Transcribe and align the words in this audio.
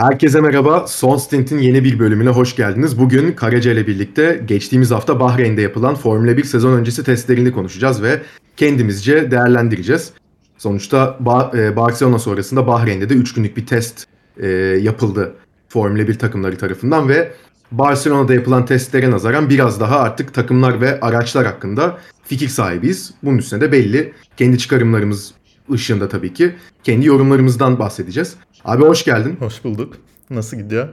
Herkese 0.00 0.40
merhaba. 0.40 0.86
Son 0.86 1.16
Stint'in 1.16 1.58
yeni 1.58 1.84
bir 1.84 1.98
bölümüne 1.98 2.28
hoş 2.30 2.56
geldiniz. 2.56 2.98
Bugün 2.98 3.32
Karaca 3.32 3.72
ile 3.72 3.86
birlikte 3.86 4.42
geçtiğimiz 4.46 4.90
hafta 4.90 5.20
Bahreyn'de 5.20 5.62
yapılan 5.62 5.94
Formula 5.94 6.36
1 6.36 6.44
sezon 6.44 6.72
öncesi 6.72 7.04
testlerini 7.04 7.52
konuşacağız 7.52 8.02
ve 8.02 8.20
kendimizce 8.56 9.30
değerlendireceğiz. 9.30 10.12
Sonuçta 10.58 11.18
ba- 11.24 11.58
e, 11.58 11.76
Barcelona 11.76 12.18
sonrasında 12.18 12.66
Bahreyn'de 12.66 13.08
de 13.08 13.14
3 13.14 13.34
günlük 13.34 13.56
bir 13.56 13.66
test 13.66 14.06
e, 14.36 14.48
yapıldı 14.82 15.34
Formula 15.68 16.08
1 16.08 16.18
takımları 16.18 16.58
tarafından 16.58 17.08
ve 17.08 17.32
Barcelona'da 17.72 18.34
yapılan 18.34 18.66
testlere 18.66 19.10
nazaran 19.10 19.50
biraz 19.50 19.80
daha 19.80 20.00
artık 20.00 20.34
takımlar 20.34 20.80
ve 20.80 21.00
araçlar 21.00 21.46
hakkında 21.46 21.98
fikir 22.24 22.48
sahibiyiz. 22.48 23.14
Bunun 23.22 23.38
üstüne 23.38 23.60
de 23.60 23.72
belli 23.72 24.12
kendi 24.36 24.58
çıkarımlarımız 24.58 25.34
ışığında 25.72 26.08
tabii 26.08 26.32
ki 26.34 26.54
kendi 26.84 27.06
yorumlarımızdan 27.06 27.78
bahsedeceğiz. 27.78 28.36
Abi 28.64 28.82
hoş 28.82 29.04
geldin. 29.04 29.36
Hoş 29.38 29.64
bulduk. 29.64 29.96
Nasıl 30.30 30.56
gidiyor? 30.56 30.88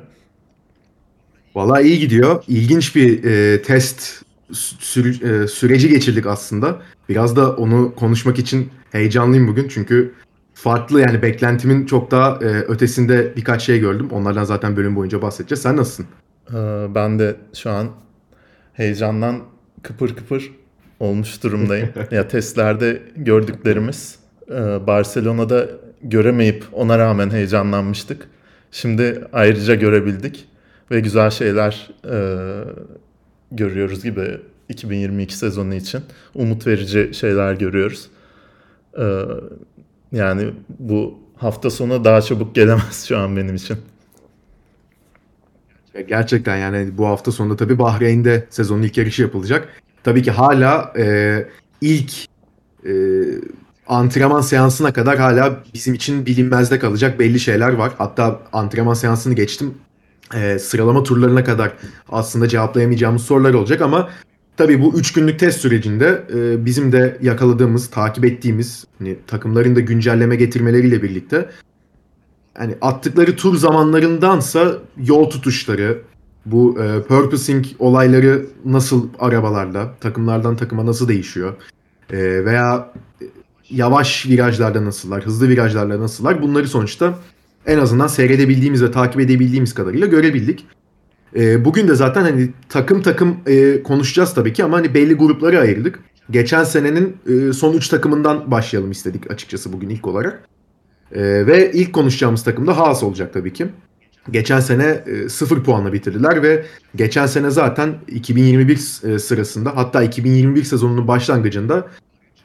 Vallahi 1.55 1.84
iyi 1.84 2.00
gidiyor. 2.00 2.44
İlginç 2.48 2.95
bir 2.95 3.23
e, 3.23 3.62
test 3.62 4.23
sü- 4.52 5.44
e, 5.44 5.48
süreci 5.48 5.90
geçirdik 5.90 6.26
aslında. 6.26 6.81
Biraz 7.09 7.36
da 7.36 7.55
onu 7.55 7.95
konuşmak 7.95 8.40
için 8.40 8.70
heyecanlıyım 8.91 9.48
bugün. 9.48 9.67
Çünkü 9.67 10.13
farklı 10.53 11.02
yani 11.02 11.22
beklentimin 11.22 11.86
çok 11.86 12.12
daha 12.12 12.36
e, 12.41 12.45
ötesinde 12.45 13.34
birkaç 13.36 13.62
şey 13.64 13.80
gördüm. 13.80 14.08
Onlardan 14.12 14.44
zaten 14.44 14.78
bölüm 14.78 14.95
boyunca 14.95 15.22
bahsedeceğiz. 15.22 15.62
Sen 15.62 15.78
nasılsın? 15.78 16.05
Ee, 16.53 16.55
ben 16.95 17.20
de 17.20 17.36
şu 17.53 17.70
an 17.70 17.88
heyecandan 18.73 19.39
kıpır 19.84 20.16
kıpır 20.16 20.52
olmuş 21.00 21.44
durumdayım. 21.44 21.89
ya 22.12 22.28
testlerde 22.28 23.02
gördüklerimiz 23.16 24.16
Barcelona'da 24.88 25.68
göremeyip 26.04 26.66
ona 26.74 27.00
rağmen 27.00 27.30
heyecanlanmıştık. 27.30 28.30
Şimdi 28.72 29.23
ayrıca 29.34 29.76
görebildik 29.76 30.48
ve 30.92 31.00
güzel 31.00 31.30
şeyler 31.30 31.90
e, 32.10 32.18
görüyoruz 33.52 34.04
gibi 34.04 34.38
2022 34.70 35.38
sezonu 35.38 35.76
için 35.76 36.02
umut 36.36 36.67
verici 36.67 37.14
şeyler 37.14 37.54
görüyoruz. 37.54 38.08
E, 38.98 39.22
yani 40.12 40.54
bu 40.80 41.20
hafta 41.36 41.70
sonu 41.70 42.04
daha 42.04 42.22
çabuk 42.22 42.56
gelemez 42.56 43.06
şu 43.08 43.17
an 43.17 43.38
benim 43.38 43.56
için. 43.56 43.78
Gerçekten 46.08 46.58
yani 46.58 46.98
bu 46.98 47.06
hafta 47.06 47.32
sonunda 47.32 47.56
tabii 47.56 47.80
Bahreyn'de 47.80 48.48
sezonun 48.50 48.84
ilk 48.84 48.98
yarışı 48.98 49.22
yapılacak. 49.22 49.82
Tabii 50.04 50.23
ki 50.23 50.32
hala 50.32 50.94
e, 50.98 51.45
ilk 51.82 52.11
e, 52.86 52.92
antrenman 53.89 54.41
seansına 54.41 54.93
kadar 54.93 55.17
hala 55.17 55.63
bizim 55.73 55.93
için 55.93 56.25
bilinmezde 56.25 56.80
kalacak 56.80 57.19
belli 57.19 57.39
şeyler 57.39 57.73
var. 57.73 57.91
Hatta 57.97 58.39
antrenman 58.53 58.93
seansını 58.93 59.33
geçtim. 59.33 59.73
E, 60.33 60.59
sıralama 60.59 61.03
turlarına 61.03 61.43
kadar 61.43 61.73
aslında 62.09 62.47
cevaplayamayacağımız 62.47 63.21
sorular 63.21 63.53
olacak 63.53 63.81
ama 63.81 64.09
tabii 64.58 64.81
bu 64.81 64.93
3 64.99 65.13
günlük 65.13 65.39
test 65.39 65.61
sürecinde 65.61 66.23
e, 66.35 66.65
bizim 66.65 66.91
de 66.91 67.17
yakaladığımız, 67.21 67.89
takip 67.89 68.25
ettiğimiz 68.25 68.85
hani 68.97 69.17
takımların 69.27 69.75
da 69.75 69.80
güncelleme 69.80 70.35
getirmeleriyle 70.35 71.03
birlikte 71.03 71.49
hani 72.58 72.75
attıkları 72.81 73.35
tur 73.35 73.58
zamanlarındansa 73.58 74.77
yol 74.97 75.30
tutuşları, 75.30 76.02
bu 76.45 76.80
e, 76.81 77.02
purposing 77.02 77.65
olayları 77.80 78.45
nasıl 78.65 79.09
arabalarda, 79.19 79.93
takımlardan 79.99 80.55
takıma 80.55 80.85
nasıl 80.85 81.08
değişiyor 81.08 81.53
e, 82.09 82.45
veya 82.45 82.93
yavaş 83.70 84.26
virajlarda 84.26 84.86
nasıllar, 84.86 85.26
hızlı 85.26 85.50
virajlarda 85.50 86.00
nasıllar 86.00 86.42
bunları 86.42 86.68
sonuçta 86.68 87.20
en 87.66 87.78
azından 87.78 88.08
seyredebildiğimiz 88.08 88.84
ve 88.84 88.92
takip 88.92 89.22
edebildiğimiz 89.22 89.73
kadarıyla 89.73 90.08
görebildik. 90.08 90.66
E, 91.36 91.66
bugün 91.66 91.88
de 91.88 91.95
zaten 91.95 92.22
hani 92.22 92.50
takım 92.70 93.02
takım 93.02 93.38
e, 93.48 93.84
konuşacağız 93.84 94.34
tabii 94.34 94.54
ki 94.54 94.64
ama 94.64 94.78
hani 94.78 94.94
belli 94.94 95.14
grupları 95.14 95.60
ayırdık. 95.60 96.00
Geçen 96.32 96.64
senenin 96.64 97.17
e, 97.30 97.54
son 97.54 97.73
3 97.73 97.88
takımından 97.89 98.52
başlayalım 98.52 98.92
istedik 98.92 99.32
açıkçası 99.32 99.73
bugün 99.73 99.89
ilk 99.89 100.08
olarak. 100.08 100.48
E, 101.11 101.22
ve 101.22 101.72
ilk 101.73 101.94
konuşacağımız 101.94 102.44
takım 102.44 102.67
da 102.67 102.77
Haas 102.77 103.04
olacak 103.04 103.33
tabii 103.33 103.54
ki. 103.54 103.67
Geçen 104.32 104.60
sene 104.60 105.04
e, 105.06 105.30
0 105.30 105.64
puanla 105.64 105.94
bitirdiler 105.94 106.44
ve 106.44 106.66
geçen 106.95 107.26
sene 107.26 107.50
zaten 107.50 107.95
2021 108.08 108.73
e, 108.73 109.20
sırasında 109.20 109.76
hatta 109.76 110.04
2021 110.04 110.64
sezonunun 110.64 111.08
başlangıcında 111.08 111.88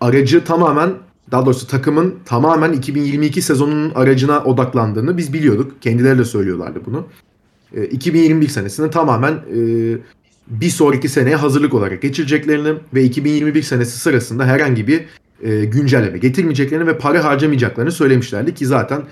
aracı 0.00 0.44
tamamen 0.44 0.91
daha 1.32 1.47
doğrusu 1.47 1.66
takımın 1.66 2.15
tamamen 2.25 2.72
2022 2.72 3.43
sezonunun 3.43 3.93
aracına 3.94 4.44
odaklandığını 4.44 5.16
biz 5.16 5.32
biliyorduk. 5.32 5.82
Kendileri 5.82 6.19
de 6.19 6.25
söylüyorlardı 6.25 6.81
bunu. 6.87 7.06
E, 7.75 7.84
2021 7.84 8.48
senesini 8.48 8.91
tamamen 8.91 9.32
e, 9.32 9.59
bir 10.47 10.70
sonraki 10.70 11.09
seneye 11.09 11.37
hazırlık 11.37 11.75
olarak 11.75 12.03
geçireceklerini 12.03 12.78
ve 12.94 13.04
2021 13.04 13.62
senesi 13.62 13.98
sırasında 13.98 14.47
herhangi 14.47 14.87
bir 14.87 15.04
e, 15.43 15.65
güncelleme 15.65 16.19
getirmeyeceklerini 16.19 16.87
ve 16.87 16.98
para 16.98 17.25
harcamayacaklarını 17.25 17.93
söylemişlerdi 17.93 18.54
ki 18.54 18.66
zaten 18.66 19.03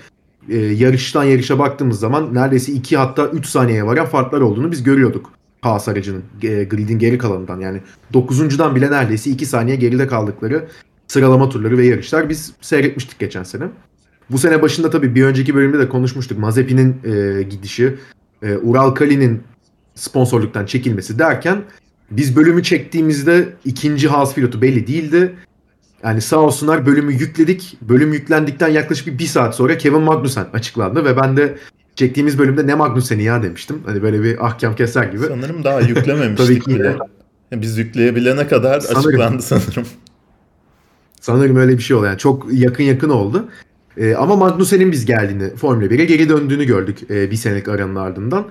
e, 0.49 0.57
yarıştan 0.57 1.23
yarışa 1.23 1.59
baktığımız 1.59 1.99
zaman 1.99 2.33
neredeyse 2.33 2.71
2 2.71 2.97
hatta 2.97 3.27
3 3.27 3.45
saniyeye 3.45 3.85
varan 3.85 4.05
farklar 4.05 4.41
olduğunu 4.41 4.71
biz 4.71 4.83
görüyorduk. 4.83 5.31
Haas 5.61 5.87
aracının 5.87 6.23
e, 6.43 6.63
gridin 6.63 6.99
geri 6.99 7.17
kalanından 7.17 7.59
yani 7.59 7.81
9'uncudan 8.13 8.75
bile 8.75 8.91
neredeyse 8.91 9.29
2 9.29 9.45
saniye 9.45 9.75
geride 9.75 10.07
kaldıkları 10.07 10.67
sıralama 11.11 11.49
turları 11.49 11.77
ve 11.77 11.85
yarışlar 11.85 12.29
biz 12.29 12.53
seyretmiştik 12.61 13.19
geçen 13.19 13.43
sene. 13.43 13.63
Bu 14.29 14.37
sene 14.37 14.61
başında 14.61 14.89
tabii 14.89 15.15
bir 15.15 15.23
önceki 15.23 15.55
bölümde 15.55 15.79
de 15.79 15.89
konuşmuştuk. 15.89 16.39
Mazepin'in 16.39 16.95
e, 17.03 17.43
gidişi, 17.43 17.95
e, 18.41 18.57
Ural 18.57 18.91
Kali'nin 18.91 19.43
sponsorluktan 19.95 20.65
çekilmesi 20.65 21.19
derken 21.19 21.61
biz 22.11 22.35
bölümü 22.35 22.63
çektiğimizde 22.63 23.49
ikinci 23.65 24.07
Haas 24.07 24.35
pilotu 24.35 24.61
belli 24.61 24.87
değildi. 24.87 25.35
Yani 26.03 26.21
sağ 26.21 26.37
olsunlar 26.37 26.85
bölümü 26.85 27.13
yükledik. 27.13 27.77
Bölüm 27.81 28.13
yüklendikten 28.13 28.69
yaklaşık 28.69 29.07
bir, 29.07 29.19
bir 29.19 29.25
saat 29.25 29.55
sonra 29.55 29.77
Kevin 29.77 30.01
Magnussen 30.01 30.45
açıklandı 30.53 31.05
ve 31.05 31.17
ben 31.17 31.37
de 31.37 31.57
çektiğimiz 31.95 32.39
bölümde 32.39 32.67
ne 32.67 32.75
Magnussen'i 32.75 33.23
ya 33.23 33.43
demiştim. 33.43 33.81
Hani 33.85 34.01
böyle 34.01 34.23
bir 34.23 34.45
ahkam 34.45 34.75
keser 34.75 35.03
gibi. 35.03 35.25
Sanırım 35.27 35.63
daha 35.63 35.81
yüklememiştik 35.81 36.47
Tabii 36.47 36.59
ki 36.59 36.79
bile. 36.79 36.97
Biz 37.51 37.77
yükleyebilene 37.77 38.47
kadar 38.47 38.79
sanırım. 38.79 39.09
açıklandı 39.09 39.41
sanırım. 39.41 39.85
Sanırım 41.21 41.55
öyle 41.55 41.77
bir 41.77 41.83
şey 41.83 41.97
oldu. 41.97 42.05
Yani 42.05 42.17
çok 42.17 42.53
yakın 42.53 42.83
yakın 42.83 43.09
oldu. 43.09 43.49
Ee, 43.97 44.15
ama 44.15 44.35
Magnussen'in 44.35 44.91
biz 44.91 45.05
geldiğini, 45.05 45.55
Formula 45.55 45.85
1'e 45.85 46.05
geri 46.05 46.29
döndüğünü 46.29 46.65
gördük 46.65 46.97
e, 47.11 47.31
bir 47.31 47.35
senelik 47.35 47.67
aranın 47.67 47.95
ardından. 47.95 48.45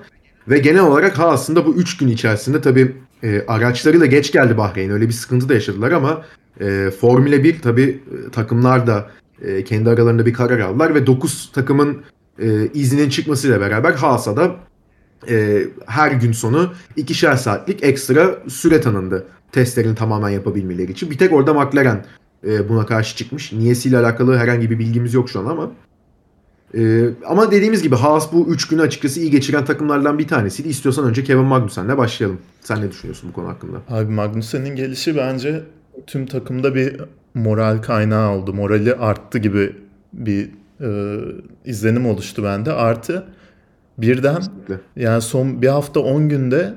Ve 0.49 0.57
genel 0.57 0.81
olarak 0.81 1.19
ha 1.19 1.29
aslında 1.29 1.65
bu 1.65 1.75
3 1.75 1.97
gün 1.97 2.07
içerisinde 2.07 2.61
tabii 2.61 2.95
e, 3.23 3.45
araçlarıyla 3.47 4.05
geç 4.05 4.31
geldi 4.31 4.57
Bahreyn. 4.57 4.89
Öyle 4.89 5.07
bir 5.07 5.13
sıkıntı 5.13 5.49
da 5.49 5.53
yaşadılar 5.53 5.91
ama 5.91 6.25
e, 6.59 6.91
Formula 7.01 7.43
1 7.43 7.59
tabii 7.61 8.01
e, 8.27 8.31
takımlar 8.31 8.87
da 8.87 9.09
e, 9.41 9.63
kendi 9.63 9.89
aralarında 9.89 10.25
bir 10.25 10.33
karar 10.33 10.59
aldılar 10.59 10.95
ve 10.95 11.07
9 11.07 11.51
takımın 11.53 11.97
e, 12.39 12.67
izninin 12.73 13.09
çıkmasıyla 13.09 13.61
beraber 13.61 13.93
Haas'a 13.93 14.37
da 14.37 14.55
e, 15.29 15.63
her 15.85 16.11
gün 16.11 16.31
sonu 16.31 16.73
ikişer 16.95 17.35
saatlik 17.35 17.83
ekstra 17.83 18.39
süre 18.47 18.81
tanındı 18.81 19.27
testlerini 19.51 19.95
tamamen 19.95 20.29
yapabilmeleri 20.29 20.91
için. 20.91 21.11
Bir 21.11 21.17
tek 21.17 21.33
orada 21.33 21.53
McLaren 21.53 22.05
e, 22.47 22.69
buna 22.69 22.85
karşı 22.85 23.17
çıkmış. 23.17 23.53
Niyesiyle 23.53 23.97
alakalı 23.97 24.37
herhangi 24.37 24.69
bir 24.71 24.79
bilgimiz 24.79 25.13
yok 25.13 25.29
şu 25.29 25.39
an 25.39 25.45
ama. 25.45 25.71
E, 26.77 27.09
ama 27.25 27.51
dediğimiz 27.51 27.83
gibi 27.83 27.95
Haas 27.95 28.33
bu 28.33 28.47
3 28.49 28.67
günü 28.67 28.81
açıkçası 28.81 29.19
iyi 29.19 29.31
geçiren 29.31 29.65
takımlardan 29.65 30.19
bir 30.19 30.27
tanesiydi. 30.27 30.67
İstiyorsan 30.69 31.05
önce 31.05 31.23
Kevin 31.23 31.43
Magnussen'le 31.43 31.97
başlayalım. 31.97 32.39
Sen 32.61 32.81
ne 32.81 32.91
düşünüyorsun 32.91 33.29
bu 33.29 33.33
konu 33.33 33.47
hakkında? 33.47 33.77
Abi 33.89 34.11
Magnussen'in 34.11 34.75
gelişi 34.75 35.17
bence 35.17 35.63
tüm 36.07 36.25
takımda 36.25 36.75
bir 36.75 37.01
moral 37.33 37.81
kaynağı 37.81 38.31
oldu. 38.31 38.53
Morali 38.53 38.95
arttı 38.95 39.37
gibi 39.37 39.75
bir 40.13 40.49
e, 40.81 41.19
izlenim 41.65 42.05
oluştu 42.05 42.43
bende. 42.43 42.73
Artı 42.73 43.25
birden 43.97 44.35
Kesinlikle. 44.35 44.75
yani 44.95 45.21
son 45.21 45.61
bir 45.61 45.67
hafta 45.67 45.99
10 45.99 46.29
günde 46.29 46.73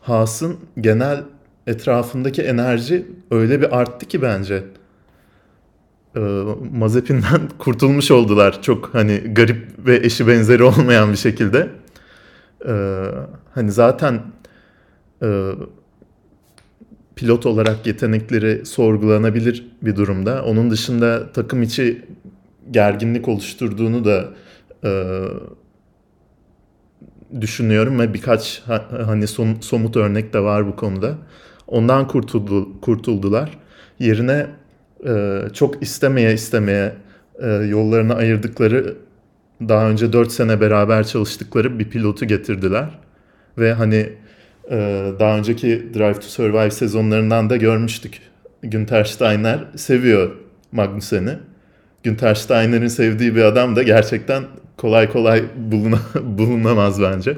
Haas'ın 0.00 0.56
genel 0.80 1.22
etrafındaki 1.66 2.42
enerji 2.42 3.06
öyle 3.30 3.60
bir 3.60 3.78
arttı 3.80 4.06
ki 4.06 4.22
bence. 4.22 4.64
E, 6.16 6.20
Mazepin'den 6.72 7.48
kurtulmuş 7.58 8.10
oldular. 8.10 8.62
Çok 8.62 8.94
hani 8.94 9.18
garip 9.18 9.86
ve 9.86 9.96
eşi 9.96 10.26
benzeri 10.26 10.62
olmayan 10.62 11.12
bir 11.12 11.16
şekilde. 11.16 11.68
E, 12.68 13.04
hani 13.54 13.72
zaten 13.72 14.22
e, 15.22 15.50
pilot 17.16 17.46
olarak 17.46 17.86
yetenekleri 17.86 18.66
sorgulanabilir 18.66 19.66
bir 19.82 19.96
durumda. 19.96 20.44
Onun 20.44 20.70
dışında 20.70 21.32
takım 21.32 21.62
içi 21.62 22.06
gerginlik 22.70 23.28
oluşturduğunu 23.28 24.04
da 24.04 24.28
e, 24.84 24.90
düşünüyorum 27.40 27.98
ve 27.98 28.14
birkaç 28.14 28.62
hani 29.06 29.26
som, 29.26 29.62
somut 29.62 29.96
örnek 29.96 30.32
de 30.32 30.40
var 30.40 30.66
bu 30.66 30.76
konuda. 30.76 31.14
Ondan 31.66 32.08
kurtuldu, 32.08 32.80
kurtuldular. 32.80 33.58
Yerine 33.98 34.46
e, 35.06 35.42
çok 35.54 35.82
istemeye 35.82 36.32
istemeye 36.34 36.92
e, 37.38 37.46
yollarını 37.46 38.14
ayırdıkları 38.14 38.96
daha 39.60 39.90
önce 39.90 40.12
4 40.12 40.32
sene 40.32 40.60
beraber 40.60 41.06
çalıştıkları 41.06 41.78
bir 41.78 41.90
pilotu 41.90 42.24
getirdiler. 42.24 42.98
Ve 43.58 43.72
hani 43.72 44.12
e, 44.70 45.06
daha 45.20 45.38
önceki 45.38 45.88
Drive 45.94 46.14
to 46.14 46.22
Survive 46.22 46.70
sezonlarından 46.70 47.50
da 47.50 47.56
görmüştük. 47.56 48.20
Günter 48.62 49.04
Steiner 49.04 49.58
seviyor 49.76 50.30
Magnussen'i. 50.72 51.38
Günter 52.02 52.34
Steiner'in 52.34 52.88
sevdiği 52.88 53.36
bir 53.36 53.42
adam 53.42 53.76
da 53.76 53.82
gerçekten 53.82 54.44
kolay 54.76 55.12
kolay 55.12 55.44
buluna, 55.56 55.98
bulunamaz 56.22 57.02
bence. 57.02 57.36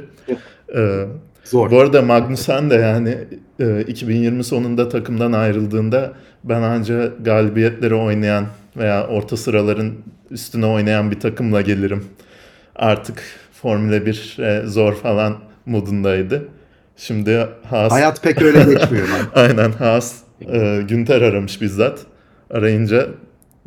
Ee, 0.77 1.05
Zor. 1.51 1.71
Bu 1.71 1.81
arada 1.81 2.03
Magnussen 2.03 2.71
de 2.71 2.75
yani 2.75 3.19
e, 3.61 3.81
2020 3.81 4.45
sonunda 4.45 4.89
takımdan 4.89 5.33
ayrıldığında 5.33 6.13
ben 6.45 6.63
anca 6.63 7.07
galibiyetleri 7.07 7.95
oynayan 7.95 8.47
veya 8.77 9.07
orta 9.07 9.37
sıraların 9.37 9.93
üstüne 10.31 10.67
oynayan 10.67 11.11
bir 11.11 11.21
takımla 11.21 11.61
gelirim. 11.61 12.05
Artık 12.77 13.23
Formula 13.53 14.07
1 14.07 14.37
e, 14.39 14.67
zor 14.67 14.95
falan 14.95 15.39
modundaydı. 15.67 16.49
Şimdi 16.97 17.47
Haas... 17.71 17.93
Hayat 17.93 18.23
pek 18.23 18.43
öyle 18.43 18.59
geçmiyor. 18.59 19.09
Aynen 19.35 19.73
Haas 19.73 20.15
e, 20.53 20.83
Günter 20.89 21.23
aramış 21.23 21.61
bizzat. 21.61 22.01
Arayınca 22.51 23.09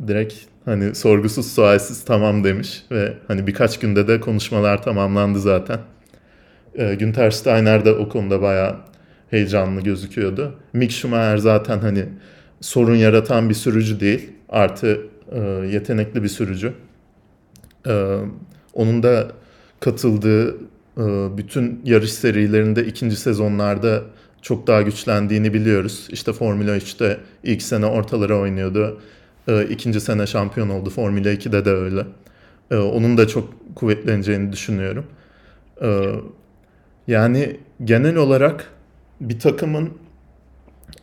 direkt 0.06 0.34
hani 0.64 0.94
sorgusuz 0.94 1.52
sualsiz 1.52 2.04
tamam 2.04 2.44
demiş 2.44 2.82
ve 2.90 3.12
hani 3.28 3.46
birkaç 3.46 3.78
günde 3.78 4.08
de 4.08 4.20
konuşmalar 4.20 4.82
tamamlandı 4.82 5.40
zaten. 5.40 5.78
E, 6.74 6.94
Günter 6.94 7.30
Steiner 7.30 7.84
de 7.84 7.92
o 7.92 8.08
konuda 8.08 8.42
bayağı 8.42 8.76
heyecanlı 9.30 9.80
gözüküyordu. 9.80 10.54
Mick 10.72 10.92
Schumacher 10.92 11.36
zaten 11.36 11.78
hani 11.78 12.04
sorun 12.60 12.96
yaratan 12.96 13.48
bir 13.48 13.54
sürücü 13.54 14.00
değil. 14.00 14.30
Artı 14.48 15.06
e, 15.32 15.40
yetenekli 15.72 16.22
bir 16.22 16.28
sürücü. 16.28 16.72
E, 17.86 18.18
onun 18.72 19.02
da 19.02 19.28
katıldığı 19.80 20.50
e, 20.98 21.36
bütün 21.36 21.80
yarış 21.84 22.12
serilerinde 22.12 22.86
ikinci 22.86 23.16
sezonlarda 23.16 24.02
çok 24.42 24.66
daha 24.66 24.82
güçlendiğini 24.82 25.54
biliyoruz. 25.54 26.08
İşte 26.10 26.32
Formula 26.32 26.76
3'te 26.76 27.20
ilk 27.42 27.62
sene 27.62 27.86
ortalara 27.86 28.38
oynuyordu. 28.38 29.00
E, 29.48 29.64
ikinci 29.64 30.00
sene 30.00 30.26
şampiyon 30.26 30.68
oldu. 30.68 30.90
Formula 30.90 31.28
2'de 31.28 31.64
de 31.64 31.70
öyle. 31.70 32.06
E, 32.70 32.76
onun 32.76 33.18
da 33.18 33.28
çok 33.28 33.54
kuvvetleneceğini 33.74 34.52
düşünüyorum. 34.52 35.06
E, 35.82 36.10
yani 37.06 37.56
genel 37.84 38.16
olarak 38.16 38.70
bir 39.20 39.38
takımın 39.38 39.90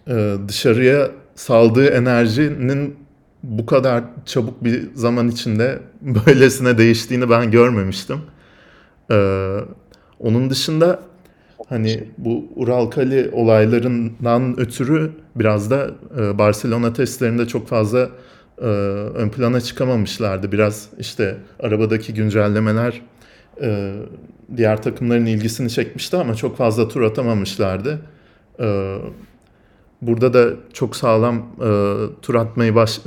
e, 0.07 0.36
dışarıya 0.48 1.12
saldığı 1.36 1.88
enerjinin 1.88 2.95
bu 3.44 3.65
kadar 3.65 4.03
çabuk 4.25 4.63
bir 4.63 4.95
zaman 4.95 5.27
içinde 5.27 5.80
böylesine 6.01 6.77
değiştiğini 6.77 7.30
ben 7.30 7.51
görmemiştim. 7.51 8.18
Ee, 9.12 9.57
onun 10.19 10.50
dışında 10.50 11.00
hani 11.69 12.04
bu 12.18 12.45
Uralkali 12.56 13.30
olaylarından 13.33 14.59
ötürü 14.59 15.12
biraz 15.36 15.71
da 15.71 15.92
e, 16.19 16.38
Barcelona 16.38 16.94
testlerinde 16.94 17.47
çok 17.47 17.68
fazla 17.68 18.09
e, 18.62 18.65
ön 19.15 19.30
plana 19.30 19.62
çıkamamışlardı. 19.62 20.51
Biraz 20.51 20.89
işte 21.00 21.38
arabadaki 21.59 22.13
güncellemeler 22.13 23.01
e, 23.62 23.94
diğer 24.58 24.81
takımların 24.81 25.25
ilgisini 25.25 25.69
çekmişti 25.69 26.18
ama 26.18 26.36
çok 26.36 26.58
fazla 26.58 26.88
tur 26.88 27.02
atamamışlardı. 27.02 28.02
E, 28.60 28.98
burada 30.02 30.34
da 30.34 30.54
çok 30.74 30.96
sağlam 30.96 31.36
e, 31.38 31.69
tur 32.22 32.36
atmayı 32.36 32.75
baş, 32.75 33.00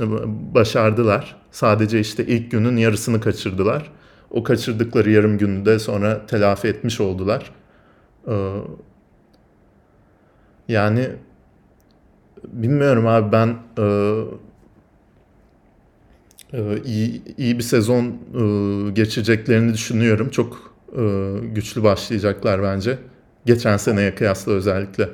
başardılar. 0.53 1.35
Sadece 1.51 1.99
işte 1.99 2.25
ilk 2.25 2.51
günün 2.51 2.77
yarısını 2.77 3.21
kaçırdılar. 3.21 3.91
O 4.31 4.43
kaçırdıkları 4.43 5.11
yarım 5.11 5.37
günü 5.37 5.65
de 5.65 5.79
sonra 5.79 6.25
telafi 6.25 6.67
etmiş 6.67 7.01
oldular. 7.01 7.51
E, 8.27 8.33
yani 10.67 11.09
bilmiyorum 12.47 13.07
abi 13.07 13.31
ben 13.31 13.55
e, 13.77 13.81
e, 13.81 14.23
iyi, 16.85 17.21
iyi 17.37 17.57
bir 17.57 17.63
sezon 17.63 18.05
e, 18.05 18.91
geçeceklerini 18.91 19.73
düşünüyorum. 19.73 20.29
Çok 20.29 20.75
e, 20.97 21.01
güçlü 21.53 21.83
başlayacaklar 21.83 22.63
bence. 22.63 22.97
Geçen 23.45 23.77
seneye 23.77 24.15
kıyasla 24.15 24.51
özellikle. 24.51 25.09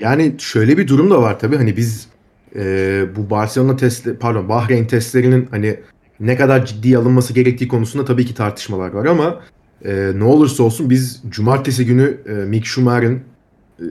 Yani 0.00 0.34
şöyle 0.38 0.78
bir 0.78 0.88
durum 0.88 1.10
da 1.10 1.22
var 1.22 1.38
tabii 1.38 1.56
hani 1.56 1.76
biz 1.76 2.08
e, 2.56 3.04
bu 3.16 3.30
Barcelona 3.30 3.76
testi 3.76 4.14
pardon 4.14 4.48
Bahreyn 4.48 4.86
testlerinin 4.86 5.48
hani 5.50 5.80
ne 6.20 6.36
kadar 6.36 6.66
ciddi 6.66 6.98
alınması 6.98 7.32
gerektiği 7.32 7.68
konusunda 7.68 8.04
tabii 8.04 8.26
ki 8.26 8.34
tartışmalar 8.34 8.92
var 8.92 9.06
ama 9.06 9.40
e, 9.84 10.12
ne 10.14 10.24
olursa 10.24 10.62
olsun 10.62 10.90
biz 10.90 11.22
cumartesi 11.28 11.86
günü 11.86 12.18
e, 12.26 12.32
Mick 12.32 12.66
Schumacher'in 12.66 13.22
e, 13.80 13.84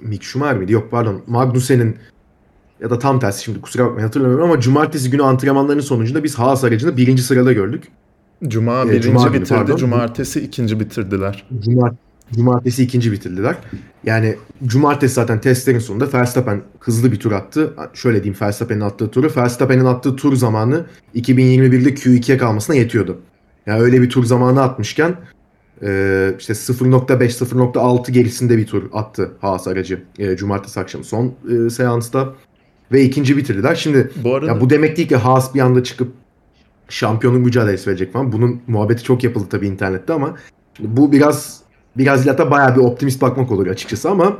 Mick 0.00 0.22
Schumacher 0.22 0.56
miydi? 0.56 0.72
Yok 0.72 0.90
pardon 0.90 1.22
Magnussen'in 1.26 1.96
ya 2.82 2.90
da 2.90 2.98
tam 2.98 3.20
tersi 3.20 3.44
şimdi 3.44 3.60
kusura 3.60 3.84
bakmayın 3.84 4.06
hatırlamıyorum 4.06 4.50
ama 4.50 4.60
cumartesi 4.60 5.10
günü 5.10 5.22
antrenmanların 5.22 5.80
sonucunda 5.80 6.24
biz 6.24 6.34
Haas 6.34 6.64
aracını 6.64 6.96
birinci 6.96 7.22
sırada 7.22 7.52
gördük. 7.52 7.84
Cuma 8.48 8.88
birinci 8.88 9.02
Cuma 9.02 9.34
bitirdi, 9.34 9.48
pardon. 9.48 9.76
cumartesi 9.76 10.40
ikinci 10.40 10.80
bitirdiler. 10.80 11.44
Cumart 11.64 11.94
Cumartesi 12.34 12.82
ikinci 12.82 13.12
bitirdiler. 13.12 13.56
Yani 14.04 14.36
cumartesi 14.64 15.14
zaten 15.14 15.40
testlerin 15.40 15.78
sonunda 15.78 16.12
Verstappen 16.12 16.62
hızlı 16.80 17.12
bir 17.12 17.20
tur 17.20 17.32
attı. 17.32 17.74
Şöyle 17.94 18.22
diyeyim 18.22 18.40
Verstappen'in 18.42 18.80
attığı 18.80 19.10
turu. 19.10 19.30
Verstappen'in 19.36 19.84
attığı 19.84 20.16
tur 20.16 20.36
zamanı 20.36 20.86
2021'de 21.14 21.94
Q2'ye 21.94 22.38
kalmasına 22.38 22.76
yetiyordu. 22.76 23.18
Yani 23.66 23.82
öyle 23.82 24.02
bir 24.02 24.10
tur 24.10 24.24
zamanı 24.24 24.62
atmışken 24.62 25.16
e, 25.82 26.34
işte 26.38 26.52
0.5-0.6 26.52 28.10
gerisinde 28.10 28.58
bir 28.58 28.66
tur 28.66 28.82
attı 28.92 29.32
Haas 29.40 29.68
aracı 29.68 30.02
e, 30.18 30.36
cumartesi 30.36 30.80
akşamı 30.80 31.04
son 31.04 31.34
e, 31.66 31.70
seansta. 31.70 32.34
Ve 32.92 33.02
ikinci 33.02 33.36
bitirdiler. 33.36 33.74
Şimdi 33.74 34.10
bu, 34.24 34.34
arada... 34.34 34.46
ya 34.46 34.60
bu 34.60 34.70
demek 34.70 34.96
değil 34.96 35.08
ki 35.08 35.16
Haas 35.16 35.54
bir 35.54 35.60
anda 35.60 35.84
çıkıp 35.84 36.12
şampiyonluk 36.88 37.44
mücadelesi 37.44 37.90
verecek 37.90 38.12
falan. 38.12 38.32
Bunun 38.32 38.60
muhabbeti 38.66 39.02
çok 39.02 39.24
yapıldı 39.24 39.46
tabii 39.50 39.66
internette 39.66 40.12
ama 40.12 40.36
bu 40.80 41.12
biraz 41.12 41.60
biraz 41.96 42.24
ilata 42.26 42.50
bayağı 42.50 42.76
bir 42.76 42.80
optimist 42.80 43.22
bakmak 43.22 43.52
olur 43.52 43.66
açıkçası 43.66 44.10
ama 44.10 44.38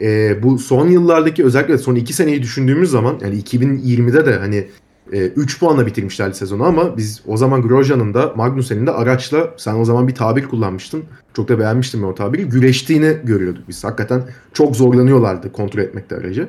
e, 0.00 0.42
bu 0.42 0.58
son 0.58 0.88
yıllardaki 0.88 1.44
özellikle 1.44 1.78
son 1.78 1.94
iki 1.94 2.12
seneyi 2.12 2.42
düşündüğümüz 2.42 2.90
zaman 2.90 3.18
yani 3.22 3.40
2020'de 3.40 4.26
de 4.26 4.36
hani 4.36 4.68
e, 5.12 5.26
3 5.26 5.60
puanla 5.60 5.86
bitirmişlerdi 5.86 6.34
sezonu 6.34 6.64
ama 6.64 6.96
biz 6.96 7.22
o 7.26 7.36
zaman 7.36 7.62
Grosjean'ın 7.62 8.14
da 8.14 8.32
Magnussen'in 8.36 8.86
de 8.86 8.90
araçla 8.90 9.54
sen 9.56 9.74
o 9.74 9.84
zaman 9.84 10.08
bir 10.08 10.14
tabir 10.14 10.44
kullanmıştın. 10.44 11.04
Çok 11.34 11.48
da 11.48 11.58
beğenmiştim 11.58 12.02
ben 12.02 12.06
o 12.06 12.14
tabiri. 12.14 12.44
Güreştiğini 12.44 13.16
görüyorduk 13.24 13.68
biz. 13.68 13.84
Hakikaten 13.84 14.22
çok 14.52 14.76
zorlanıyorlardı 14.76 15.52
kontrol 15.52 15.82
etmekte 15.82 16.16
aracı. 16.16 16.48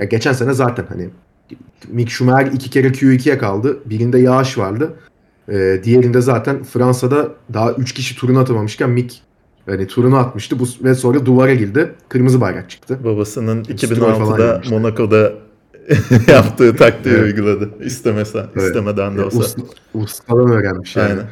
Ya 0.00 0.06
geçen 0.06 0.32
sene 0.32 0.54
zaten 0.54 0.86
hani 0.88 1.08
Mick 1.88 2.10
Schumacher 2.10 2.52
iki 2.52 2.70
kere 2.70 2.88
Q2'ye 2.88 3.38
kaldı. 3.38 3.78
Birinde 3.86 4.18
yağış 4.18 4.58
vardı. 4.58 4.94
Ee, 5.48 5.80
diğerinde 5.84 6.20
zaten 6.20 6.62
Fransa'da 6.62 7.28
daha 7.54 7.72
3 7.72 7.92
kişi 7.94 8.16
turunu 8.16 8.38
atamamışken 8.38 8.90
Mick 8.90 9.22
yani 9.66 9.86
turunu 9.86 10.16
atmıştı 10.16 10.58
bu 10.58 10.64
ve 10.84 10.94
sonra 10.94 11.26
duvara 11.26 11.54
girdi. 11.54 11.92
Kırmızı 12.08 12.40
bayrak 12.40 12.70
çıktı. 12.70 12.98
Babasının 13.04 13.64
2006'da 13.64 14.62
Monaco'da 14.70 15.32
yaptığı 16.32 16.76
taktiği 16.76 17.14
evet. 17.14 17.24
uyguladı. 17.24 17.70
İstemesen, 17.80 18.46
evet. 18.56 18.66
istemeden 18.66 19.16
de 19.16 19.24
olsa. 19.24 19.38
Usta, 19.38 19.62
ustadan 19.94 20.50
öğrenmiş 20.50 20.96
yani. 20.96 21.08
Aynen. 21.10 21.26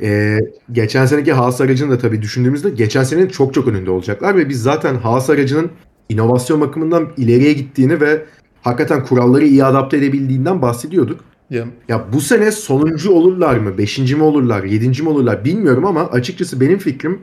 Ee, 0.00 0.38
geçen 0.72 1.06
seneki 1.06 1.32
Haas 1.32 1.60
aracını 1.60 1.90
da 1.90 1.98
tabii 1.98 2.22
düşündüğümüzde 2.22 2.70
geçen 2.70 3.04
senenin 3.04 3.28
çok 3.28 3.54
çok 3.54 3.68
önünde 3.68 3.90
olacaklar 3.90 4.36
ve 4.36 4.48
biz 4.48 4.62
zaten 4.62 4.94
Haas 4.94 5.30
aracının 5.30 5.70
inovasyon 6.08 6.60
bakımından 6.60 7.08
ileriye 7.16 7.52
gittiğini 7.52 8.00
ve 8.00 8.24
hakikaten 8.62 9.04
kuralları 9.04 9.46
iyi 9.46 9.64
adapte 9.64 9.96
edebildiğinden 9.96 10.62
bahsediyorduk. 10.62 11.20
Yeah. 11.50 11.66
Ya 11.88 12.04
bu 12.12 12.20
sene 12.20 12.52
sonuncu 12.52 13.12
olurlar 13.12 13.56
mı? 13.56 13.78
Beşinci 13.78 14.16
mi 14.16 14.22
olurlar? 14.22 14.64
Yedinci 14.64 15.02
mi 15.02 15.08
olurlar? 15.08 15.44
Bilmiyorum 15.44 15.84
ama 15.84 16.06
açıkçası 16.06 16.60
benim 16.60 16.78
fikrim 16.78 17.20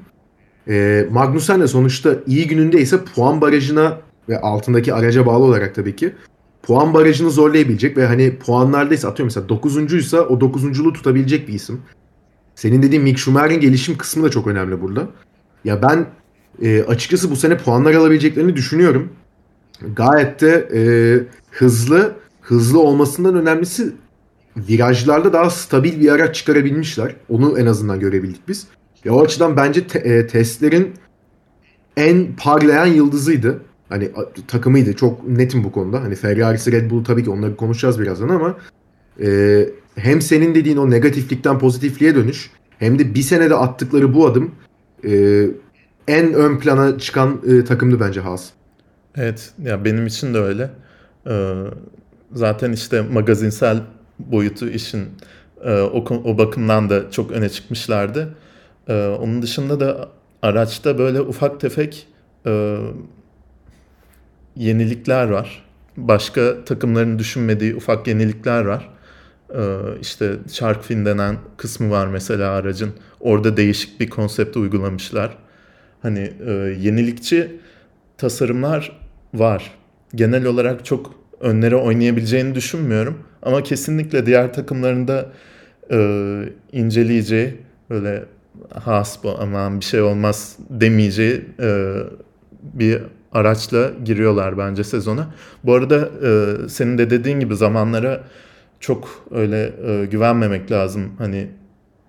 e, 0.67 1.05
Magnussen 1.11 1.61
de 1.61 1.67
sonuçta 1.67 2.15
iyi 2.27 2.47
gününde 2.47 2.81
ise 2.81 3.03
puan 3.15 3.41
barajına 3.41 3.97
ve 4.29 4.41
altındaki 4.41 4.93
araca 4.93 5.25
bağlı 5.25 5.43
olarak 5.43 5.75
tabii 5.75 5.95
ki 5.95 6.13
puan 6.63 6.93
barajını 6.93 7.29
zorlayabilecek 7.29 7.97
ve 7.97 8.05
hani 8.05 8.37
puanlardaysa 8.37 9.09
atıyorum 9.09 9.27
mesela 9.27 9.47
9.'uysa 9.47 10.21
o 10.21 10.39
9.luğu 10.39 10.93
tutabilecek 10.93 11.47
bir 11.47 11.53
isim. 11.53 11.81
Senin 12.55 12.83
dediğin 12.83 13.03
Mick 13.03 13.19
Schumacher'in 13.19 13.59
gelişim 13.59 13.97
kısmı 13.97 14.23
da 14.23 14.29
çok 14.29 14.47
önemli 14.47 14.81
burada. 14.81 15.07
Ya 15.63 15.81
ben 15.81 16.05
e, 16.61 16.83
açıkçası 16.83 17.31
bu 17.31 17.35
sene 17.35 17.57
puanlar 17.57 17.93
alabileceklerini 17.93 18.55
düşünüyorum. 18.55 19.09
Gayet 19.95 20.41
de 20.41 20.69
e, 20.73 20.81
hızlı, 21.51 22.15
hızlı 22.41 22.79
olmasından 22.79 23.35
önemlisi 23.35 23.93
virajlarda 24.57 25.33
daha 25.33 25.49
stabil 25.49 26.01
bir 26.01 26.11
araç 26.11 26.35
çıkarabilmişler. 26.35 27.15
Onu 27.29 27.59
en 27.59 27.65
azından 27.65 27.99
görebildik 27.99 28.47
biz. 28.47 28.67
Ya 29.05 29.13
o 29.13 29.21
açıdan 29.21 29.57
bence 29.57 29.87
te, 29.87 29.99
e, 29.99 30.27
testlerin 30.27 30.93
en 31.97 32.27
parlayan 32.35 32.85
yıldızıydı. 32.85 33.61
Hani 33.89 34.11
takımıydı. 34.47 34.93
Çok 34.93 35.27
netim 35.27 35.63
bu 35.63 35.71
konuda. 35.71 36.01
Hani 36.01 36.15
Ferrari'si 36.15 36.71
Red 36.71 36.91
Bull 36.91 37.03
tabii 37.03 37.23
ki 37.23 37.29
onları 37.29 37.55
konuşacağız 37.55 37.99
birazdan 37.99 38.29
ama 38.29 38.57
e, 39.21 39.69
hem 39.95 40.21
senin 40.21 40.55
dediğin 40.55 40.77
o 40.77 40.91
negatiflikten 40.91 41.59
pozitifliğe 41.59 42.15
dönüş 42.15 42.51
hem 42.79 42.99
de 42.99 43.15
bir 43.15 43.21
senede 43.21 43.55
attıkları 43.55 44.13
bu 44.13 44.27
adım 44.27 44.51
e, 45.05 45.45
en 46.07 46.33
ön 46.33 46.59
plana 46.59 46.99
çıkan 46.99 47.41
e, 47.47 47.63
takımdı 47.63 47.99
bence 47.99 48.21
Haas. 48.21 48.49
Evet 49.15 49.53
ya 49.63 49.85
benim 49.85 50.07
için 50.07 50.33
de 50.33 50.39
öyle. 50.39 50.69
Ee, 51.27 51.53
zaten 52.33 52.71
işte 52.71 53.01
magazinsel 53.01 53.81
boyutu 54.19 54.69
işin 54.69 55.07
e, 55.63 55.71
o, 55.71 56.05
o 56.23 56.37
bakımdan 56.37 56.89
da 56.89 57.11
çok 57.11 57.31
öne 57.31 57.49
çıkmışlardı. 57.49 58.35
Ee, 58.87 59.07
onun 59.19 59.41
dışında 59.41 59.79
da 59.79 60.09
araçta 60.41 60.97
böyle 60.97 61.21
ufak 61.21 61.59
tefek 61.59 62.07
e, 62.45 62.77
yenilikler 64.55 65.27
var. 65.27 65.65
Başka 65.97 66.65
takımların 66.65 67.19
düşünmediği 67.19 67.75
ufak 67.75 68.07
yenilikler 68.07 68.65
var. 68.65 68.89
Ee, 69.55 69.77
işte 70.01 70.35
shark 70.51 70.83
fin 70.83 71.05
denen 71.05 71.37
kısmı 71.57 71.91
var 71.91 72.07
mesela 72.07 72.51
aracın. 72.51 72.93
Orada 73.19 73.57
değişik 73.57 73.99
bir 73.99 74.09
konsept 74.09 74.57
uygulamışlar. 74.57 75.37
Hani 76.05 76.31
e, 76.47 76.51
yenilikçi 76.79 77.51
tasarımlar 78.17 79.01
var. 79.33 79.71
Genel 80.15 80.45
olarak 80.45 80.85
çok 80.85 81.15
önlere 81.39 81.75
oynayabileceğini 81.75 82.55
düşünmüyorum. 82.55 83.19
Ama 83.41 83.63
kesinlikle 83.63 84.25
diğer 84.25 84.53
takımlarında 84.53 85.31
e, 85.91 85.99
inceleyeceği 86.71 87.57
böyle 87.89 88.23
has 88.73 89.23
bu 89.23 89.37
aman 89.39 89.79
bir 89.79 89.85
şey 89.85 90.01
olmaz 90.01 90.57
demeyeceği 90.69 91.45
e, 91.59 91.95
bir 92.73 93.01
araçla 93.31 93.91
giriyorlar 94.05 94.57
bence 94.57 94.83
sezona. 94.83 95.27
Bu 95.63 95.73
arada 95.73 96.09
e, 96.27 96.55
senin 96.69 96.97
de 96.97 97.09
dediğin 97.09 97.39
gibi 97.39 97.55
zamanlara 97.55 98.23
çok 98.79 99.25
öyle 99.31 99.73
e, 99.87 100.05
güvenmemek 100.05 100.71
lazım. 100.71 101.11
Hani 101.17 101.47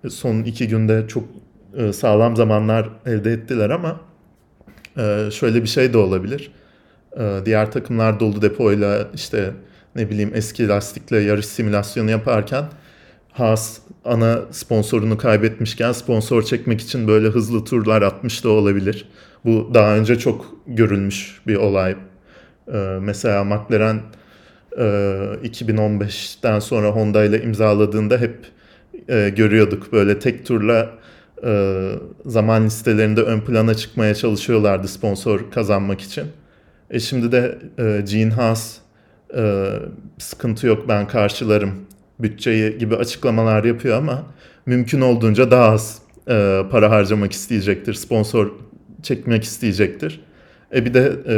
son 0.09 0.43
iki 0.43 0.67
günde 0.67 1.07
çok 1.07 1.23
e, 1.77 1.93
sağlam 1.93 2.35
zamanlar 2.35 2.89
elde 3.05 3.31
ettiler 3.31 3.69
ama 3.69 3.99
e, 4.97 5.29
şöyle 5.31 5.63
bir 5.63 5.67
şey 5.67 5.93
de 5.93 5.97
olabilir. 5.97 6.51
E, 7.19 7.39
diğer 7.45 7.71
takımlar 7.71 8.19
dolu 8.19 8.41
depoyla 8.41 9.07
işte 9.15 9.51
ne 9.95 10.09
bileyim 10.09 10.31
eski 10.33 10.67
lastikle 10.67 11.17
yarış 11.17 11.45
simülasyonu 11.45 12.11
yaparken 12.11 12.65
Haas 13.31 13.77
ana 14.05 14.41
sponsorunu 14.51 15.17
kaybetmişken 15.17 15.91
sponsor 15.91 16.43
çekmek 16.43 16.81
için 16.81 17.07
böyle 17.07 17.27
hızlı 17.27 17.65
turlar 17.65 18.01
atmış 18.01 18.43
da 18.43 18.49
olabilir. 18.49 19.09
Bu 19.45 19.71
daha 19.73 19.95
önce 19.95 20.19
çok 20.19 20.55
görülmüş 20.67 21.41
bir 21.47 21.55
olay. 21.55 21.95
Mesela 23.01 23.43
McLaren 23.43 24.01
e, 24.77 24.83
2015'ten 25.43 26.59
sonra 26.59 26.87
Honda 26.87 27.25
ile 27.25 27.43
imzaladığında 27.43 28.17
hep 28.17 28.37
görüyorduk 29.35 29.93
böyle 29.93 30.19
tek 30.19 30.45
turla 30.45 30.89
zaman 32.25 32.65
listelerinde 32.65 33.21
ön 33.21 33.39
plana 33.39 33.73
çıkmaya 33.73 34.15
çalışıyorlardı 34.15 34.87
sponsor 34.87 35.51
kazanmak 35.51 36.01
için. 36.01 36.25
E 36.89 36.99
şimdi 36.99 37.31
de 37.31 37.57
e, 37.79 38.01
Gene 38.11 38.33
Haas 38.33 38.77
e, 39.35 39.65
sıkıntı 40.17 40.67
yok 40.67 40.85
ben 40.87 41.07
karşılarım 41.07 41.71
bütçeyi 42.19 42.77
gibi 42.77 42.95
açıklamalar 42.95 43.63
yapıyor 43.63 43.97
ama 43.97 44.23
mümkün 44.65 45.01
olduğunca 45.01 45.51
daha 45.51 45.71
az 45.71 46.01
e, 46.29 46.61
para 46.71 46.91
harcamak 46.91 47.31
isteyecektir. 47.31 47.93
Sponsor 47.93 48.51
çekmek 49.03 49.43
isteyecektir. 49.43 50.21
E 50.75 50.85
bir 50.85 50.93
de 50.93 51.13
e, 51.27 51.35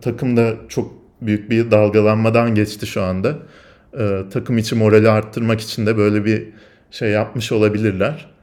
takım 0.00 0.36
da 0.36 0.54
çok 0.68 0.92
büyük 1.20 1.50
bir 1.50 1.70
dalgalanmadan 1.70 2.54
geçti 2.54 2.86
şu 2.86 3.02
anda. 3.02 3.34
E, 3.98 4.20
takım 4.32 4.58
içi 4.58 4.74
morali 4.74 5.08
arttırmak 5.08 5.60
için 5.60 5.86
de 5.86 5.96
böyle 5.96 6.24
bir 6.24 6.48
şey 6.90 7.10
yapmış 7.10 7.52
olabilirler. 7.52 8.33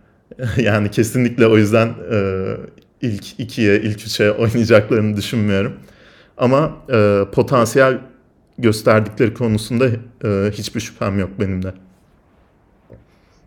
yani 0.58 0.92
kesinlikle 0.92 1.48
o 1.48 1.58
yüzden 1.58 1.88
e, 2.12 2.56
ilk 3.02 3.40
ikiye, 3.40 3.82
ilk 3.82 4.02
üçe 4.02 4.32
oynayacaklarını 4.32 5.18
düşünmüyorum. 5.18 5.74
Ama 6.38 6.78
e, 6.94 7.22
potansiyel 7.32 8.00
gösterdikleri 8.58 9.34
konusunda 9.34 9.88
e, 10.26 10.52
hiçbir 10.52 10.80
şüphem 10.80 11.20
yok 11.20 11.30
benim 11.40 11.64
de. 11.64 11.74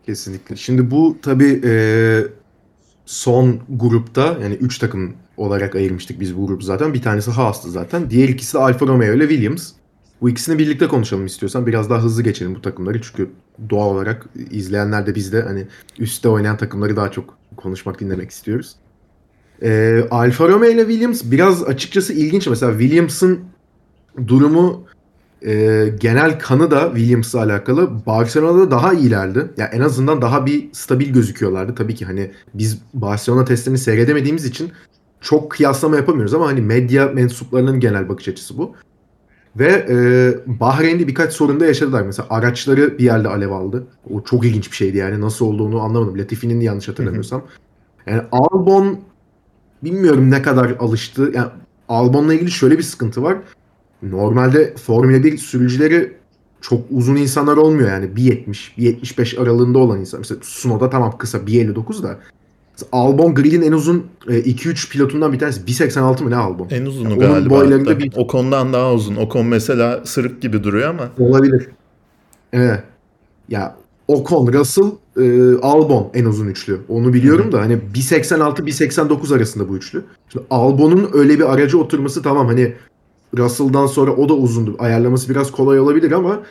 Kesinlikle. 0.07 0.57
Şimdi 0.57 0.91
bu 0.91 1.19
tabii 1.23 1.61
e, 1.65 1.75
son 3.07 3.61
grupta 3.69 4.39
yani 4.43 4.55
3 4.55 4.79
takım 4.79 5.15
olarak 5.37 5.75
ayırmıştık 5.75 6.21
biz 6.21 6.37
bu 6.37 6.47
grubu 6.47 6.63
zaten. 6.63 6.95
Bir 6.95 7.03
tanesi 7.03 7.31
Haas'tı 7.31 7.71
zaten. 7.71 8.11
Diğer 8.11 8.29
ikisi 8.29 8.55
de 8.55 8.59
Alfa 8.59 8.87
Romeo 8.87 9.15
ile 9.15 9.29
Williams. 9.29 9.73
Bu 10.25 10.31
ikisini 10.31 10.59
birlikte 10.59 10.89
konuşalım 10.89 11.27
istiyorsan. 11.27 11.67
Biraz 11.67 11.91
daha 11.91 12.03
hızlı 12.03 12.23
geçelim 12.23 12.55
bu 12.55 12.63
takımları. 12.63 13.01
Çünkü 13.03 13.31
doğal 13.71 13.87
olarak 13.87 14.27
izleyenler 14.51 15.07
de 15.07 15.15
biz 15.15 15.33
de 15.33 15.43
hani 15.43 15.67
üstte 15.99 16.29
oynayan 16.29 16.57
takımları 16.57 16.97
daha 16.97 17.11
çok 17.11 17.39
konuşmak, 17.57 18.01
dinlemek 18.01 18.31
istiyoruz. 18.31 18.77
Ee, 19.63 20.05
Alfa 20.11 20.49
Romeo 20.49 20.71
ile 20.71 20.81
Williams 20.81 21.23
biraz 21.25 21.63
açıkçası 21.63 22.13
ilginç. 22.13 22.47
Mesela 22.47 22.73
Williams'ın 22.79 23.41
durumu 24.27 24.85
e, 25.43 25.85
genel 26.01 26.39
kanı 26.39 26.71
da 26.71 26.87
Williams'la 26.95 27.43
alakalı 27.43 28.07
Barcelona'da 28.07 28.71
daha 28.71 28.93
iyilerdi. 28.93 29.39
Ya 29.39 29.47
yani 29.57 29.71
en 29.75 29.81
azından 29.81 30.23
daha 30.23 30.47
bir 30.47 30.69
stabil 30.73 31.13
gözüküyorlardı. 31.13 31.75
Tabii 31.75 31.95
ki 31.95 32.05
hani 32.05 32.31
biz 32.55 32.79
Barcelona 32.95 33.45
testlerini 33.45 33.79
seyredemediğimiz 33.79 34.45
için 34.45 34.73
çok 35.21 35.51
kıyaslama 35.51 35.97
yapamıyoruz 35.97 36.35
ama 36.35 36.47
hani 36.47 36.61
medya 36.61 37.07
mensuplarının 37.07 37.81
genel 37.81 38.09
bakış 38.09 38.29
açısı 38.29 38.59
bu. 38.59 38.75
Ve 39.57 39.87
e, 39.89 40.59
Bahreyn'de 40.61 41.09
birkaç 41.09 41.33
sorunda 41.33 41.67
yaşadılar. 41.67 42.03
Mesela 42.03 42.27
araçları 42.31 42.99
bir 42.99 43.05
yerde 43.05 43.29
alev 43.29 43.51
aldı. 43.51 43.87
O 44.11 44.25
çok 44.25 44.45
ilginç 44.45 44.71
bir 44.71 44.77
şeydi 44.77 44.97
yani. 44.97 45.21
Nasıl 45.21 45.47
olduğunu 45.47 45.81
anlamadım. 45.81 46.19
Latifi'nin 46.19 46.61
yanlış 46.61 46.89
hatırlamıyorsam. 46.89 47.43
Yani 48.07 48.23
Albon 48.33 49.01
bilmiyorum 49.85 50.31
ne 50.31 50.43
kadar 50.43 50.71
alıştı. 50.71 51.31
Yani 51.35 51.49
Albon'la 51.89 52.35
ilgili 52.35 52.51
şöyle 52.51 52.79
bir 52.79 52.83
sıkıntı 52.83 53.23
var. 53.23 53.39
Normalde 54.03 54.75
Formula 54.77 55.25
1 55.25 55.39
sürücüleri 55.39 56.13
çok 56.61 56.85
uzun 56.91 57.17
insanlar 57.17 57.57
olmuyor 57.57 57.89
yani 57.89 58.07
1.70, 58.07 58.77
1.75 58.79 59.43
aralığında 59.43 59.79
olan 59.79 60.01
insan. 60.01 60.21
Mesela 60.21 60.41
Tsunoda 60.41 60.91
tamam 60.91 61.19
kısa 61.19 61.39
1.59 61.39 62.03
da. 62.03 62.19
Albon 62.93 63.35
Grid'in 63.35 63.63
en 63.63 63.73
uzun 63.73 64.07
2-3 64.27 64.91
pilotundan 64.91 65.33
bir 65.33 65.39
tanesi 65.39 65.61
1.86 65.61 66.23
mı 66.25 66.31
ne 66.31 66.37
Albon? 66.37 66.69
En 66.71 66.87
uzunu 66.87 67.11
yani 67.11 67.19
galiba. 67.19 67.51
Boylarında 67.51 67.99
bir... 67.99 68.13
Ocon'dan 68.17 68.73
daha 68.73 68.93
uzun. 68.93 69.17
Ocon 69.17 69.47
mesela 69.47 70.01
sırık 70.05 70.43
gibi 70.43 70.65
duruyor 70.65 70.91
ama. 70.91 71.09
Olabilir. 71.19 71.69
Evet. 72.53 72.83
Ya 73.49 73.77
Ocon, 74.09 74.53
Russell, 74.53 74.91
e, 75.17 75.55
Albon 75.63 76.11
en 76.15 76.25
uzun 76.25 76.47
üçlü. 76.47 76.81
Onu 76.89 77.13
biliyorum 77.13 77.47
Hı. 77.47 77.53
da 77.53 77.61
hani 77.61 77.79
1.86-1.89 77.95 79.37
arasında 79.37 79.69
bu 79.69 79.77
üçlü. 79.77 80.05
Şimdi 80.29 80.45
Albon'un 80.51 81.11
öyle 81.13 81.39
bir 81.39 81.53
aracı 81.53 81.79
oturması 81.79 82.23
tamam 82.23 82.47
hani 82.47 82.75
Russell'dan 83.39 83.87
sonra 83.87 84.11
o 84.13 84.29
da 84.29 84.35
uzundu. 84.35 84.77
Ayarlaması 84.79 85.31
biraz 85.31 85.53
kolay 85.53 85.81
olabilir 85.81 86.13
ama 86.13 86.43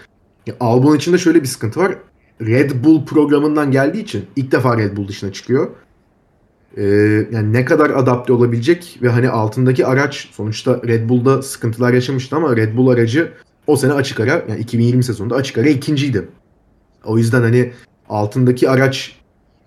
Albon 0.60 0.96
içinde 0.96 1.18
şöyle 1.18 1.42
bir 1.42 1.48
sıkıntı 1.48 1.80
var. 1.80 1.96
Red 2.42 2.72
Bull 2.84 3.06
programından 3.06 3.72
geldiği 3.72 4.03
için 4.03 4.25
ilk 4.36 4.51
defa 4.51 4.77
Red 4.77 4.98
Bull 4.98 5.08
dışına 5.08 5.34
çıkıyor. 5.34 5.70
Ee, 6.77 6.84
yani 7.32 7.53
ne 7.53 7.65
kadar 7.65 7.89
adapte 7.89 8.34
olabilecek 8.34 9.00
ve 9.01 9.10
hani 9.10 9.30
altındaki 9.30 9.86
araç 9.86 10.30
sonuçta 10.32 10.82
Red 10.88 11.10
Bull'da 11.10 11.42
sıkıntılar 11.42 11.94
yaşamıştı 11.94 12.36
ama 12.36 12.56
Red 12.56 12.77
Bull 12.77 12.88
aracı 12.88 13.32
o 13.68 13.75
sene 13.75 13.94
açık 13.94 14.20
ara 14.20 14.46
yani 14.50 14.60
2020 14.60 15.03
sezonunda 15.03 15.36
açık 15.36 15.58
ara 15.58 15.70
ikinciydi. 15.70 16.27
O 17.06 17.18
yüzden 17.18 17.42
hani 17.42 17.72
altındaki 18.10 18.70
araç 18.70 19.15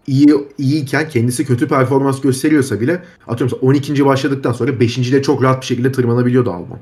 iyi 0.06 0.34
iyiyken 0.58 1.08
kendisi 1.08 1.46
kötü 1.46 1.68
performans 1.68 2.20
gösteriyorsa 2.20 2.80
bile 2.80 3.02
atıyorum 3.26 3.58
12. 3.62 4.04
başladıktan 4.04 4.52
sonra 4.52 4.80
5. 4.80 5.12
de 5.12 5.22
çok 5.22 5.42
rahat 5.42 5.60
bir 5.60 5.66
şekilde 5.66 5.92
tırmanabiliyordu 5.92 6.50
Albon 6.50 6.78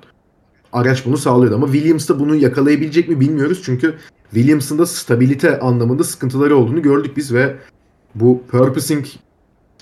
araç 0.74 1.06
bunu 1.06 1.16
sağlıyordu. 1.16 1.54
Ama 1.54 1.66
Williams'da 1.66 2.20
bunu 2.20 2.36
yakalayabilecek 2.36 3.08
mi 3.08 3.20
bilmiyoruz. 3.20 3.60
Çünkü 3.64 3.94
Williams'ın 4.30 4.78
da 4.78 4.86
stabilite 4.86 5.60
anlamında 5.60 6.04
sıkıntıları 6.04 6.56
olduğunu 6.56 6.82
gördük 6.82 7.16
biz 7.16 7.34
ve 7.34 7.56
bu 8.14 8.42
purposing 8.50 9.06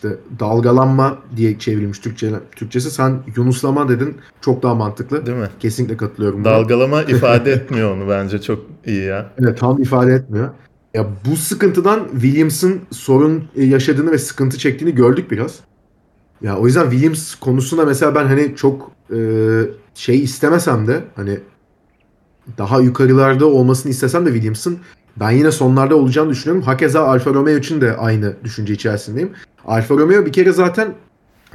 işte 0.03 0.17
dalgalanma 0.41 1.19
diye 1.37 1.59
çevrilmiş 1.59 1.99
Türkçe, 1.99 2.31
Türkçesi. 2.57 2.91
Sen 2.91 3.23
Yunuslama 3.37 3.89
dedin. 3.89 4.17
Çok 4.41 4.63
daha 4.63 4.75
mantıklı. 4.75 5.27
Değil 5.27 5.39
mi? 5.39 5.49
Kesinlikle 5.61 5.97
katılıyorum. 5.97 6.45
Dalgalama 6.45 7.03
ifade 7.03 7.53
etmiyor 7.53 7.97
onu 7.97 8.09
bence. 8.09 8.41
Çok 8.41 8.67
iyi 8.87 9.05
ya. 9.05 9.33
Evet 9.41 9.59
tam 9.59 9.83
ifade 9.83 10.13
etmiyor. 10.15 10.51
Ya 10.95 11.07
bu 11.31 11.37
sıkıntıdan 11.37 12.09
Williams'ın 12.13 12.81
sorun 12.91 13.45
yaşadığını 13.57 14.13
ve 14.13 14.19
sıkıntı 14.19 14.59
çektiğini 14.59 14.95
gördük 14.95 15.31
biraz. 15.31 15.59
Ya 16.43 16.57
o 16.57 16.67
yüzden 16.67 16.91
Williams 16.91 17.35
konusunda 17.35 17.85
mesela 17.85 18.15
ben 18.15 18.27
hani 18.27 18.57
çok 18.57 18.91
e, 19.11 19.19
şey 19.95 20.23
istemesem 20.23 20.87
de 20.87 21.05
hani 21.17 21.39
daha 22.59 22.81
yukarılarda 22.81 23.47
olmasını 23.47 23.93
istesem 23.93 24.27
de 24.27 24.31
Williams'ın 24.33 24.79
ben 25.17 25.31
yine 25.31 25.51
sonlarda 25.51 25.97
olacağını 25.97 26.31
düşünüyorum. 26.31 26.63
Hakeza 26.63 27.07
Alfa 27.07 27.35
Romeo 27.35 27.59
için 27.59 27.81
de 27.81 27.97
aynı 27.97 28.37
düşünce 28.45 28.75
içerisindeyim. 28.75 29.31
Alfa 29.65 29.95
Romeo 29.95 30.27
bir 30.27 30.33
kere 30.33 30.53
zaten 30.53 30.95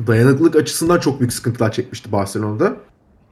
dayanıklılık 0.08 0.56
açısından 0.56 1.00
çok 1.00 1.20
büyük 1.20 1.34
sıkıntılar 1.34 1.72
çekmişti 1.72 2.12
Barcelona'da. 2.12 2.78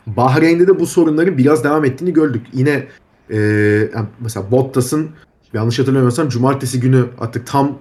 Bahreyn'de 0.07 0.67
de 0.67 0.79
bu 0.79 0.87
sorunların 0.87 1.37
biraz 1.37 1.63
devam 1.63 1.85
ettiğini 1.85 2.13
gördük. 2.13 2.47
Yine 2.53 2.87
e, 3.31 3.89
mesela 4.19 4.51
Bottas'ın 4.51 5.09
yanlış 5.53 5.79
hatırlamıyorsam 5.79 6.29
cumartesi 6.29 6.79
günü 6.79 7.05
artık 7.19 7.47
tam 7.47 7.77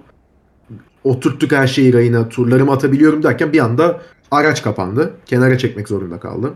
oturttuk 1.03 1.51
her 1.51 1.67
şeyi 1.67 1.93
rayına 1.93 2.29
turlarımı 2.29 2.71
atabiliyorum 2.71 3.23
derken 3.23 3.53
bir 3.53 3.59
anda 3.59 4.01
araç 4.31 4.63
kapandı. 4.63 5.13
Kenara 5.25 5.57
çekmek 5.57 5.87
zorunda 5.87 6.19
kaldı. 6.19 6.53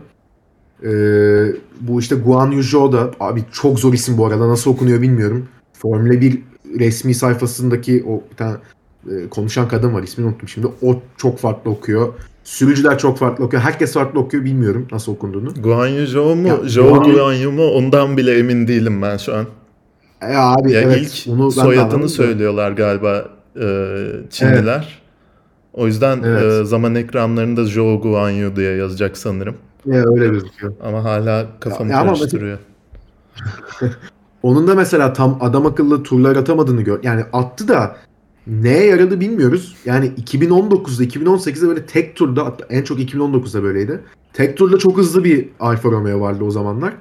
Ee, 0.84 1.46
bu 1.80 2.00
işte 2.00 2.14
Guan 2.14 2.50
Yu 2.50 2.92
da 2.92 3.10
abi 3.20 3.44
çok 3.52 3.78
zor 3.78 3.92
isim 3.92 4.18
bu 4.18 4.26
arada 4.26 4.48
nasıl 4.48 4.70
okunuyor 4.70 5.02
bilmiyorum. 5.02 5.48
Formula 5.82 6.20
1 6.20 6.38
resmi 6.78 7.14
sayfasındaki 7.14 8.04
o 8.08 8.22
bir 8.30 8.36
tane 8.36 8.56
e, 9.10 9.28
konuşan 9.28 9.68
kadın 9.68 9.94
var 9.94 10.02
ismini 10.02 10.28
unuttum 10.28 10.48
şimdi. 10.48 10.66
O 10.82 11.02
çok 11.16 11.38
farklı 11.38 11.70
okuyor. 11.70 12.12
Sürücüler 12.44 12.98
çok 12.98 13.18
farklı 13.18 13.44
okuyor. 13.44 13.62
Herkes 13.62 13.92
farklı 13.94 14.20
okuyor 14.20 14.44
bilmiyorum 14.44 14.88
nasıl 14.92 15.12
okunduğunu. 15.12 15.54
Guan 15.62 15.86
Yu 15.86 16.06
Zhou 16.06 16.36
mu? 16.36 16.48
Ya, 16.48 16.56
Zhou 16.64 16.94
Guan- 16.94 17.12
Guan 17.12 17.32
Yu 17.32 17.52
mu? 17.52 17.64
Ondan 17.70 18.16
bile 18.16 18.38
emin 18.38 18.68
değilim 18.68 19.02
ben 19.02 19.16
şu 19.16 19.34
an. 19.34 19.46
E 20.22 20.36
abi 20.36 20.72
Ya 20.72 20.80
evet. 20.80 20.98
ilk 21.26 21.34
onu 21.34 21.50
soyadını 21.50 22.08
söylüyorlar 22.08 22.72
galiba 22.72 23.28
e, 23.56 23.64
Çinliler. 24.30 25.00
O 25.72 25.86
yüzden 25.86 26.22
Evet. 26.24 26.42
e, 26.62 26.64
zaman 26.64 26.94
ekranlarında 26.94 27.64
Zhou 27.64 28.00
Guan 28.02 28.30
Yu 28.30 28.56
diye 28.56 28.76
yazacak 28.76 29.16
sanırım. 29.18 29.56
E, 29.86 29.90
öyle 29.90 30.28
gözüküyor. 30.28 30.72
Ama 30.82 31.04
hala 31.04 31.46
kafamı 31.60 31.90
Ya 31.90 31.98
ama 32.00 32.14
karıştırıyor. 32.14 32.58
Onun 34.42 34.66
da 34.66 34.74
mesela 34.74 35.12
tam 35.12 35.38
adam 35.40 35.66
akıllı 35.66 36.02
turlar 36.02 36.36
atamadığını 36.36 36.82
gör. 36.82 37.00
Yani 37.02 37.24
attı 37.32 37.68
da 37.68 37.96
neye 38.46 38.86
yaradı 38.86 39.20
bilmiyoruz. 39.20 39.76
Yani 39.84 40.06
2019'da 40.06 41.04
2018'de 41.04 41.68
böyle 41.68 41.86
tek 41.86 42.16
turda 42.16 42.56
en 42.70 42.82
çok 42.82 43.00
2019'da 43.00 43.62
böyleydi. 43.62 44.00
Tek 44.32 44.56
turda 44.56 44.78
çok 44.78 44.96
hızlı 44.98 45.24
bir 45.24 45.48
Alfa 45.60 45.90
Romeo 45.90 46.20
vardı 46.20 46.44
o 46.44 46.50
zamanlar. 46.50 46.94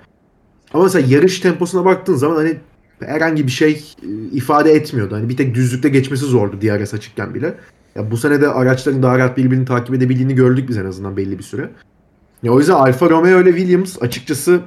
Ama 0.74 0.84
mesela 0.84 1.08
yarış 1.10 1.40
temposuna 1.40 1.86
baktığın 1.86 2.16
zaman 2.16 2.36
hani 2.36 2.58
herhangi 3.00 3.48
bir 3.48 3.52
şey 3.52 3.72
e, 4.04 4.08
ifade 4.32 4.72
etmiyordu. 4.72 5.16
Hani 5.16 5.30
bir 5.30 5.38
tek 5.38 5.56
düzlükte 5.56 5.90
geçmesi 5.90 6.26
zordu 6.26 6.62
DRS 6.62 6.94
açıkken 6.94 7.34
bile. 7.34 7.54
Ya 7.96 8.12
bu 8.12 8.18
sene 8.18 8.42
de 8.42 8.48
araçların 8.48 9.04
daha 9.04 9.18
rahat 9.18 9.38
birbirini 9.38 9.66
takip 9.66 9.96
edebildiğini 9.96 10.36
gördük 10.36 10.70
biz 10.70 10.78
en 10.78 10.86
azından 10.86 11.18
belli 11.18 11.38
bir 11.38 11.44
süre. 11.44 11.70
Ya 12.44 12.52
o 12.52 12.60
yüzden 12.60 12.74
Alfa 12.74 13.10
Romeo 13.10 13.42
ile 13.42 13.50
Williams 13.50 14.02
açıkçası 14.02 14.62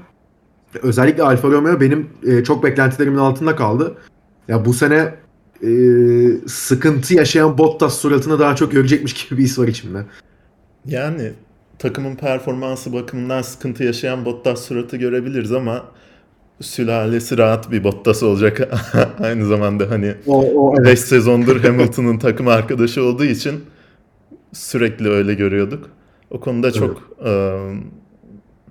özellikle 0.82 1.22
Alfa 1.22 1.48
Romeo 1.48 1.80
benim 1.80 2.10
e, 2.26 2.44
çok 2.44 2.64
beklentilerimin 2.64 3.18
altında 3.18 3.56
kaldı. 3.56 3.94
Ya 4.48 4.64
bu 4.64 4.74
sene 4.74 5.14
e, 5.62 5.68
sıkıntı 6.46 7.14
yaşayan 7.14 7.58
Bottas 7.58 7.98
suratını 7.98 8.38
daha 8.38 8.56
çok 8.56 8.72
görecekmiş 8.72 9.12
gibi 9.28 9.38
bir 9.38 9.44
his 9.44 9.58
var 9.58 9.68
içimde. 9.68 10.04
Yani 10.86 11.32
takımın 11.78 12.16
performansı 12.16 12.92
bakımından 12.92 13.42
sıkıntı 13.42 13.84
yaşayan 13.84 14.24
Bottas 14.24 14.64
suratı 14.64 14.96
görebiliriz 14.96 15.52
ama 15.52 15.84
sülalesi 16.60 17.38
rahat 17.38 17.70
bir 17.70 17.84
Bottas 17.84 18.22
olacak. 18.22 18.68
Aynı 19.20 19.46
zamanda 19.46 19.90
hani 19.90 20.14
O, 20.26 20.70
o 20.70 20.84
5 20.84 20.98
sezondur 20.98 21.60
Hamilton'ın 21.60 22.18
takım 22.18 22.48
arkadaşı 22.48 23.02
olduğu 23.02 23.24
için 23.24 23.64
sürekli 24.52 25.08
öyle 25.08 25.34
görüyorduk. 25.34 25.90
O 26.30 26.40
konuda 26.40 26.72
çok 26.72 27.10
e, 27.24 27.60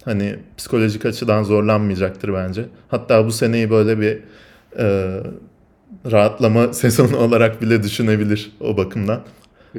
hani 0.06 0.40
psikolojik 0.58 1.06
açıdan 1.06 1.44
zorlanmayacaktır 1.44 2.34
bence. 2.34 2.66
Hatta 2.88 3.26
bu 3.26 3.32
seneyi 3.32 3.70
böyle 3.70 4.00
bir 4.00 4.20
e, 4.78 5.18
rahatlama 6.12 6.68
sezonu 6.74 7.18
olarak 7.18 7.62
bile 7.62 7.84
düşünebilir 7.84 8.52
o 8.60 8.78
bakımdan. 8.78 9.22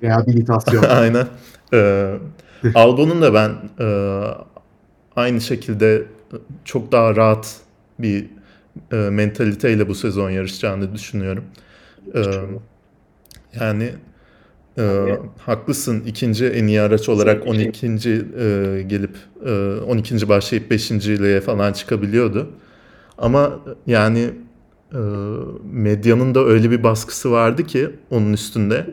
rehabilitasyon. 0.02 0.82
Aynen. 0.90 1.26
Ee, 1.72 2.14
Albon'un 2.74 3.22
da 3.22 3.34
ben 3.34 3.50
e, 3.80 3.86
aynı 5.16 5.40
şekilde 5.40 6.02
çok 6.64 6.92
daha 6.92 7.16
rahat 7.16 7.56
bir 7.98 8.26
e, 8.92 8.96
mentaliteyle 8.96 9.88
bu 9.88 9.94
sezon 9.94 10.30
yarışacağını 10.30 10.94
düşünüyorum. 10.94 11.44
Ee, 12.14 12.22
yani 13.60 13.92
e, 14.78 15.18
haklısın 15.38 16.04
ikinci 16.06 16.46
en 16.46 16.66
iyi 16.66 16.80
araç 16.80 17.08
olarak 17.08 17.46
12. 17.46 17.86
e, 17.86 18.82
gelip 18.82 19.16
e, 19.46 19.50
12. 19.86 20.28
başlayıp 20.28 20.72
5.liğe 20.72 21.40
falan 21.40 21.72
çıkabiliyordu. 21.72 22.50
Ama 23.18 23.60
yani 23.86 24.30
e, 24.92 24.98
medyanın 25.72 26.34
da 26.34 26.44
öyle 26.44 26.70
bir 26.70 26.82
baskısı 26.82 27.30
vardı 27.30 27.66
ki 27.66 27.90
onun 28.10 28.32
üstünde 28.32 28.86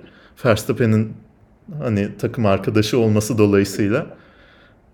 Verstappen'in 0.46 1.14
hani 1.80 2.10
takım 2.18 2.46
arkadaşı 2.46 3.00
olması 3.00 3.38
dolayısıyla 3.38 4.08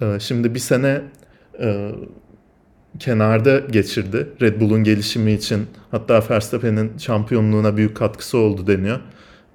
e, 0.02 0.20
şimdi 0.20 0.54
bir 0.54 0.60
sene 0.60 1.02
e, 1.60 1.92
kenarda 3.00 3.60
geçirdi 3.60 4.28
Red 4.42 4.62
Bull'un 4.62 4.84
gelişimi 4.84 5.32
için 5.32 5.68
hatta 5.92 6.24
Verstappen'in 6.30 6.98
şampiyonluğuna 6.98 7.78
büyük 7.78 7.98
katkısı 7.98 8.38
oldu 8.38 8.68
deniyor. 8.68 9.00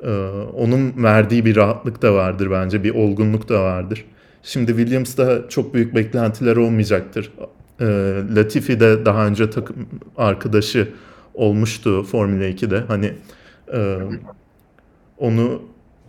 E, 0.03 0.11
onun 0.57 1.03
verdiği 1.03 1.45
bir 1.45 1.57
rahatlık 1.57 2.03
da 2.03 2.15
vardır 2.15 2.51
bence 2.51 2.85
bir 2.85 2.95
olgunluk 2.95 3.49
da 3.49 3.63
vardır. 3.63 4.05
Şimdi 4.43 4.77
Williams'da 4.77 5.49
çok 5.49 5.75
büyük 5.75 5.95
beklentiler 5.95 6.57
olmayacaktır. 6.57 7.33
E, 7.81 7.85
Latifi 8.37 8.81
de 8.81 9.05
daha 9.05 9.27
önce 9.27 9.51
takım 9.51 9.77
arkadaşı 10.17 10.89
olmuştu 11.35 12.03
Formula 12.03 12.45
2'de. 12.45 12.81
Hani 12.81 13.15
e, 13.73 13.99
onu 15.19 15.63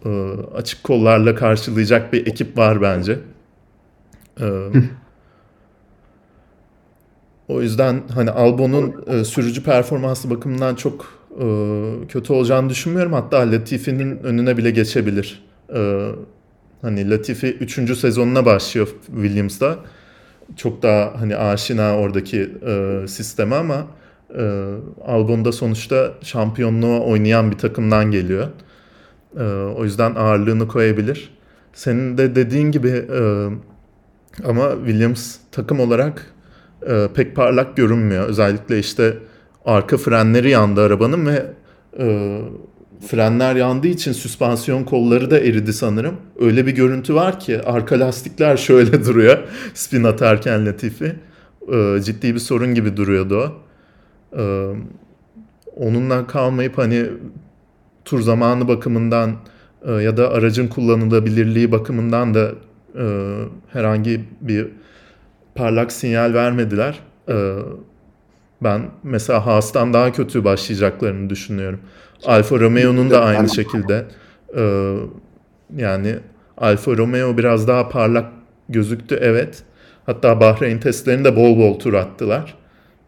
e, 0.06 0.10
açık 0.56 0.84
kollarla 0.84 1.36
karşılayacak 1.36 2.14
bir 2.14 2.28
ekip 2.28 2.58
var 2.58 2.82
bence. 2.82 3.20
E, 4.42 4.46
o 7.48 7.62
yüzden 7.62 8.04
hani 8.14 8.32
Albon'un 8.32 9.04
e, 9.08 9.24
sürücü 9.24 9.64
performansı 9.64 10.30
bakımından 10.30 10.76
çok 10.76 11.21
kötü 12.10 12.34
olacağını 12.34 12.70
düşünmüyorum. 12.70 13.14
Hatta 13.14 13.38
Latifi'nin 13.52 14.24
önüne 14.24 14.58
bile 14.58 14.72
geçebilir. 14.72 15.44
E, 15.76 16.12
hani 16.82 17.10
Latifi 17.10 17.48
3. 17.48 17.98
sezonuna 17.98 18.46
başlıyor 18.46 18.88
Williams'da. 19.06 19.78
Çok 20.56 20.84
daha 20.84 21.14
hani 21.20 21.36
aşina 21.36 21.98
oradaki 21.98 22.50
e, 22.68 23.04
sisteme 23.08 23.56
ama 23.56 23.88
e, 24.38 24.74
Albon'da 25.06 25.52
sonuçta 25.52 26.12
şampiyonluğa 26.22 27.00
oynayan 27.00 27.52
bir 27.52 27.58
takımdan 27.58 28.12
geliyor. 28.12 28.48
E, 29.40 29.44
o 29.76 29.84
yüzden 29.84 30.16
ağırlığını 30.16 30.68
koyabilir. 30.68 31.30
Senin 31.74 32.18
de 32.18 32.36
dediğin 32.36 32.72
gibi 32.72 32.90
e, 32.90 33.48
ama 34.46 34.72
Williams 34.86 35.36
takım 35.52 35.80
olarak 35.80 36.34
e, 36.88 37.08
pek 37.16 37.36
parlak 37.36 37.78
görünmüyor. 37.78 38.28
Özellikle 38.28 38.80
işte 38.80 39.18
arka 39.66 39.98
frenleri 39.98 40.50
yandı 40.50 40.82
arabanın 40.82 41.26
ve 41.26 41.46
e, 42.00 42.38
frenler 43.08 43.56
yandığı 43.56 43.88
için 43.88 44.12
süspansiyon 44.12 44.84
kolları 44.84 45.32
da 45.32 45.40
eridi 45.40 45.74
sanırım. 45.74 46.16
Öyle 46.40 46.68
bir 46.68 46.72
görüntü 46.72 47.16
var 47.16 47.40
ki 47.40 47.62
arka 47.62 48.00
lastikler 48.00 48.58
şöyle 48.58 49.06
duruyor 49.06 49.38
spin 49.74 50.04
atarken 50.04 50.66
Latifi. 50.66 51.16
E, 51.74 51.98
ciddi 52.04 52.34
bir 52.34 52.40
sorun 52.40 52.74
gibi 52.74 52.98
duruyordu 52.98 53.38
o. 53.38 53.54
E, 54.42 54.74
onunla 55.76 56.28
kalmayıp 56.28 56.78
hani 56.78 57.06
tur 58.06 58.22
zamanı 58.22 58.68
bakımından 58.68 59.36
e, 59.86 59.92
ya 59.92 60.18
da 60.18 60.30
aracın 60.30 60.68
kullanılabilirliği 60.68 61.72
bakımından 61.72 62.34
da 62.34 62.52
e, 63.00 63.36
herhangi 63.74 64.22
bir 64.42 64.68
parlak 65.56 65.92
sinyal 65.92 66.34
vermediler. 66.34 67.00
E, 67.30 67.56
ben 68.64 68.82
mesela 69.04 69.46
Haas'tan 69.46 69.94
daha 69.94 70.12
kötü 70.12 70.44
başlayacaklarını 70.44 71.30
düşünüyorum. 71.30 71.80
Alfa 72.26 72.60
Romeo'nun 72.60 73.10
da 73.10 73.24
aynı 73.24 73.50
şekilde. 73.50 74.06
E, 74.58 74.96
yani 75.76 76.16
Alfa 76.58 76.98
Romeo 76.98 77.38
biraz 77.38 77.68
daha 77.68 77.90
parlak 77.90 78.26
gözüktü 78.70 79.18
evet. 79.22 79.64
Hatta 80.06 80.40
Bahreyn 80.40 80.80
testlerinde 80.80 81.36
bol 81.36 81.58
bol 81.58 81.80
tur 81.80 81.94
attılar. 81.94 82.58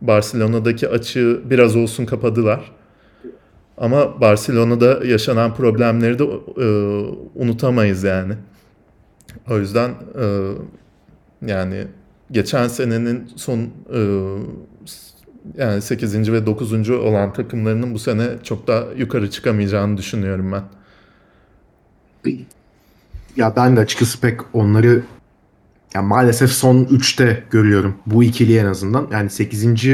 Barcelona'daki 0.02 0.90
açığı 0.90 1.42
biraz 1.46 1.76
olsun 1.76 2.06
kapadılar. 2.06 2.72
Ama 3.78 4.22
Barcelona'da 4.22 5.06
yaşanan 5.06 5.56
problemleri 5.56 6.20
de 6.20 6.24
e, 6.24 6.68
unutamayız 7.36 8.04
yani. 8.04 8.34
O 9.50 9.58
yüzden 9.58 9.90
e, 9.90 10.54
yani 11.46 11.88
geçen 12.32 12.68
senenin 12.68 13.32
son 13.36 13.60
e, 13.94 14.00
yani 15.58 15.82
8. 15.82 16.32
ve 16.32 16.46
9. 16.46 16.90
olan 16.90 17.34
takımlarının 17.34 17.94
bu 17.94 18.00
sene 18.00 18.28
çok 18.44 18.68
daha 18.68 18.84
yukarı 18.98 19.30
çıkamayacağını 19.30 19.98
düşünüyorum 19.98 20.52
ben. 20.52 20.64
ya 23.38 23.54
ben 23.56 23.76
de 23.76 23.80
açıkçası 23.80 24.22
pek 24.22 24.40
onları 24.54 25.04
ya 25.96 26.02
maalesef 26.02 26.52
son 26.52 26.84
3'te 26.84 27.44
görüyorum. 27.52 27.96
Bu 28.06 28.24
ikili 28.24 28.58
en 28.58 28.66
azından. 28.66 29.08
Yani 29.12 29.30
8. 29.30 29.86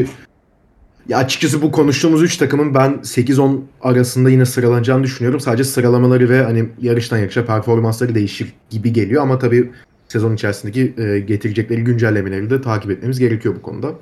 Ya 1.08 1.18
açıkçası 1.18 1.62
bu 1.62 1.72
konuştuğumuz 1.72 2.24
3 2.24 2.38
takımın 2.38 2.74
ben 2.74 2.92
8-10 2.92 3.60
arasında 3.82 4.30
yine 4.30 4.46
sıralanacağını 4.46 5.04
düşünüyorum. 5.04 5.40
Sadece 5.40 5.64
sıralamaları 5.64 6.30
ve 6.30 6.44
hani 6.44 6.70
yarıştan 6.82 7.18
yarışa 7.18 7.46
performansları 7.46 8.16
değişir 8.16 8.54
gibi 8.70 8.94
geliyor 8.94 9.24
ama 9.24 9.40
tabii 9.40 9.72
sezon 10.08 10.36
içerisindeki 10.36 10.94
e, 10.98 11.20
getirecekleri 11.20 11.84
güncellemeleri 11.84 12.50
de 12.50 12.62
takip 12.62 12.92
etmemiz 12.92 13.20
gerekiyor 13.20 13.56
bu 13.56 13.62
konuda. 13.62 13.94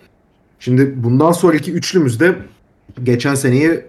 Şimdi 0.60 1.04
bundan 1.04 1.32
sonraki 1.32 1.72
üçlümüzde 1.74 2.36
geçen 3.04 3.36
seneyi 3.36 3.86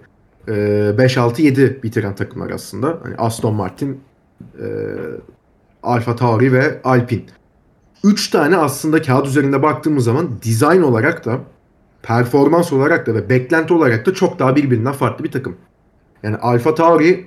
e, 0.48 0.52
5-6-7 0.52 1.82
bitiren 1.82 2.14
takımlar 2.14 2.50
aslında. 2.50 2.98
Hani 3.02 3.16
Aston 3.16 3.54
Martin, 3.54 4.00
e, 4.42 4.66
Alfa 5.82 6.16
Tauri 6.16 6.52
ve 6.52 6.80
Alpine. 6.84 7.22
Üç 8.04 8.30
tane 8.30 8.56
aslında 8.56 9.02
kağıt 9.02 9.26
üzerinde 9.26 9.62
baktığımız 9.62 10.04
zaman 10.04 10.30
dizayn 10.42 10.82
olarak 10.82 11.24
da 11.24 11.40
performans 12.02 12.72
olarak 12.72 13.06
da 13.06 13.14
ve 13.14 13.28
beklenti 13.28 13.74
olarak 13.74 14.06
da 14.06 14.14
çok 14.14 14.38
daha 14.38 14.56
birbirinden 14.56 14.92
farklı 14.92 15.24
bir 15.24 15.30
takım. 15.30 15.56
Yani 16.22 16.36
Alfa 16.36 16.74
Tauri 16.74 17.26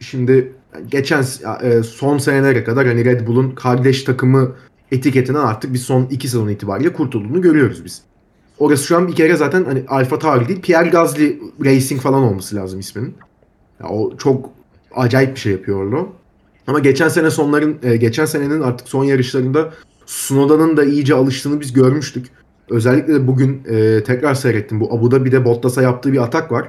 şimdi 0.00 0.52
geçen 0.88 1.24
e, 1.62 1.82
son 1.82 2.18
senelere 2.18 2.64
kadar 2.64 2.86
hani 2.86 3.04
Red 3.04 3.26
Bull'un 3.26 3.50
kardeş 3.50 4.04
takımı 4.04 4.52
etiketinden 4.92 5.40
artık 5.40 5.72
bir 5.72 5.78
son 5.78 6.06
iki 6.10 6.28
sezon 6.28 6.48
itibariyle 6.48 6.92
kurtulduğunu 6.92 7.42
görüyoruz 7.42 7.84
biz. 7.84 8.02
Orası 8.58 8.86
şu 8.86 8.96
an 8.96 9.08
bir 9.08 9.14
kere 9.14 9.36
zaten 9.36 9.64
hani 9.64 9.84
Alfa 9.88 10.18
Tauri 10.18 10.48
değil 10.48 10.60
Pierre 10.60 10.88
Gasly 10.88 11.40
Racing 11.64 12.00
falan 12.00 12.22
olması 12.22 12.56
lazım 12.56 12.80
isminin. 12.80 13.14
Ya 13.80 13.88
o 13.88 14.16
çok 14.16 14.50
acayip 14.94 15.34
bir 15.34 15.40
şey 15.40 15.52
yapıyor. 15.52 16.06
Ama 16.66 16.78
geçen 16.78 17.08
sene 17.08 17.30
sonların 17.30 17.76
e, 17.82 17.96
geçen 17.96 18.24
senenin 18.24 18.60
artık 18.60 18.88
son 18.88 19.04
yarışlarında 19.04 19.72
Sunoda'nın 20.06 20.76
da 20.76 20.84
iyice 20.84 21.14
alıştığını 21.14 21.60
biz 21.60 21.72
görmüştük. 21.72 22.26
Özellikle 22.70 23.14
de 23.14 23.26
bugün 23.26 23.62
e, 23.68 24.02
tekrar 24.04 24.34
seyrettim. 24.34 24.80
Bu 24.80 24.94
Abu 24.94 25.10
Dhabi'de 25.10 25.44
Bottas'a 25.44 25.82
yaptığı 25.82 26.12
bir 26.12 26.22
atak 26.22 26.52
var. 26.52 26.68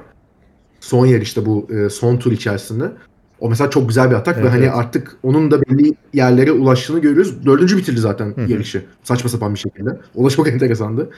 Son 0.80 1.06
yarışta 1.06 1.46
bu 1.46 1.68
e, 1.70 1.90
son 1.90 2.16
tur 2.16 2.32
içerisinde. 2.32 2.92
O 3.40 3.48
mesela 3.50 3.70
çok 3.70 3.88
güzel 3.88 4.10
bir 4.10 4.14
atak 4.14 4.34
evet, 4.34 4.46
ve 4.46 4.48
hani 4.48 4.64
evet. 4.64 4.74
artık 4.74 5.16
onun 5.22 5.50
da 5.50 5.62
belli 5.62 5.92
yerlere 6.12 6.52
ulaştığını 6.52 6.98
görüyoruz. 6.98 7.46
Dördüncü 7.46 7.76
bitirdi 7.76 8.00
zaten 8.00 8.26
Hı-hı. 8.26 8.52
yarışı. 8.52 8.84
Saçma 9.02 9.30
sapan 9.30 9.54
bir 9.54 9.58
şekilde. 9.58 10.00
O 10.14 10.24
da 10.24 10.30
çok 10.30 10.48
enteresandı. 10.48 11.10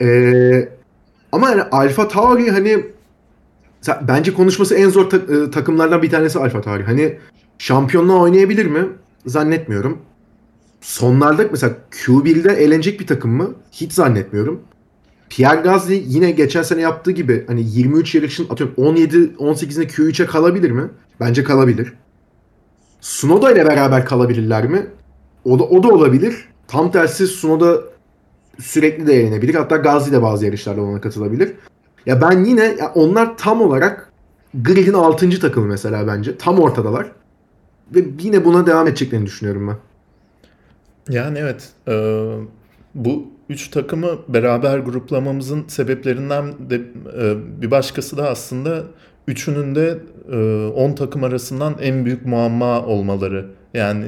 Ee, 0.00 0.68
ama 1.32 1.50
yani 1.50 1.62
Alfa 1.62 2.08
Tauri 2.08 2.50
hani 2.50 2.84
bence 4.02 4.34
konuşması 4.34 4.74
en 4.74 4.88
zor 4.88 5.10
ta- 5.10 5.16
e, 5.16 5.50
takımlardan 5.50 6.02
bir 6.02 6.10
tanesi 6.10 6.38
Alfa 6.38 6.60
Tauri. 6.60 6.82
Hani 6.84 7.18
şampiyonluğa 7.58 8.16
oynayabilir 8.22 8.66
mi? 8.66 8.88
Zannetmiyorum. 9.26 9.98
Sonlarda 10.80 11.44
mesela 11.50 11.74
Q1'de 11.90 12.52
eğlenecek 12.52 13.00
bir 13.00 13.06
takım 13.06 13.30
mı? 13.30 13.54
Hiç 13.72 13.92
zannetmiyorum. 13.92 14.60
Pierre 15.30 15.60
Gasly 15.60 16.02
yine 16.06 16.30
geçen 16.30 16.62
sene 16.62 16.80
yaptığı 16.80 17.10
gibi 17.10 17.44
hani 17.46 17.64
23 17.70 18.14
yarışın 18.14 18.46
atıyorum 18.50 18.74
17 18.76 19.16
18'inde 19.16 19.86
Q3'e 19.86 20.26
kalabilir 20.26 20.70
mi? 20.70 20.82
Bence 21.20 21.44
kalabilir. 21.44 21.92
Sunoda 23.00 23.52
ile 23.52 23.66
beraber 23.66 24.04
kalabilirler 24.04 24.66
mi? 24.66 24.86
O 25.44 25.58
da 25.58 25.64
o 25.64 25.82
da 25.82 25.88
olabilir. 25.88 26.48
Tam 26.68 26.92
tersi 26.92 27.26
Sunoda 27.26 27.80
sürekli 28.60 29.06
de 29.06 29.14
eğlenebilir. 29.14 29.54
Hatta 29.54 29.76
Gasly 29.76 30.12
de 30.12 30.22
bazı 30.22 30.46
yarışlarda 30.46 30.82
ona 30.82 31.00
katılabilir. 31.00 31.52
Ya 32.06 32.20
ben 32.20 32.44
yine 32.44 32.64
ya 32.64 32.92
onlar 32.94 33.38
tam 33.38 33.62
olarak 33.62 34.12
gridin 34.54 34.92
6. 34.92 35.40
takımı 35.40 35.66
mesela 35.66 36.06
bence. 36.06 36.38
Tam 36.38 36.58
ortadalar. 36.58 37.12
Ve 37.94 38.04
yine 38.20 38.44
buna 38.44 38.66
devam 38.66 38.86
edeceklerini 38.86 39.26
düşünüyorum 39.26 39.68
ben. 39.68 39.76
Yani 41.14 41.38
evet. 41.38 41.68
E, 41.88 41.94
bu 42.94 43.26
üç 43.48 43.68
takımı 43.68 44.08
beraber 44.28 44.78
gruplamamızın 44.78 45.64
sebeplerinden 45.68 46.70
de 46.70 46.74
e, 47.20 47.34
bir 47.62 47.70
başkası 47.70 48.16
da 48.16 48.30
aslında 48.30 48.84
üçünün 49.28 49.74
de 49.74 49.98
10 50.74 50.90
e, 50.90 50.94
takım 50.94 51.24
arasından 51.24 51.76
en 51.80 52.04
büyük 52.04 52.26
muamma 52.26 52.86
olmaları. 52.86 53.46
Yani 53.74 54.06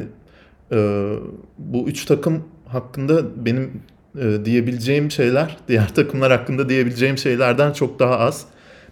e, 0.72 1.10
bu 1.58 1.88
üç 1.88 2.04
takım 2.04 2.44
hakkında 2.66 3.44
benim 3.46 3.82
e, 4.20 4.44
diyebileceğim 4.44 5.10
şeyler 5.10 5.56
diğer 5.68 5.94
takımlar 5.94 6.32
hakkında 6.32 6.68
diyebileceğim 6.68 7.18
şeylerden 7.18 7.72
çok 7.72 7.98
daha 7.98 8.18
az. 8.18 8.44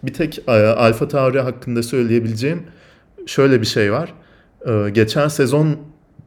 Bir 0.02 0.12
tek 0.12 0.38
e, 0.48 0.52
Alfa 0.52 1.08
Tauri 1.08 1.40
hakkında 1.40 1.82
söyleyebileceğim 1.82 2.62
şöyle 3.26 3.60
bir 3.60 3.66
şey 3.66 3.92
var. 3.92 4.14
E, 4.66 4.90
geçen 4.90 5.28
sezon 5.28 5.76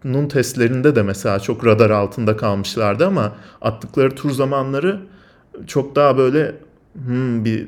Nun 0.04 0.28
testlerinde 0.28 0.96
de 0.96 1.04
mesela 1.04 1.40
çok 1.40 1.66
radar 1.66 1.90
altında 1.90 2.38
kalmışlardı 2.38 3.08
ama 3.08 3.36
attıkları 3.62 4.16
tur 4.16 4.32
zamanları 4.32 5.00
çok 5.68 5.96
daha 5.96 6.18
böyle 6.18 6.56
hmm, 7.06 7.46
bir 7.46 7.68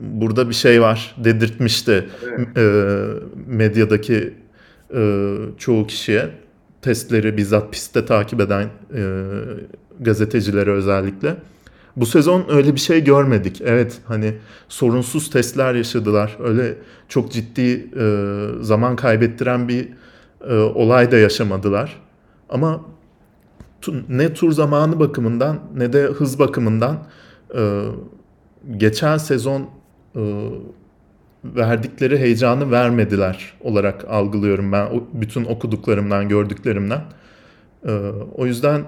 burada 0.00 0.48
bir 0.48 0.54
şey 0.54 0.82
var 0.82 1.16
dedirtmişti 1.24 2.08
evet. 2.24 2.58
e, 2.58 3.04
medyadaki 3.46 4.34
e, 4.94 5.36
çoğu 5.58 5.86
kişiye 5.86 6.30
testleri 6.82 7.36
bizzat 7.36 7.72
pistte 7.72 8.04
takip 8.04 8.40
eden 8.40 8.68
e, 8.94 9.02
gazetecilere 10.00 10.70
özellikle. 10.70 11.36
Bu 11.96 12.06
sezon 12.06 12.44
öyle 12.48 12.74
bir 12.74 12.80
şey 12.80 13.04
görmedik. 13.04 13.60
Evet 13.64 13.98
hani 14.04 14.34
sorunsuz 14.68 15.30
testler 15.30 15.74
yaşadılar. 15.74 16.36
Öyle 16.42 16.74
çok 17.08 17.32
ciddi 17.32 17.90
e, 18.00 18.46
zaman 18.60 18.96
kaybettiren 18.96 19.68
bir 19.68 19.88
e, 20.48 20.54
olay 20.54 21.10
da 21.10 21.16
yaşamadılar. 21.16 22.00
Ama 22.48 22.80
ne 24.08 24.34
tur 24.34 24.52
zamanı 24.52 25.00
bakımından 25.00 25.60
ne 25.76 25.92
de 25.92 26.02
hız 26.02 26.38
bakımından 26.38 26.98
e, 27.56 27.84
geçen 28.76 29.16
sezon 29.16 29.68
e, 30.16 30.20
verdikleri 31.44 32.18
heyecanı 32.18 32.70
vermediler 32.70 33.54
olarak 33.60 34.04
algılıyorum 34.08 34.72
ben 34.72 34.88
bütün 35.12 35.44
okuduklarımdan, 35.44 36.28
gördüklerimden. 36.28 37.00
E, 37.86 37.90
o 38.34 38.46
yüzden 38.46 38.82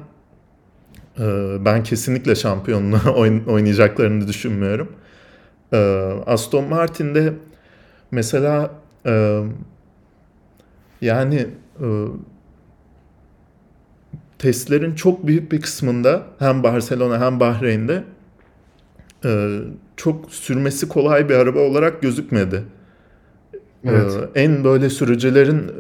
ben 1.64 1.82
kesinlikle 1.82 2.34
şampiyonluğa 2.34 3.14
oynayacaklarını 3.46 4.28
düşünmüyorum. 4.28 4.92
E, 5.72 5.76
Aston 6.26 6.64
Martin'de 6.64 7.32
mesela 8.10 8.70
e, 9.06 9.42
yani 11.00 11.46
e, 11.80 11.86
testlerin 14.38 14.94
çok 14.94 15.26
büyük 15.26 15.52
bir 15.52 15.60
kısmında 15.60 16.22
hem 16.38 16.62
Barcelona 16.62 17.20
hem 17.20 17.40
Bahreyn'de 17.40 18.04
e, 19.24 19.58
çok 19.96 20.32
sürmesi 20.32 20.88
kolay 20.88 21.28
bir 21.28 21.34
araba 21.34 21.58
olarak 21.58 22.02
gözükmedi. 22.02 22.62
Evet. 23.84 24.12
E, 24.34 24.40
en 24.40 24.64
böyle 24.64 24.90
sürücülerin 24.90 25.70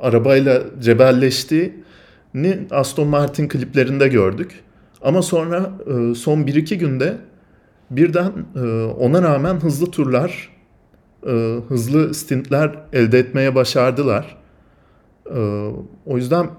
arabayla 0.00 0.62
cebelleştiğini 2.34 2.66
Aston 2.70 3.08
Martin 3.08 3.48
kliplerinde 3.48 4.08
gördük. 4.08 4.60
Ama 5.02 5.22
sonra 5.22 5.72
e, 5.86 6.14
son 6.14 6.38
1-2 6.40 6.74
günde 6.74 7.16
birden 7.90 8.32
e, 8.56 8.60
ona 8.84 9.22
rağmen 9.22 9.54
hızlı 9.54 9.90
turlar 9.90 10.48
e, 11.26 11.58
hızlı 11.68 12.14
stintler 12.14 12.70
elde 12.92 13.18
etmeye 13.18 13.54
başardılar. 13.54 14.36
E, 15.26 15.38
o 16.06 16.16
yüzden 16.16 16.50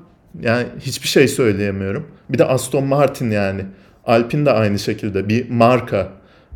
yani 0.42 0.66
hiçbir 0.80 1.08
şey 1.08 1.28
söyleyemiyorum. 1.28 2.08
Bir 2.30 2.38
de 2.38 2.46
Aston 2.46 2.84
Martin 2.84 3.32
yani. 3.32 3.66
Alpine 4.06 4.46
de 4.46 4.52
aynı 4.52 4.80
şekilde 4.80 5.30
bir 5.30 5.50
marka 5.50 6.08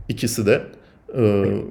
ikisi 0.09 0.45
de. 0.45 0.61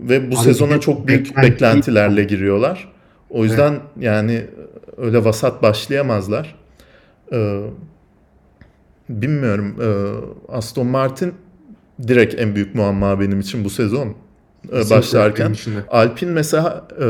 Ve 0.09 0.31
bu 0.31 0.37
Abi 0.37 0.45
sezona 0.45 0.81
çok 0.81 1.07
büyük 1.09 1.27
beklenti. 1.27 1.53
beklentilerle 1.53 2.25
giriyorlar. 2.25 2.89
O 3.31 3.45
yüzden 3.45 3.73
evet. 3.73 3.83
yani 4.01 4.47
öyle 4.97 5.25
vasat 5.25 5.63
başlayamazlar. 5.63 6.55
E, 7.33 7.61
bilmiyorum. 9.09 9.77
E, 9.83 9.89
Aston 10.53 10.87
Martin 10.87 11.35
direkt 12.09 12.41
en 12.41 12.55
büyük 12.55 12.75
muamma 12.75 13.21
benim 13.21 13.41
için 13.41 13.65
bu 13.65 13.71
sezon. 13.71 14.15
Kesinlikle 14.63 14.91
başlarken. 14.97 15.55
Alpin 15.91 16.29
mesela 16.29 16.89
e, 17.01 17.07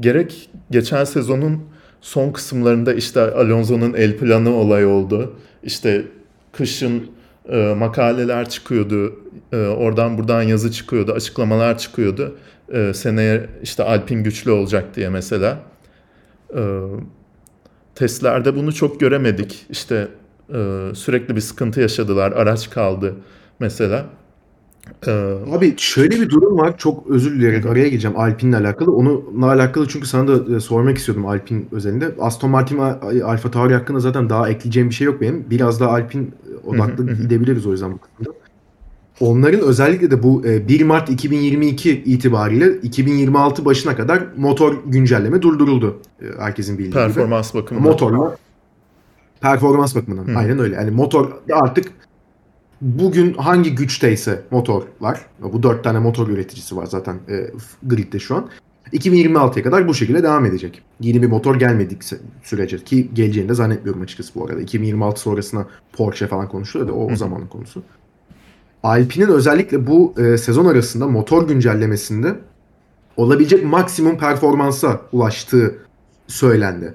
gerek 0.00 0.50
geçen 0.70 1.04
sezonun 1.04 1.64
son 2.00 2.32
kısımlarında 2.32 2.94
işte 2.94 3.20
Alonso'nun 3.20 3.94
el 3.94 4.16
planı 4.16 4.54
olay 4.54 4.86
oldu. 4.86 5.36
İşte 5.62 6.04
kışın 6.52 7.10
e, 7.48 7.74
makaleler 7.78 8.48
çıkıyordu. 8.48 9.20
E, 9.52 9.56
oradan 9.56 10.18
buradan 10.18 10.42
yazı 10.42 10.72
çıkıyordu. 10.72 11.12
Açıklamalar 11.12 11.78
çıkıyordu. 11.78 12.36
E, 12.72 12.94
seneye 12.94 13.46
işte 13.62 13.82
Alpin 13.82 14.22
güçlü 14.22 14.50
olacak 14.50 14.96
diye 14.96 15.08
mesela. 15.08 15.58
E, 16.54 16.60
testlerde 17.96 18.56
bunu 18.56 18.72
çok 18.74 19.00
göremedik. 19.00 19.66
İşte 19.70 20.08
e, 20.54 20.90
sürekli 20.94 21.36
bir 21.36 21.40
sıkıntı 21.40 21.80
yaşadılar. 21.80 22.32
Araç 22.32 22.70
kaldı 22.70 23.14
mesela. 23.60 24.06
Ee, 25.06 25.10
Abi 25.52 25.74
şöyle 25.76 26.20
bir 26.20 26.30
durum 26.30 26.58
var. 26.58 26.78
Çok 26.78 27.10
özür 27.10 27.34
dileyerek 27.34 27.66
araya 27.66 27.88
gireceğim 27.88 28.18
Alpine'le 28.18 28.56
alakalı. 28.56 28.92
Onunla 28.92 29.46
alakalı 29.46 29.88
çünkü 29.88 30.06
sana 30.06 30.28
da 30.28 30.56
e, 30.56 30.60
sormak 30.60 30.98
istiyordum 30.98 31.26
Alpine 31.26 31.64
özelinde. 31.72 32.14
Aston 32.20 32.50
Martin 32.50 32.78
ve 32.78 33.24
Alfa 33.24 33.50
Tauri 33.50 33.74
hakkında 33.74 34.00
zaten 34.00 34.30
daha 34.30 34.48
ekleyeceğim 34.48 34.88
bir 34.88 34.94
şey 34.94 35.04
yok 35.04 35.20
benim. 35.20 35.50
Biraz 35.50 35.80
daha 35.80 35.90
Alpine 35.90 36.26
odaklı 36.66 37.14
gidebiliriz 37.14 37.66
o 37.66 37.72
yüzden 37.72 37.92
bu 37.92 37.98
konuda. 37.98 38.38
Onların 39.20 39.60
özellikle 39.60 40.10
de 40.10 40.22
bu 40.22 40.44
1 40.44 40.80
e, 40.80 40.84
Mart 40.84 41.10
2022 41.10 41.90
itibariyle 41.90 42.76
2026 42.76 43.64
başına 43.64 43.96
kadar 43.96 44.26
motor 44.36 44.76
güncelleme 44.86 45.42
durduruldu. 45.42 46.00
Herkesin 46.38 46.78
bildiği 46.78 46.92
performans 46.92 47.52
gibi. 47.52 47.62
bakımından. 47.62 47.90
Motorla 47.90 48.36
performans 49.40 49.94
bakımından. 49.94 50.34
Hı. 50.34 50.38
Aynen 50.38 50.58
öyle. 50.58 50.74
Yani 50.74 50.90
motor 50.90 51.32
artık 51.52 51.92
bugün 52.80 53.34
hangi 53.34 53.74
güçteyse 53.74 54.42
motorlar, 54.50 55.20
bu 55.42 55.62
dört 55.62 55.84
tane 55.84 55.98
motor 55.98 56.28
üreticisi 56.28 56.76
var 56.76 56.86
zaten 56.86 57.14
e, 57.28 57.50
gridde 57.82 58.18
şu 58.18 58.36
an. 58.36 58.48
2026'ya 58.92 59.64
kadar 59.64 59.88
bu 59.88 59.94
şekilde 59.94 60.22
devam 60.22 60.46
edecek. 60.46 60.82
Yeni 61.00 61.22
bir 61.22 61.26
motor 61.26 61.56
gelmedik 61.56 62.02
sürece 62.42 62.78
ki 62.78 63.10
geleceğini 63.14 63.48
de 63.48 63.54
zannetmiyorum 63.54 64.02
açıkçası 64.02 64.34
bu 64.34 64.46
arada. 64.46 64.60
2026 64.60 65.20
sonrasına 65.20 65.66
Porsche 65.92 66.26
falan 66.26 66.48
konuşuluyor 66.48 66.88
da 66.88 66.92
o, 66.92 67.12
o 67.12 67.16
zamanın 67.16 67.46
konusu. 67.46 67.82
Alpine'in 68.86 69.28
özellikle 69.28 69.86
bu 69.86 70.14
e, 70.18 70.38
sezon 70.38 70.66
arasında 70.66 71.06
motor 71.06 71.48
güncellemesinde 71.48 72.34
olabilecek 73.16 73.64
maksimum 73.64 74.18
performansa 74.18 75.00
ulaştığı 75.12 75.74
söylendi. 76.26 76.94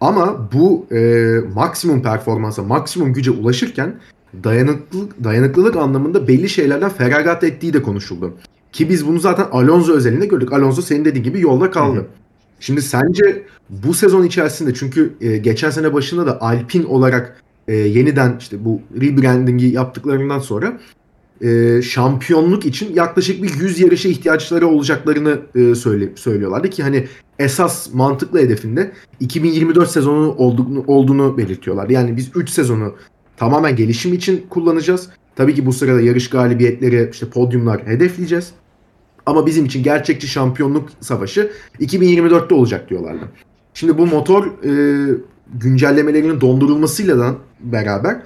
Ama 0.00 0.48
bu 0.52 0.86
e, 0.92 1.34
maksimum 1.54 2.02
performansa, 2.02 2.62
maksimum 2.62 3.12
güce 3.12 3.30
ulaşırken 3.30 3.94
dayanıklılık, 4.44 5.24
dayanıklılık 5.24 5.76
anlamında 5.76 6.28
belli 6.28 6.48
şeylerden 6.48 6.90
feragat 6.90 7.44
ettiği 7.44 7.72
de 7.72 7.82
konuşuldu. 7.82 8.34
Ki 8.72 8.88
biz 8.88 9.06
bunu 9.06 9.18
zaten 9.18 9.46
Alonso 9.52 9.92
özelinde 9.92 10.26
gördük. 10.26 10.52
Alonso 10.52 10.82
senin 10.82 11.04
dediğin 11.04 11.24
gibi 11.24 11.40
yolda 11.40 11.70
kaldı. 11.70 11.96
Hı 11.96 12.00
hı. 12.00 12.06
Şimdi 12.60 12.82
sence 12.82 13.46
bu 13.70 13.94
sezon 13.94 14.24
içerisinde 14.24 14.74
çünkü 14.74 15.14
e, 15.20 15.36
geçen 15.36 15.70
sene 15.70 15.94
başında 15.94 16.26
da 16.26 16.42
Alpine 16.42 16.86
olarak 16.86 17.42
e, 17.68 17.74
yeniden 17.74 18.36
işte 18.38 18.64
bu 18.64 18.80
rebranding'i 19.00 19.66
yaptıklarından 19.66 20.38
sonra 20.38 20.78
e, 21.42 21.82
şampiyonluk 21.82 22.66
için 22.66 22.94
yaklaşık 22.94 23.42
bir 23.42 23.54
100 23.60 23.80
yarışa 23.80 24.08
ihtiyaçları 24.08 24.66
olacaklarını 24.66 25.38
e, 25.54 25.74
söyle, 25.74 26.12
söylüyorlardı 26.16 26.70
ki 26.70 26.82
hani 26.82 27.06
esas 27.38 27.94
mantıklı 27.94 28.38
hedefinde 28.38 28.92
2024 29.20 29.90
sezonu 29.90 30.34
olduğunu, 30.34 30.84
olduğunu 30.86 31.38
belirtiyorlar. 31.38 31.88
Yani 31.88 32.16
biz 32.16 32.30
3 32.34 32.50
sezonu 32.50 32.94
tamamen 33.36 33.76
gelişim 33.76 34.14
için 34.14 34.46
kullanacağız. 34.50 35.08
Tabii 35.36 35.54
ki 35.54 35.66
bu 35.66 35.72
sırada 35.72 36.00
yarış 36.00 36.30
galibiyetleri, 36.30 37.08
işte 37.12 37.26
podyumlar 37.28 37.86
hedefleyeceğiz. 37.86 38.52
Ama 39.26 39.46
bizim 39.46 39.64
için 39.64 39.82
gerçekçi 39.82 40.28
şampiyonluk 40.28 40.88
savaşı 41.00 41.50
2024'te 41.80 42.54
olacak 42.54 42.90
diyorlardı. 42.90 43.28
Şimdi 43.74 43.98
bu 43.98 44.06
motor 44.06 44.46
e, 44.46 44.70
güncellemelerinin 45.54 46.40
dondurulmasıyla 46.40 47.18
da 47.18 47.34
beraber 47.60 48.22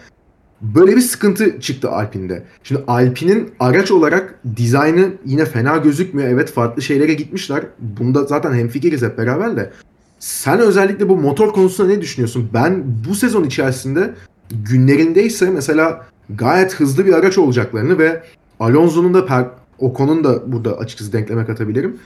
böyle 0.62 0.96
bir 0.96 1.00
sıkıntı 1.00 1.60
çıktı 1.60 1.90
Alpine'de. 1.90 2.42
Şimdi 2.62 2.84
Alpine'in 2.86 3.50
araç 3.60 3.90
olarak 3.90 4.38
dizaynı 4.56 5.10
yine 5.26 5.44
fena 5.44 5.76
gözükmüyor. 5.76 6.28
Evet 6.28 6.50
farklı 6.50 6.82
şeylere 6.82 7.14
gitmişler. 7.14 7.64
Bunda 7.78 8.24
zaten 8.24 8.54
hemfikiriz 8.54 9.02
hep 9.02 9.18
beraber 9.18 9.56
de. 9.56 9.72
Sen 10.18 10.60
özellikle 10.60 11.08
bu 11.08 11.16
motor 11.16 11.52
konusunda 11.52 11.92
ne 11.92 12.00
düşünüyorsun? 12.00 12.50
Ben 12.54 12.84
bu 13.08 13.14
sezon 13.14 13.44
içerisinde 13.44 14.14
günlerindeyse 14.50 15.50
mesela 15.50 16.06
gayet 16.30 16.74
hızlı 16.74 17.06
bir 17.06 17.12
araç 17.12 17.38
olacaklarını 17.38 17.98
ve 17.98 18.22
Alonso'nun 18.60 19.14
da 19.14 19.26
per 19.26 19.46
Ocon'un 19.78 20.24
da 20.24 20.52
burada 20.52 20.78
açıkçası 20.78 21.12
denkleme 21.12 21.46
katabilirim. 21.46 21.96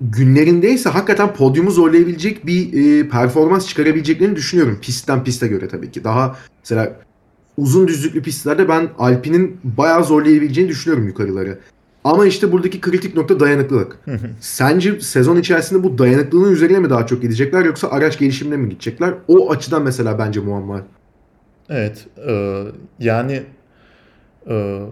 Günlerindeyse 0.00 0.90
hakikaten 0.90 1.34
podyumu 1.34 1.70
zorlayabilecek 1.70 2.46
bir 2.46 2.72
e, 2.72 3.08
performans 3.08 3.68
çıkarabileceklerini 3.68 4.36
düşünüyorum. 4.36 4.78
Pistten 4.82 5.24
piste 5.24 5.48
göre 5.48 5.68
tabii 5.68 5.90
ki. 5.90 6.04
Daha 6.04 6.36
mesela 6.64 6.96
uzun 7.56 7.88
düzlüklü 7.88 8.22
pistlerde 8.22 8.68
ben 8.68 8.88
Alpine'in 8.98 9.60
bayağı 9.64 10.04
zorlayabileceğini 10.04 10.70
düşünüyorum 10.70 11.06
yukarıları. 11.08 11.58
Ama 12.04 12.26
işte 12.26 12.52
buradaki 12.52 12.80
kritik 12.80 13.16
nokta 13.16 13.40
dayanıklılık. 13.40 13.98
Sence 14.40 15.00
sezon 15.00 15.36
içerisinde 15.36 15.82
bu 15.82 15.98
dayanıklılığın 15.98 16.52
üzerine 16.52 16.78
mi 16.78 16.90
daha 16.90 17.06
çok 17.06 17.22
gidecekler 17.22 17.64
yoksa 17.64 17.90
araç 17.90 18.18
gelişimine 18.18 18.56
mi 18.56 18.68
gidecekler? 18.68 19.14
O 19.28 19.50
açıdan 19.50 19.82
mesela 19.82 20.18
bence 20.18 20.40
muamma. 20.40 20.82
Evet. 21.68 22.06
E, 22.28 22.64
yani 22.98 23.42
e, 24.48 24.82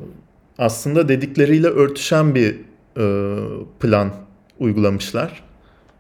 aslında 0.59 1.09
dedikleriyle 1.09 1.67
örtüşen 1.67 2.35
bir 2.35 2.57
e, 2.97 3.37
plan 3.81 4.13
uygulamışlar. 4.59 5.43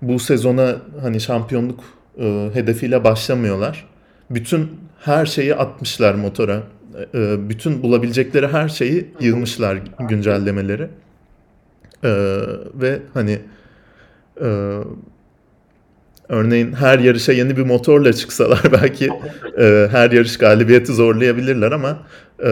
Bu 0.02 0.18
sezona 0.18 0.76
hani 1.02 1.20
şampiyonluk 1.20 1.80
e, 2.18 2.50
hedefiyle 2.54 3.04
başlamıyorlar. 3.04 3.86
Bütün 4.30 4.70
her 5.00 5.26
şeyi 5.26 5.54
atmışlar 5.54 6.14
motora. 6.14 6.62
E, 7.14 7.48
bütün 7.48 7.82
bulabilecekleri 7.82 8.48
her 8.48 8.68
şeyi 8.68 9.10
yığmışlar 9.20 9.78
güncellemeleri. 10.08 10.88
E, 12.04 12.10
ve 12.74 12.98
hani 13.14 13.38
e, 14.40 14.78
örneğin 16.28 16.72
her 16.72 16.98
yarışa 16.98 17.32
yeni 17.32 17.56
bir 17.56 17.62
motorla 17.62 18.12
çıksalar 18.12 18.62
belki 18.72 19.10
e, 19.58 19.88
her 19.90 20.10
yarış 20.10 20.38
galibiyeti 20.38 20.92
zorlayabilirler 20.92 21.72
ama 21.72 21.98
e, 22.44 22.50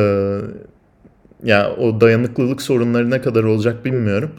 ya 1.43 1.77
o 1.77 2.01
dayanıklılık 2.01 2.63
sorunları 2.63 3.11
ne 3.11 3.21
kadar 3.21 3.45
olacak 3.45 3.85
bilmiyorum. 3.85 4.31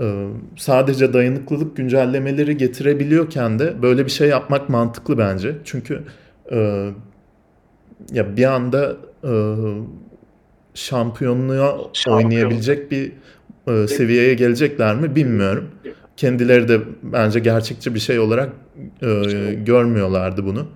Ee, 0.00 0.26
sadece 0.56 1.12
dayanıklılık 1.12 1.76
güncellemeleri 1.76 2.56
getirebiliyorken 2.56 3.58
de 3.58 3.82
böyle 3.82 4.04
bir 4.04 4.10
şey 4.10 4.28
yapmak 4.28 4.68
mantıklı 4.68 5.18
bence. 5.18 5.54
Çünkü 5.64 6.02
e, 6.52 6.90
ya 8.12 8.36
bir 8.36 8.44
anda 8.44 8.96
e, 9.24 9.32
şampiyonluğa 10.74 11.78
oynayabilecek 12.08 12.90
bir 12.90 13.12
e, 13.68 13.88
seviyeye 13.88 14.34
gelecekler 14.34 14.96
mi 14.96 15.16
bilmiyorum. 15.16 15.68
Kendileri 16.16 16.68
de 16.68 16.80
bence 17.02 17.40
gerçekçi 17.40 17.94
bir 17.94 18.00
şey 18.00 18.18
olarak 18.18 18.52
e, 19.02 19.06
görmüyorlardı 19.54 20.44
bunu. 20.44 20.66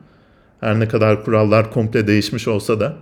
Her 0.61 0.81
ne 0.81 0.89
kadar 0.89 1.25
kurallar 1.25 1.73
komple 1.73 2.07
değişmiş 2.07 2.49
olsa 2.49 2.81
da. 2.81 2.97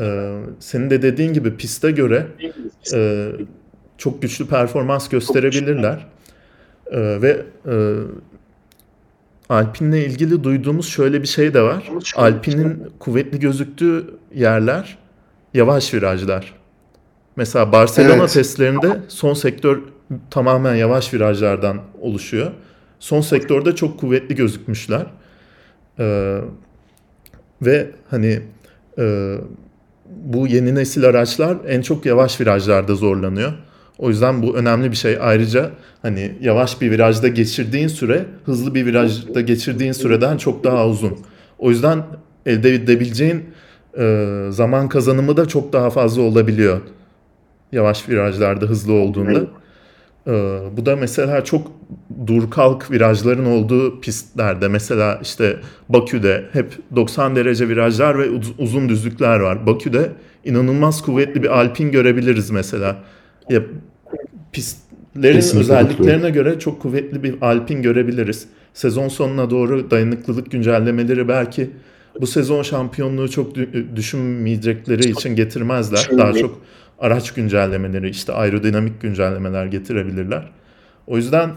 Ee, 0.00 0.40
senin 0.60 0.90
de 0.90 1.02
dediğin 1.02 1.32
gibi 1.32 1.56
piste 1.56 1.90
göre 1.90 2.26
e, 2.94 3.28
çok 3.98 4.22
güçlü 4.22 4.46
performans 4.46 5.08
gösterebilirler. 5.08 6.06
Ee, 6.90 7.22
ve 7.22 7.42
e, 7.66 7.74
Alpine'le 9.52 10.04
ilgili 10.06 10.44
duyduğumuz 10.44 10.88
şöyle 10.88 11.22
bir 11.22 11.26
şey 11.26 11.54
de 11.54 11.62
var. 11.62 11.90
Alpine'in 12.16 12.82
kuvvetli 12.98 13.40
gözüktüğü 13.40 14.14
yerler 14.34 14.98
yavaş 15.54 15.94
virajlar. 15.94 16.54
Mesela 17.36 17.72
Barcelona 17.72 18.14
evet. 18.14 18.32
testlerinde 18.32 19.00
son 19.08 19.34
sektör 19.34 19.80
tamamen 20.30 20.74
yavaş 20.74 21.14
virajlardan 21.14 21.80
oluşuyor. 22.00 22.50
Son 23.00 23.20
sektörde 23.20 23.74
çok 23.74 24.00
kuvvetli 24.00 24.34
gözükmüşler. 24.34 25.06
Ee, 25.98 26.38
ve 27.62 27.90
hani 28.10 28.40
e, 28.98 29.36
bu 30.06 30.46
yeni 30.46 30.74
nesil 30.74 31.04
araçlar 31.04 31.56
en 31.66 31.82
çok 31.82 32.06
yavaş 32.06 32.40
virajlarda 32.40 32.94
zorlanıyor. 32.94 33.52
O 33.98 34.08
yüzden 34.08 34.42
bu 34.42 34.56
önemli 34.56 34.90
bir 34.90 34.96
şey. 34.96 35.18
Ayrıca 35.20 35.70
hani 36.02 36.32
yavaş 36.40 36.80
bir 36.80 36.90
virajda 36.90 37.28
geçirdiğin 37.28 37.88
süre 37.88 38.24
hızlı 38.46 38.74
bir 38.74 38.86
virajda 38.86 39.40
geçirdiğin 39.40 39.92
süreden 39.92 40.36
çok 40.36 40.64
daha 40.64 40.88
uzun. 40.88 41.18
O 41.58 41.70
yüzden 41.70 42.02
elde 42.46 42.74
edebileceğin 42.74 43.44
e, 43.98 44.46
zaman 44.50 44.88
kazanımı 44.88 45.36
da 45.36 45.48
çok 45.48 45.72
daha 45.72 45.90
fazla 45.90 46.22
olabiliyor. 46.22 46.80
Yavaş 47.72 48.08
virajlarda 48.08 48.66
hızlı 48.66 48.92
olduğunda. 48.92 49.40
Ee, 50.26 50.60
bu 50.76 50.86
da 50.86 50.96
mesela 50.96 51.44
çok 51.44 51.72
dur 52.26 52.50
kalk 52.50 52.90
virajların 52.90 53.44
olduğu 53.44 54.00
pistlerde 54.00 54.68
mesela 54.68 55.18
işte 55.22 55.56
Bakü'de 55.88 56.44
hep 56.52 56.78
90 56.96 57.36
derece 57.36 57.68
virajlar 57.68 58.18
ve 58.18 58.30
uz- 58.30 58.52
uzun 58.58 58.88
düzlükler 58.88 59.40
var. 59.40 59.66
Bakü'de 59.66 60.12
inanılmaz 60.44 61.02
kuvvetli 61.02 61.42
bir 61.42 61.58
alpin 61.58 61.90
görebiliriz 61.92 62.50
mesela. 62.50 62.96
Ya 63.50 63.62
pistlerin 64.52 65.34
Kesinlikle 65.34 65.60
özelliklerine 65.60 66.30
göre 66.30 66.58
çok 66.58 66.82
kuvvetli 66.82 67.22
bir 67.22 67.34
alpin 67.40 67.82
görebiliriz. 67.82 68.46
Sezon 68.74 69.08
sonuna 69.08 69.50
doğru 69.50 69.90
dayanıklılık 69.90 70.50
güncellemeleri 70.50 71.28
belki 71.28 71.70
bu 72.20 72.26
sezon 72.26 72.62
şampiyonluğu 72.62 73.30
çok 73.30 73.54
düşünmeyecekleri 73.96 75.10
için 75.10 75.36
getirmezler. 75.36 76.08
Daha 76.18 76.32
çok 76.32 76.62
araç 76.98 77.34
güncellemeleri, 77.34 78.10
işte 78.10 78.32
aerodinamik 78.32 79.00
güncellemeler 79.00 79.66
getirebilirler. 79.66 80.50
O 81.06 81.16
yüzden 81.16 81.50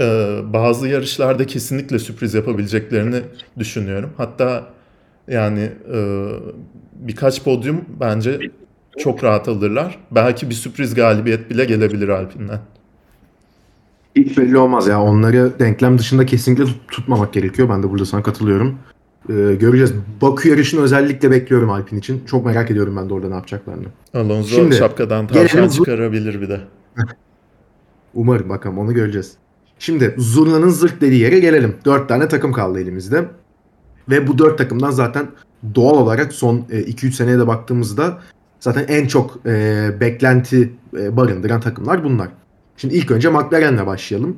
e, 0.00 0.38
bazı 0.44 0.88
yarışlarda 0.88 1.46
kesinlikle 1.46 1.98
sürpriz 1.98 2.34
yapabileceklerini 2.34 3.20
düşünüyorum. 3.58 4.10
Hatta 4.16 4.66
yani 5.28 5.70
e, 5.94 6.28
birkaç 6.94 7.44
podyum 7.44 7.84
bence 8.00 8.38
çok 8.98 9.24
rahat 9.24 9.48
alırlar. 9.48 9.98
Belki 10.10 10.50
bir 10.50 10.54
sürpriz 10.54 10.94
galibiyet 10.94 11.50
bile 11.50 11.64
gelebilir 11.64 12.08
Alpine'den. 12.08 12.60
Hiç 14.16 14.38
belli 14.38 14.58
olmaz 14.58 14.86
ya. 14.86 15.02
Onları 15.02 15.58
denklem 15.58 15.98
dışında 15.98 16.26
kesinlikle 16.26 16.64
tutmamak 16.88 17.32
gerekiyor. 17.32 17.68
Ben 17.68 17.82
de 17.82 17.90
burada 17.90 18.06
sana 18.06 18.22
katılıyorum. 18.22 18.78
Ee, 19.28 19.32
göreceğiz. 19.32 19.92
Bakü 20.22 20.48
yarışını 20.48 20.80
özellikle 20.80 21.30
bekliyorum 21.30 21.70
Alpin 21.70 21.98
için. 21.98 22.22
Çok 22.26 22.46
merak 22.46 22.70
ediyorum 22.70 22.96
ben 22.96 23.08
de 23.08 23.14
orada 23.14 23.28
ne 23.28 23.34
yapacaklarını. 23.34 23.86
Alonso 24.14 24.54
Şimdi, 24.54 24.74
şapkadan 24.76 25.26
tavşan 25.26 25.68
çıkarabilir 25.68 26.40
bir 26.40 26.48
de. 26.48 26.60
Umarım 28.14 28.48
bakalım 28.48 28.78
onu 28.78 28.94
göreceğiz. 28.94 29.32
Şimdi 29.78 30.14
Zurna'nın 30.18 30.68
zırt 30.68 31.00
dediği 31.00 31.20
yere 31.20 31.38
gelelim. 31.38 31.76
Dört 31.84 32.08
tane 32.08 32.28
takım 32.28 32.52
kaldı 32.52 32.80
elimizde. 32.80 33.24
Ve 34.08 34.26
bu 34.26 34.38
dört 34.38 34.58
takımdan 34.58 34.90
zaten 34.90 35.26
doğal 35.74 35.94
olarak 35.94 36.32
son 36.32 36.56
2-3 36.58 37.08
e, 37.08 37.12
seneye 37.12 37.38
de 37.38 37.46
baktığımızda 37.46 38.18
zaten 38.64 38.84
en 38.88 39.06
çok 39.06 39.40
e, 39.46 39.88
beklenti 40.00 40.72
e, 40.98 41.16
barındıran 41.16 41.60
takımlar 41.60 42.04
bunlar. 42.04 42.28
Şimdi 42.76 42.94
ilk 42.94 43.10
önce 43.10 43.28
McLaren'le 43.28 43.86
başlayalım. 43.86 44.36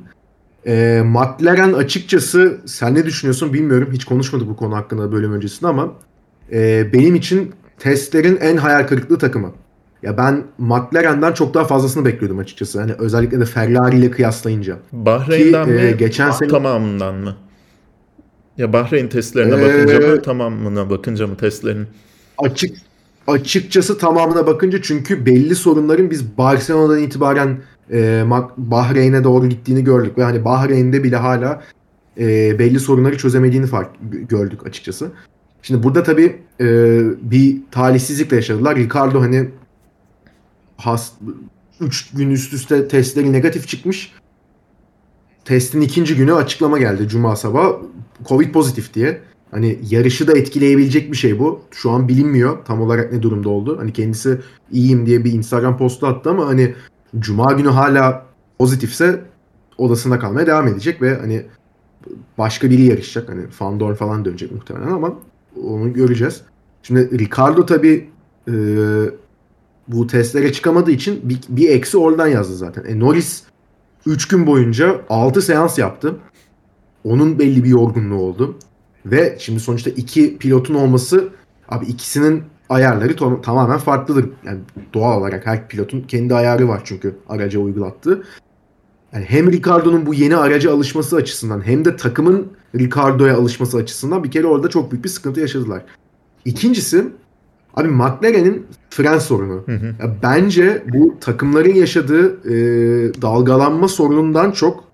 E, 0.67 1.01
McLaren 1.05 1.73
açıkçası 1.73 2.57
sen 2.65 2.95
ne 2.95 3.05
düşünüyorsun 3.05 3.53
bilmiyorum. 3.53 3.89
Hiç 3.93 4.05
konuşmadık 4.05 4.47
bu 4.49 4.55
konu 4.55 4.75
hakkında 4.75 5.11
bölüm 5.11 5.33
öncesinde 5.33 5.67
ama 5.69 5.93
e, 6.51 6.93
benim 6.93 7.15
için 7.15 7.51
testlerin 7.79 8.37
en 8.41 8.57
hayal 8.57 8.87
kırıklığı 8.87 9.17
takımı. 9.17 9.51
Ya 10.03 10.17
ben 10.17 10.43
McLaren'den 10.57 11.33
çok 11.33 11.53
daha 11.53 11.65
fazlasını 11.65 12.05
bekliyordum 12.05 12.39
açıkçası. 12.39 12.79
Hani 12.79 12.91
özellikle 12.99 13.39
de 13.39 13.45
Ferrari 13.45 13.97
ile 13.99 14.11
kıyaslayınca. 14.11 14.77
Bahreyn'den 14.91 15.65
Ki, 15.65 15.71
mi? 15.71 15.81
e, 15.81 15.91
geçen 15.91 16.31
sene- 16.31 16.49
Tamamından 16.49 17.15
mı? 17.15 17.35
Ya 18.57 18.73
Bahreyn 18.73 19.07
testlerine 19.07 19.55
Ee, 19.55 19.61
bakınca 19.61 20.07
mı, 20.07 20.21
tamamına 20.21 20.89
bakınca 20.89 21.27
mı 21.27 21.37
testlerin? 21.37 21.87
Açık 22.37 22.77
açıkçası 23.27 23.97
tamamına 23.97 24.47
bakınca 24.47 24.81
çünkü 24.81 25.25
belli 25.25 25.55
sorunların 25.55 26.11
biz 26.11 26.37
Barcelona'dan 26.37 27.03
itibaren 27.03 27.57
e, 27.91 28.23
Bahreyn'e 28.57 29.23
doğru 29.23 29.49
gittiğini 29.49 29.83
gördük 29.83 30.17
ve 30.17 30.23
hani 30.23 30.45
Bahreyn'de 30.45 31.03
bile 31.03 31.15
hala 31.15 31.63
e, 32.19 32.59
belli 32.59 32.79
sorunları 32.79 33.17
çözemediğini 33.17 33.67
fark 33.67 33.89
gördük 34.29 34.67
açıkçası. 34.67 35.11
Şimdi 35.61 35.83
burada 35.83 36.03
tabii 36.03 36.41
e, 36.59 36.65
bir 37.21 37.57
talihsizlikle 37.71 38.35
yaşadılar. 38.35 38.75
Ricardo 38.75 39.21
hani 39.21 39.49
has 40.77 41.11
3 41.79 42.11
gün 42.11 42.29
üst 42.29 42.53
üste 42.53 42.87
testleri 42.87 43.33
negatif 43.33 43.67
çıkmış. 43.67 44.13
Testin 45.45 45.81
ikinci 45.81 46.15
günü 46.15 46.33
açıklama 46.33 46.79
geldi 46.79 47.07
Cuma 47.07 47.35
sabah. 47.35 47.73
Covid 48.25 48.53
pozitif 48.53 48.93
diye. 48.93 49.21
Hani 49.51 49.79
yarışı 49.89 50.27
da 50.27 50.37
etkileyebilecek 50.37 51.11
bir 51.11 51.17
şey 51.17 51.39
bu. 51.39 51.61
Şu 51.71 51.91
an 51.91 52.07
bilinmiyor 52.07 52.65
tam 52.65 52.81
olarak 52.81 53.13
ne 53.13 53.21
durumda 53.21 53.49
oldu. 53.49 53.77
Hani 53.79 53.93
kendisi 53.93 54.39
iyiyim 54.71 55.05
diye 55.05 55.25
bir 55.25 55.33
Instagram 55.33 55.77
postu 55.77 56.07
attı 56.07 56.29
ama 56.29 56.47
hani 56.47 56.75
Cuma 57.19 57.53
günü 57.53 57.69
hala 57.69 58.25
pozitifse 58.59 59.21
odasında 59.77 60.19
kalmaya 60.19 60.47
devam 60.47 60.67
edecek 60.67 61.01
ve 61.01 61.17
hani 61.17 61.45
başka 62.37 62.69
biri 62.69 62.81
yarışacak. 62.81 63.29
Hani 63.29 63.47
Fandorn 63.47 63.93
falan 63.93 64.25
dönecek 64.25 64.51
muhtemelen 64.51 64.91
ama 64.91 65.13
onu 65.63 65.93
göreceğiz. 65.93 66.41
Şimdi 66.83 67.19
Ricardo 67.19 67.65
tabii 67.65 68.09
e, 68.47 68.53
bu 69.87 70.07
testlere 70.07 70.53
çıkamadığı 70.53 70.91
için 70.91 71.29
bir, 71.29 71.39
bir 71.49 71.69
eksi 71.69 71.97
oradan 71.97 72.27
yazdı 72.27 72.55
zaten. 72.55 72.83
E, 72.83 72.99
Norris 72.99 73.43
3 74.05 74.27
gün 74.27 74.47
boyunca 74.47 75.01
6 75.09 75.41
seans 75.41 75.77
yaptı. 75.77 76.15
Onun 77.03 77.39
belli 77.39 77.63
bir 77.63 77.69
yorgunluğu 77.69 78.21
oldu. 78.21 78.57
Ve 79.11 79.35
şimdi 79.39 79.59
sonuçta 79.59 79.89
iki 79.89 80.37
pilotun 80.37 80.73
olması 80.73 81.29
abi 81.69 81.85
ikisinin 81.85 82.43
ayarları 82.69 83.13
to- 83.13 83.41
tamamen 83.41 83.77
farklıdır. 83.77 84.29
Yani 84.45 84.59
doğal 84.93 85.19
olarak 85.19 85.45
her 85.45 85.67
pilotun 85.67 86.01
kendi 86.01 86.35
ayarı 86.35 86.67
var 86.67 86.81
çünkü 86.83 87.15
araca 87.29 87.59
uygulattığı. 87.59 88.23
Yani 89.13 89.25
hem 89.25 89.51
Ricardo'nun 89.51 90.05
bu 90.05 90.13
yeni 90.13 90.35
araca 90.35 90.73
alışması 90.73 91.15
açısından 91.15 91.67
hem 91.67 91.85
de 91.85 91.95
takımın 91.95 92.47
Ricardo'ya 92.75 93.37
alışması 93.37 93.77
açısından 93.77 94.23
bir 94.23 94.31
kere 94.31 94.47
orada 94.47 94.69
çok 94.69 94.91
büyük 94.91 95.03
bir 95.03 95.09
sıkıntı 95.09 95.39
yaşadılar. 95.39 95.81
İkincisi 96.45 97.05
abi 97.75 97.87
McLaren'in 97.87 98.67
fren 98.89 99.19
sorunu. 99.19 99.63
Hı 99.65 99.71
hı. 99.71 99.85
Ya 99.85 100.15
bence 100.23 100.83
bu 100.93 101.15
takımların 101.21 101.73
yaşadığı 101.73 102.49
e, 102.49 102.55
dalgalanma 103.21 103.87
sorunundan 103.87 104.51
çok 104.51 104.86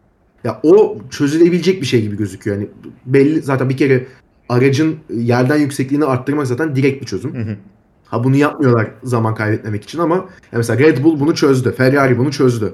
ya 0.43 0.59
o 0.63 0.97
çözülebilecek 1.09 1.81
bir 1.81 1.85
şey 1.85 2.01
gibi 2.01 2.17
gözüküyor. 2.17 2.57
Yani 2.57 2.69
belli 3.05 3.41
zaten 3.41 3.69
bir 3.69 3.77
kere 3.77 4.07
aracın 4.49 4.97
yerden 5.09 5.57
yüksekliğini 5.57 6.05
arttırmak 6.05 6.47
zaten 6.47 6.75
direkt 6.75 7.01
bir 7.01 7.07
çözüm. 7.07 7.35
Hı 7.35 7.51
hı. 7.51 7.57
Ha 8.05 8.23
bunu 8.23 8.35
yapmıyorlar 8.35 8.91
zaman 9.03 9.35
kaybetmemek 9.35 9.83
için 9.83 9.99
ama 9.99 10.29
mesela 10.51 10.79
Red 10.79 11.03
Bull 11.03 11.19
bunu 11.19 11.35
çözdü. 11.35 11.71
Ferrari 11.71 12.17
bunu 12.17 12.31
çözdü. 12.31 12.73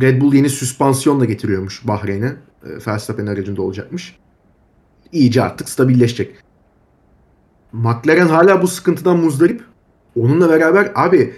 Red 0.00 0.20
Bull 0.20 0.34
yeni 0.34 0.48
süspansiyon 0.50 1.20
da 1.20 1.24
getiriyormuş 1.24 1.86
Bahreyn'e. 1.88 2.26
E, 2.64 2.68
Verstappen 2.86 3.26
aracında 3.26 3.62
olacakmış. 3.62 4.16
İyice 5.12 5.42
artık 5.42 5.68
stabilleşecek. 5.68 6.34
McLaren 7.72 8.28
hala 8.28 8.62
bu 8.62 8.68
sıkıntıdan 8.68 9.18
muzdarip. 9.18 9.64
Onunla 10.16 10.48
beraber 10.48 10.92
abi 10.94 11.34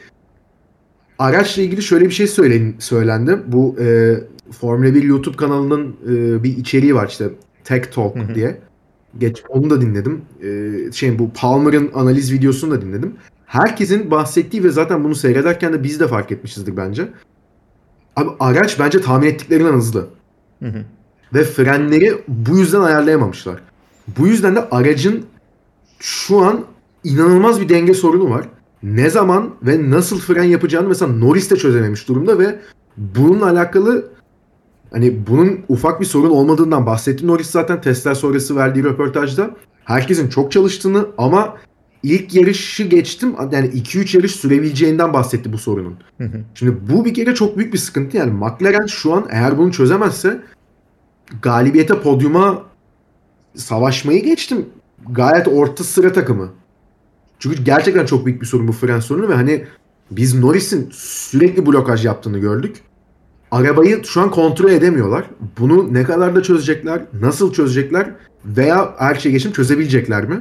araçla 1.18 1.62
ilgili 1.62 1.82
şöyle 1.82 2.04
bir 2.04 2.10
şey 2.10 2.26
söylen, 2.26 2.74
söylendi. 2.78 3.38
Bu 3.46 3.76
e, 3.80 4.14
Formula 4.52 4.94
1 4.94 5.02
YouTube 5.02 5.36
kanalının 5.36 5.96
e, 6.08 6.42
bir 6.42 6.56
içeriği 6.56 6.94
var 6.94 7.08
işte 7.08 7.30
Tech 7.64 7.92
Talk 7.92 8.16
Hı 8.16 8.20
hı. 8.20 8.34
diye. 8.34 8.60
Geç 9.18 9.42
onu 9.48 9.70
da 9.70 9.80
dinledim. 9.80 10.22
E, 10.42 10.92
şey 10.92 11.18
bu 11.18 11.30
Palmer'ın 11.32 11.90
analiz 11.94 12.32
videosunu 12.32 12.70
da 12.70 12.82
dinledim. 12.82 13.14
Herkesin 13.46 14.10
bahsettiği 14.10 14.64
ve 14.64 14.70
zaten 14.70 15.04
bunu 15.04 15.14
seyrederken 15.14 15.72
de 15.72 15.82
biz 15.82 16.00
de 16.00 16.08
fark 16.08 16.32
etmişizdir 16.32 16.76
bence. 16.76 17.08
Abi 18.16 18.30
araç 18.40 18.80
bence 18.80 19.00
tahmin 19.00 19.26
ettiklerinden 19.26 19.72
hızlı. 19.72 20.06
Hı 20.62 20.68
hı. 20.68 20.84
Ve 21.34 21.44
frenleri 21.44 22.18
bu 22.28 22.58
yüzden 22.58 22.80
ayarlayamamışlar. 22.80 23.60
Bu 24.18 24.26
yüzden 24.26 24.56
de 24.56 24.68
aracın 24.70 25.24
şu 25.98 26.38
an 26.38 26.64
inanılmaz 27.04 27.60
bir 27.60 27.68
denge 27.68 27.94
sorunu 27.94 28.30
var. 28.30 28.48
Ne 28.82 29.10
zaman 29.10 29.50
ve 29.62 29.90
nasıl 29.90 30.20
fren 30.20 30.42
yapacağını 30.42 30.88
mesela 30.88 31.12
Norris 31.12 31.50
de 31.50 31.56
çözememiş 31.56 32.08
durumda 32.08 32.38
ve 32.38 32.58
bununla 32.96 33.50
alakalı 33.50 34.08
hani 34.92 35.26
bunun 35.26 35.60
ufak 35.68 36.00
bir 36.00 36.06
sorun 36.06 36.30
olmadığından 36.30 36.86
bahsetti 36.86 37.26
Norris 37.26 37.50
zaten 37.50 37.80
testler 37.80 38.14
sonrası 38.14 38.56
verdiği 38.56 38.84
röportajda. 38.84 39.50
Herkesin 39.84 40.28
çok 40.28 40.52
çalıştığını 40.52 41.06
ama 41.18 41.56
ilk 42.02 42.34
yarışı 42.34 42.84
geçtim 42.84 43.34
yani 43.52 43.68
2-3 43.68 44.16
yarış 44.16 44.32
sürebileceğinden 44.32 45.12
bahsetti 45.12 45.52
bu 45.52 45.58
sorunun. 45.58 45.96
Hı 46.18 46.24
hı. 46.24 46.40
Şimdi 46.54 46.76
bu 46.92 47.04
bir 47.04 47.14
kere 47.14 47.34
çok 47.34 47.58
büyük 47.58 47.72
bir 47.72 47.78
sıkıntı 47.78 48.16
yani 48.16 48.32
McLaren 48.32 48.86
şu 48.86 49.12
an 49.12 49.26
eğer 49.30 49.58
bunu 49.58 49.72
çözemezse 49.72 50.40
galibiyete 51.42 52.00
podyuma 52.00 52.62
savaşmayı 53.54 54.24
geçtim. 54.24 54.66
Gayet 55.10 55.48
orta 55.48 55.84
sıra 55.84 56.12
takımı. 56.12 56.48
Çünkü 57.38 57.64
gerçekten 57.64 58.06
çok 58.06 58.26
büyük 58.26 58.40
bir 58.40 58.46
sorun 58.46 58.68
bu 58.68 58.72
fren 58.72 59.00
sorunu 59.00 59.28
ve 59.28 59.34
hani 59.34 59.64
biz 60.10 60.38
Norris'in 60.38 60.88
sürekli 60.92 61.66
blokaj 61.66 62.06
yaptığını 62.06 62.38
gördük. 62.38 62.76
Arabayı 63.52 64.04
şu 64.04 64.20
an 64.20 64.30
kontrol 64.30 64.70
edemiyorlar. 64.70 65.24
Bunu 65.58 65.94
ne 65.94 66.04
kadar 66.04 66.34
da 66.34 66.42
çözecekler, 66.42 67.02
nasıl 67.20 67.52
çözecekler 67.52 68.10
veya 68.44 68.94
her 68.98 69.14
şey 69.14 69.32
geçim 69.32 69.52
çözebilecekler 69.52 70.24
mi? 70.24 70.40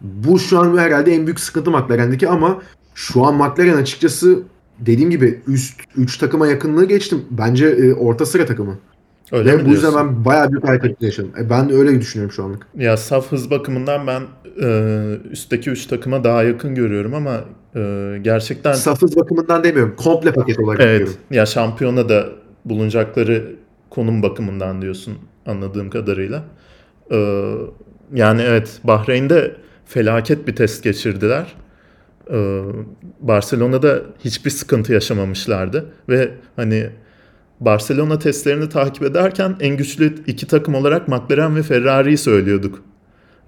Bu 0.00 0.38
şu 0.38 0.58
an 0.58 0.78
herhalde 0.78 1.14
en 1.14 1.26
büyük 1.26 1.40
sıkıntı 1.40 1.70
McLaren'deki 1.70 2.28
ama 2.28 2.62
şu 2.94 3.24
an 3.26 3.34
McLaren 3.34 3.76
açıkçası 3.76 4.42
dediğim 4.78 5.10
gibi 5.10 5.40
üst 5.46 5.80
3 5.96 6.18
takıma 6.18 6.46
yakınlığı 6.46 6.84
geçtim. 6.84 7.24
Bence 7.30 7.66
e, 7.66 7.92
orta 7.94 8.26
sıra 8.26 8.46
takımı. 8.46 8.78
Öyle 9.32 9.58
Ve 9.58 9.66
bu 9.66 9.70
yüzden 9.70 9.94
ben 9.94 10.24
bayağı 10.24 10.50
büyük 10.50 10.68
hareketli 10.68 11.04
yaşadım. 11.04 11.30
E, 11.40 11.50
ben 11.50 11.68
de 11.68 11.74
öyle 11.74 12.00
düşünüyorum 12.00 12.32
şu 12.32 12.44
anlık. 12.44 12.66
Ya 12.78 12.96
saf 12.96 13.32
hız 13.32 13.50
bakımından 13.50 14.06
ben 14.06 14.22
e, 14.62 15.18
üstteki 15.30 15.70
3 15.70 15.86
takıma 15.86 16.24
daha 16.24 16.42
yakın 16.42 16.74
görüyorum 16.74 17.14
ama 17.14 17.40
e, 17.76 18.18
gerçekten 18.22 18.72
Safız 18.72 19.16
bakımından 19.16 19.64
demiyorum. 19.64 19.94
Komple 19.96 20.32
paket 20.32 20.58
olarak 20.58 20.80
evet 20.80 20.98
diyorum. 20.98 21.14
ya 21.30 21.46
şampiyona 21.46 22.08
da 22.08 22.41
bulunacakları 22.64 23.56
konum 23.90 24.22
bakımından 24.22 24.82
diyorsun 24.82 25.18
anladığım 25.46 25.90
kadarıyla. 25.90 26.44
E, 27.10 27.16
yani 28.14 28.42
evet 28.42 28.80
Bahreyn'de 28.84 29.56
felaket 29.86 30.46
bir 30.46 30.56
test 30.56 30.84
geçirdiler. 30.84 31.54
E, 32.30 32.60
Barcelona'da 33.20 34.02
hiçbir 34.24 34.50
sıkıntı 34.50 34.92
yaşamamışlardı 34.92 35.86
ve 36.08 36.30
hani 36.56 36.90
Barcelona 37.60 38.18
testlerini 38.18 38.68
takip 38.68 39.02
ederken 39.02 39.56
en 39.60 39.76
güçlü 39.76 40.14
iki 40.26 40.46
takım 40.46 40.74
olarak 40.74 41.08
McLaren 41.08 41.56
ve 41.56 41.62
Ferrari'yi 41.62 42.18
söylüyorduk. 42.18 42.82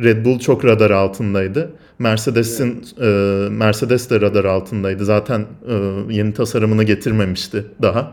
Red 0.00 0.24
Bull 0.24 0.38
çok 0.38 0.64
radar 0.64 0.90
altındaydı. 0.90 1.72
Mercedes'in 1.98 2.84
e, 3.00 3.06
Mercedes 3.50 4.10
de 4.10 4.20
radar 4.20 4.44
altındaydı. 4.44 5.04
Zaten 5.04 5.46
e, 5.68 5.74
yeni 6.10 6.34
tasarımını 6.34 6.84
getirmemişti 6.84 7.64
daha. 7.82 8.12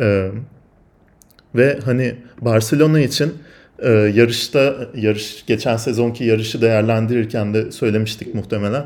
E, 0.00 0.30
ve 1.54 1.78
hani 1.84 2.16
Barcelona 2.40 3.00
için 3.00 3.34
e, 3.78 3.90
yarışta 3.90 4.74
yarış 4.94 5.46
geçen 5.46 5.76
sezonki 5.76 6.24
yarışı 6.24 6.62
değerlendirirken 6.62 7.54
de 7.54 7.72
söylemiştik 7.72 8.34
muhtemelen. 8.34 8.84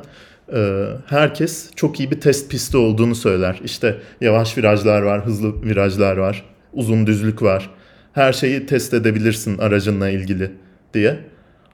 E, 0.55 0.85
herkes 1.07 1.71
çok 1.77 2.01
iyi 2.01 2.11
bir 2.11 2.21
test 2.21 2.51
pisti 2.51 2.77
olduğunu 2.77 3.15
söyler. 3.15 3.61
İşte 3.65 3.97
yavaş 4.21 4.59
virajlar 4.59 5.03
var, 5.03 5.27
hızlı 5.27 5.63
virajlar 5.63 6.17
var, 6.17 6.45
uzun 6.73 7.07
düzlük 7.07 7.43
var. 7.43 7.71
Her 8.13 8.33
şeyi 8.33 8.67
test 8.67 8.95
edebilirsin 8.95 9.59
aracınla 9.59 10.09
ilgili 10.09 10.51
diye. 10.95 11.17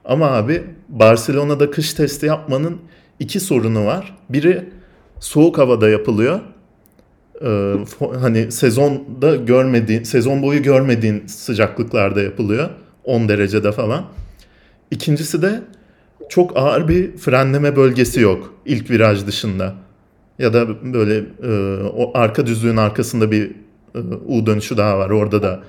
Ama 0.05 0.31
abi 0.31 0.63
Barcelona'da 0.89 1.71
kış 1.71 1.93
testi 1.93 2.25
yapmanın 2.25 2.77
iki 3.19 3.39
sorunu 3.39 3.85
var. 3.85 4.17
Biri 4.29 4.69
soğuk 5.19 5.57
havada 5.57 5.89
yapılıyor. 5.89 6.39
Ee, 7.41 7.75
hani 8.19 8.51
sezonda 8.51 9.35
görmediğin, 9.35 10.03
sezon 10.03 10.43
boyu 10.43 10.63
görmediğin 10.63 11.27
sıcaklıklarda 11.27 12.21
yapılıyor. 12.21 12.69
10 13.03 13.29
derecede 13.29 13.71
falan. 13.71 14.05
İkincisi 14.91 15.41
de 15.41 15.61
çok 16.29 16.57
ağır 16.57 16.87
bir 16.87 17.17
frenleme 17.17 17.75
bölgesi 17.75 18.21
yok 18.21 18.53
ilk 18.65 18.91
viraj 18.91 19.27
dışında. 19.27 19.73
Ya 20.39 20.53
da 20.53 20.93
böyle 20.93 21.23
e, 21.43 21.83
o 21.83 22.11
arka 22.17 22.45
düzlüğün 22.45 22.77
arkasında 22.77 23.31
bir 23.31 23.51
e, 23.95 23.99
U 24.27 24.45
dönüşü 24.45 24.77
daha 24.77 24.97
var 24.97 25.09
orada 25.09 25.43
da. 25.43 25.63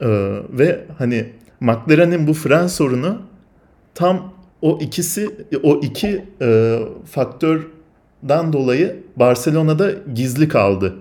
E, 0.00 0.08
ve 0.50 0.84
hani 0.98 1.32
McLaren'in 1.60 2.26
bu 2.26 2.34
fren 2.34 2.66
sorunu 2.66 3.18
tam 3.94 4.32
o 4.62 4.78
ikisi 4.80 5.30
o 5.62 5.80
iki 5.82 6.24
e, 6.42 6.78
faktörden 8.22 8.52
dolayı 8.52 8.96
Barcelona'da 9.16 9.92
gizli 10.14 10.48
kaldı. 10.48 10.94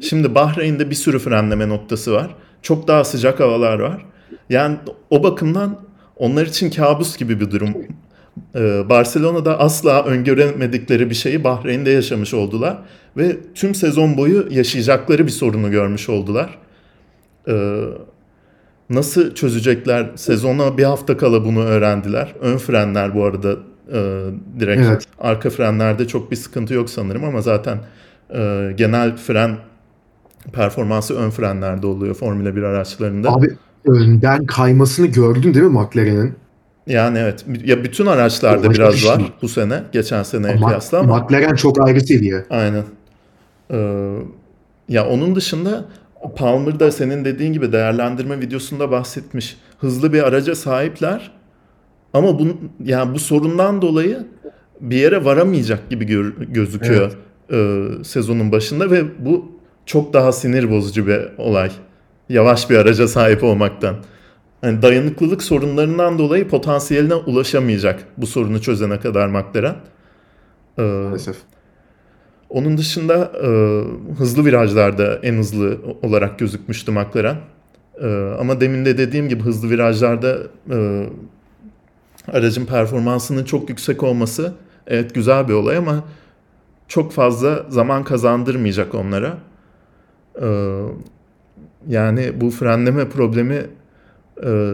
Şimdi 0.00 0.34
Bahreyn'de 0.34 0.90
bir 0.90 0.94
sürü 0.94 1.18
frenleme 1.18 1.68
noktası 1.68 2.12
var. 2.12 2.34
Çok 2.62 2.88
daha 2.88 3.04
sıcak 3.04 3.40
havalar 3.40 3.78
var. 3.78 4.04
Yani 4.50 4.76
o 5.10 5.22
bakımdan 5.22 5.80
onlar 6.16 6.46
için 6.46 6.70
kabus 6.70 7.16
gibi 7.16 7.40
bir 7.40 7.50
durum. 7.50 7.74
Ee, 8.54 8.88
Barcelona'da 8.88 9.58
asla 9.58 10.04
öngöremedikleri 10.04 11.10
bir 11.10 11.14
şeyi 11.14 11.44
Bahreyn'de 11.44 11.90
yaşamış 11.90 12.34
oldular. 12.34 12.78
Ve 13.16 13.36
tüm 13.54 13.74
sezon 13.74 14.16
boyu 14.16 14.46
yaşayacakları 14.50 15.26
bir 15.26 15.32
sorunu 15.32 15.70
görmüş 15.70 16.08
oldular. 16.08 16.58
Ee, 17.48 17.80
nasıl 18.90 19.34
çözecekler? 19.34 20.10
Sezona 20.16 20.78
bir 20.78 20.84
hafta 20.84 21.16
kala 21.16 21.44
bunu 21.44 21.64
öğrendiler. 21.64 22.34
Ön 22.40 22.58
frenler 22.58 23.14
bu 23.14 23.24
arada 23.24 23.56
e, 23.92 24.24
direkt. 24.60 24.82
Evet. 24.82 25.04
Arka 25.18 25.50
frenlerde 25.50 26.06
çok 26.06 26.30
bir 26.30 26.36
sıkıntı 26.36 26.74
yok 26.74 26.90
sanırım 26.90 27.24
ama 27.24 27.40
zaten 27.40 27.78
e, 28.34 28.72
genel 28.76 29.16
fren 29.16 29.56
performansı 30.52 31.16
ön 31.16 31.30
frenlerde 31.30 31.86
oluyor 31.86 32.14
Formula 32.14 32.56
1 32.56 32.62
araçlarında. 32.62 33.32
Abi 33.32 33.56
önden 33.86 34.46
kaymasını 34.46 35.06
gördün 35.06 35.54
değil 35.54 35.66
mi 35.66 35.72
McLaren'in? 35.72 36.34
Yani 36.86 37.18
evet. 37.18 37.44
Ya 37.64 37.84
bütün 37.84 38.06
araçlarda 38.06 38.70
biraz 38.70 38.94
şey. 38.94 39.10
var 39.10 39.22
bu 39.42 39.48
sene. 39.48 39.82
Geçen 39.92 40.22
seneye 40.22 40.54
Ma- 40.54 40.66
kıyasla 40.66 40.98
ama. 40.98 41.18
McLaren 41.18 41.54
çok 41.54 41.86
ayrı 41.86 42.00
seviye. 42.00 42.44
Aynen. 42.50 42.84
Ee, 43.70 44.18
ya 44.88 45.06
onun 45.08 45.36
dışında 45.36 45.84
Palmer 46.36 46.80
da 46.80 46.90
senin 46.92 47.24
dediğin 47.24 47.52
gibi 47.52 47.72
değerlendirme 47.72 48.40
videosunda 48.40 48.90
bahsetmiş. 48.90 49.56
Hızlı 49.78 50.12
bir 50.12 50.22
araca 50.22 50.54
sahipler. 50.54 51.30
Ama 52.14 52.38
bu 52.38 52.46
yani 52.84 53.14
bu 53.14 53.18
sorundan 53.18 53.82
dolayı 53.82 54.26
bir 54.80 54.96
yere 54.96 55.24
varamayacak 55.24 55.90
gibi 55.90 56.06
gör, 56.06 56.34
gözüküyor 56.48 57.12
evet. 57.50 58.00
e, 58.00 58.04
sezonun 58.04 58.52
başında 58.52 58.90
ve 58.90 59.04
bu 59.18 59.52
çok 59.86 60.12
daha 60.12 60.32
sinir 60.32 60.70
bozucu 60.70 61.06
bir 61.06 61.20
olay. 61.38 61.70
Yavaş 62.28 62.70
bir 62.70 62.76
araca 62.76 63.08
sahip 63.08 63.44
olmaktan. 63.44 63.96
Yani 64.62 64.82
dayanıklılık 64.82 65.42
sorunlarından 65.42 66.18
dolayı 66.18 66.48
potansiyeline 66.48 67.14
ulaşamayacak 67.14 68.04
bu 68.16 68.26
sorunu 68.26 68.62
çözene 68.62 69.00
kadar 69.00 69.28
McLaren. 69.28 69.76
Ee, 70.78 70.82
Maalesef. 70.82 71.36
Onun 72.50 72.78
dışında 72.78 73.32
e, 73.42 73.48
hızlı 74.18 74.44
virajlarda 74.44 75.18
en 75.22 75.34
hızlı 75.34 75.78
olarak 76.02 76.38
gözükmüştü 76.38 76.92
McLaren. 76.92 77.36
E, 78.02 78.06
ama 78.40 78.60
demin 78.60 78.84
de 78.84 78.98
dediğim 78.98 79.28
gibi 79.28 79.42
hızlı 79.42 79.70
virajlarda 79.70 80.38
e, 80.70 81.06
aracın 82.32 82.66
performansının 82.66 83.44
çok 83.44 83.68
yüksek 83.68 84.02
olması 84.02 84.54
evet 84.86 85.14
güzel 85.14 85.48
bir 85.48 85.52
olay 85.52 85.76
ama 85.76 86.04
çok 86.88 87.12
fazla 87.12 87.66
zaman 87.68 88.04
kazandırmayacak 88.04 88.94
onlara. 88.94 89.38
E, 90.42 90.46
yani 91.88 92.40
bu 92.40 92.50
frenleme 92.50 93.08
problemi 93.08 93.66
e, 94.44 94.72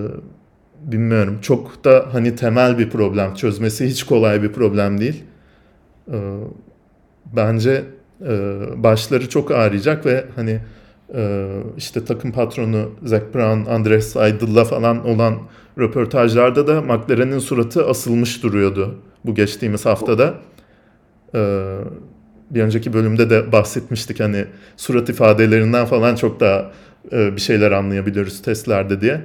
bilmiyorum 0.83 1.39
çok 1.43 1.85
da 1.85 2.07
hani 2.13 2.37
temel 2.37 2.79
bir 2.79 2.91
problem 2.91 3.35
çözmesi 3.35 3.87
hiç 3.87 4.03
kolay 4.03 4.43
bir 4.43 4.53
problem 4.53 5.01
değil. 5.01 5.25
E, 6.13 6.19
bence 7.37 7.85
e, 8.27 8.61
başları 8.77 9.29
çok 9.29 9.51
ağrıyacak 9.51 10.07
ve 10.07 10.25
hani 10.37 10.61
e, 11.15 11.49
işte 11.77 12.05
takım 12.05 12.33
patronu 12.33 12.91
Zac 13.05 13.23
Brown, 13.35 13.71
Andres 13.71 14.13
Seidel'la 14.13 14.65
falan 14.65 15.09
olan 15.09 15.39
röportajlarda 15.81 16.67
da 16.67 16.83
McLaren'in 16.83 17.39
suratı 17.39 17.87
asılmış 17.87 18.43
duruyordu 18.43 18.99
bu 19.25 19.35
geçtiğimiz 19.35 19.87
haftada. 19.87 20.35
E, 21.35 21.79
bir 22.51 22.63
önceki 22.63 22.93
bölümde 22.93 23.31
de 23.31 23.53
bahsetmiştik 23.53 24.21
hani 24.21 24.45
surat 24.77 25.09
ifadelerinden 25.09 25.87
falan 25.87 26.15
çok 26.15 26.41
daha 26.41 26.71
e, 27.13 27.37
bir 27.37 27.41
şeyler 27.41 27.73
anlayabiliyoruz 27.73 28.43
testlerde 28.43 29.01
diye. 29.01 29.21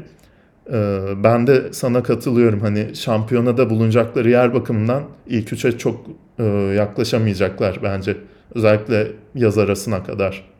E, 0.71 1.03
ben 1.23 1.47
de 1.47 1.73
sana 1.73 2.03
katılıyorum 2.03 2.59
hani 2.59 2.95
şampiyonada 2.95 3.69
bulunacakları 3.69 4.29
yer 4.29 4.53
bakımından 4.53 5.03
ilk 5.27 5.53
üçe 5.53 5.77
çok 5.77 6.05
e, 6.39 6.43
yaklaşamayacaklar 6.77 7.79
bence. 7.83 8.17
Özellikle 8.55 9.07
yaz 9.35 9.57
arasına 9.57 10.03
kadar. 10.03 10.54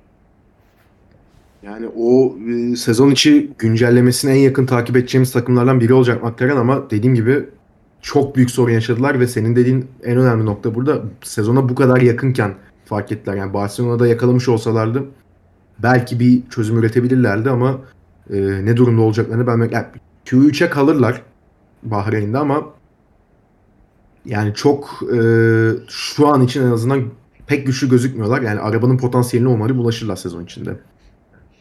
Yani 1.66 1.88
o 1.95 2.38
e, 2.49 2.76
sezon 2.76 3.11
içi 3.11 3.51
güncellemesine 3.59 4.32
en 4.32 4.39
yakın 4.39 4.66
takip 4.66 4.97
edeceğimiz 4.97 5.32
takımlardan 5.32 5.80
biri 5.80 5.93
olacak 5.93 6.24
McLaren 6.24 6.57
ama 6.57 6.89
dediğim 6.89 7.16
gibi 7.16 7.45
çok 8.01 8.36
büyük 8.36 8.51
sorun 8.51 8.72
yaşadılar 8.72 9.20
ve 9.20 9.28
senin 9.28 9.55
dediğin 9.55 9.86
en 10.03 10.18
önemli 10.18 10.45
nokta 10.45 10.76
burada 10.76 11.01
sezona 11.24 11.70
bu 11.70 11.76
kadar 11.76 12.01
yakınken 12.01 12.53
fark 12.86 13.11
ettiler. 13.11 13.36
Yani 13.36 13.53
Barcelona'da 13.53 14.07
yakalamış 14.07 14.49
olsalardı 14.49 15.03
belki 15.80 16.20
bir 16.20 16.41
çözüm 16.49 16.78
üretebilirlerdi 16.78 17.49
ama 17.49 17.80
e, 18.30 18.38
ne 18.66 18.78
durumda 18.78 19.01
olacaklarını 19.01 19.47
ben 19.47 19.57
yani 19.57 19.86
Q3'e 20.26 20.70
kalırlar 20.70 21.22
Bahreyn'de 21.84 22.38
ama 22.38 22.66
yani 24.26 24.53
çok 24.53 25.03
e, 25.16 25.20
şu 25.88 26.28
an 26.28 26.41
için 26.41 26.63
en 26.63 26.72
azından 26.72 27.03
pek 27.47 27.66
güçlü 27.66 27.89
gözükmüyorlar. 27.89 28.41
Yani 28.41 28.59
arabanın 28.59 28.97
potansiyeline 28.97 29.49
umarım 29.49 29.80
ulaşırlar 29.80 30.16
sezon 30.16 30.43
içinde. 30.43 30.78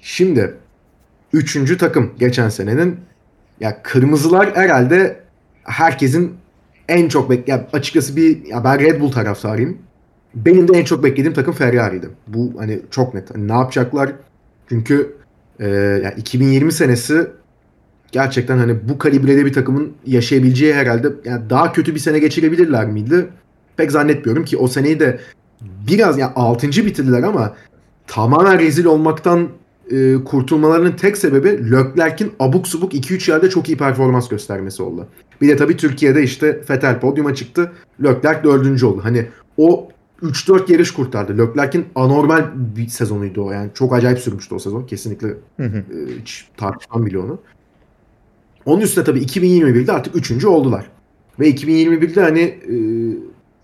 Şimdi 0.05 0.55
üçüncü 1.33 1.79
takım 1.79 2.11
geçen 2.19 2.49
senenin 2.49 2.97
ya 3.61 3.83
kırmızılar 3.83 4.57
herhalde 4.57 5.21
herkesin 5.63 6.35
en 6.89 7.09
çok 7.09 7.31
bek 7.31 7.49
ya 7.49 7.69
açıkçası 7.73 8.17
bir 8.17 8.47
ya 8.47 8.65
ben 8.65 8.81
Red 8.81 9.01
Bull 9.01 9.13
taraftarıyım. 9.13 9.79
Benim 10.35 10.69
de 10.69 10.79
en 10.79 10.85
çok 10.85 11.05
beklediğim 11.05 11.35
takım 11.35 11.55
Ferrari'ydi. 11.55 12.11
Bu 12.27 12.53
hani 12.59 12.81
çok 12.91 13.15
net. 13.15 13.35
Hani 13.35 13.49
ne 13.49 13.53
yapacaklar? 13.53 14.13
Çünkü 14.69 15.17
e, 15.61 15.69
yani 16.05 16.15
2020 16.17 16.73
senesi 16.73 17.27
gerçekten 18.13 18.59
hani 18.59 18.89
bu 18.89 18.99
kalibrede 18.99 19.47
bir 19.47 19.53
takımın 19.53 19.93
yaşayabileceği 20.07 20.75
herhalde 20.75 21.09
yani 21.25 21.51
daha 21.51 21.73
kötü 21.73 21.95
bir 21.95 22.01
sene 22.01 22.19
geçirebilirler 22.19 22.87
miydi? 22.87 23.27
Pek 23.77 23.91
zannetmiyorum 23.93 24.45
ki 24.45 24.57
o 24.57 24.69
seneyi 24.69 25.01
de 25.01 25.21
biraz 25.61 26.19
yani 26.19 26.33
6. 26.37 26.69
bitirdiler 26.69 27.23
ama 27.23 27.55
tamamen 28.07 28.59
rezil 28.59 28.85
olmaktan 28.85 29.49
e, 29.91 30.15
kurtulmalarının 30.25 30.93
tek 30.93 31.19
sebebi 31.19 31.71
Leclerc'in 31.71 32.33
abuk 32.41 32.69
subuk 32.69 32.95
2-3 32.95 33.31
yerde 33.31 33.51
çok 33.51 33.69
iyi 33.69 33.79
performans 33.79 34.29
göstermesi 34.29 34.83
oldu. 34.83 35.09
Bir 35.41 35.49
de 35.49 35.57
tabii 35.57 35.77
Türkiye'de 35.77 36.23
işte 36.23 36.61
Vettel 36.71 37.01
podyuma 37.01 37.35
çıktı. 37.35 37.73
Leclerc 38.03 38.45
dördüncü 38.45 38.87
oldu. 38.87 39.01
Hani 39.05 39.27
o 39.57 39.89
3-4 40.23 40.73
yarış 40.73 40.91
kurtardı. 40.91 41.39
Leclerc'in 41.39 41.87
anormal 41.95 42.45
bir 42.55 42.89
sezonuydu 42.89 43.45
o. 43.45 43.51
Yani 43.51 43.71
çok 43.75 43.93
acayip 43.93 44.19
sürmüştü 44.19 44.55
o 44.55 44.59
sezon. 44.59 44.87
Kesinlikle 44.87 45.29
hı 45.57 45.65
hı. 45.65 45.79
E, 45.79 46.21
hiç 46.21 46.49
tartışmam 46.57 47.07
bile 47.07 47.19
onu. 47.19 47.39
Onun 48.67 48.81
üstüne 48.81 49.05
tabii 49.05 49.21
2021'de 49.21 49.93
artık 49.93 50.17
3. 50.17 50.45
oldular. 50.45 50.87
Ve 51.41 51.51
2021'de 51.51 52.21
hani 52.21 52.41
e, 52.41 52.75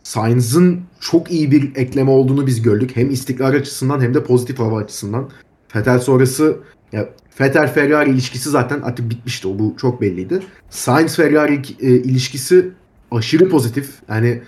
Sainz'ın 0.02 0.80
çok 1.00 1.30
iyi 1.30 1.50
bir 1.50 1.76
ekleme 1.76 2.10
olduğunu 2.10 2.46
biz 2.46 2.62
gördük. 2.62 2.90
Hem 2.94 3.10
istikrar 3.10 3.54
açısından 3.54 4.00
hem 4.00 4.14
de 4.14 4.24
pozitif 4.24 4.58
hava 4.58 4.78
açısından. 4.78 5.30
Vettel 5.76 5.98
sonrası 5.98 6.56
ya 6.92 7.08
Vettel 7.40 7.72
Ferrari 7.72 8.10
ilişkisi 8.10 8.50
zaten 8.50 8.80
artık 8.80 9.10
bitmişti. 9.10 9.48
O 9.48 9.58
bu 9.58 9.74
çok 9.80 10.00
belliydi. 10.00 10.40
Sainz 10.70 11.16
Ferrari 11.16 11.62
e, 11.80 11.88
ilişkisi 11.88 12.68
aşırı 13.10 13.48
pozitif. 13.48 13.90
Yani 14.08 14.40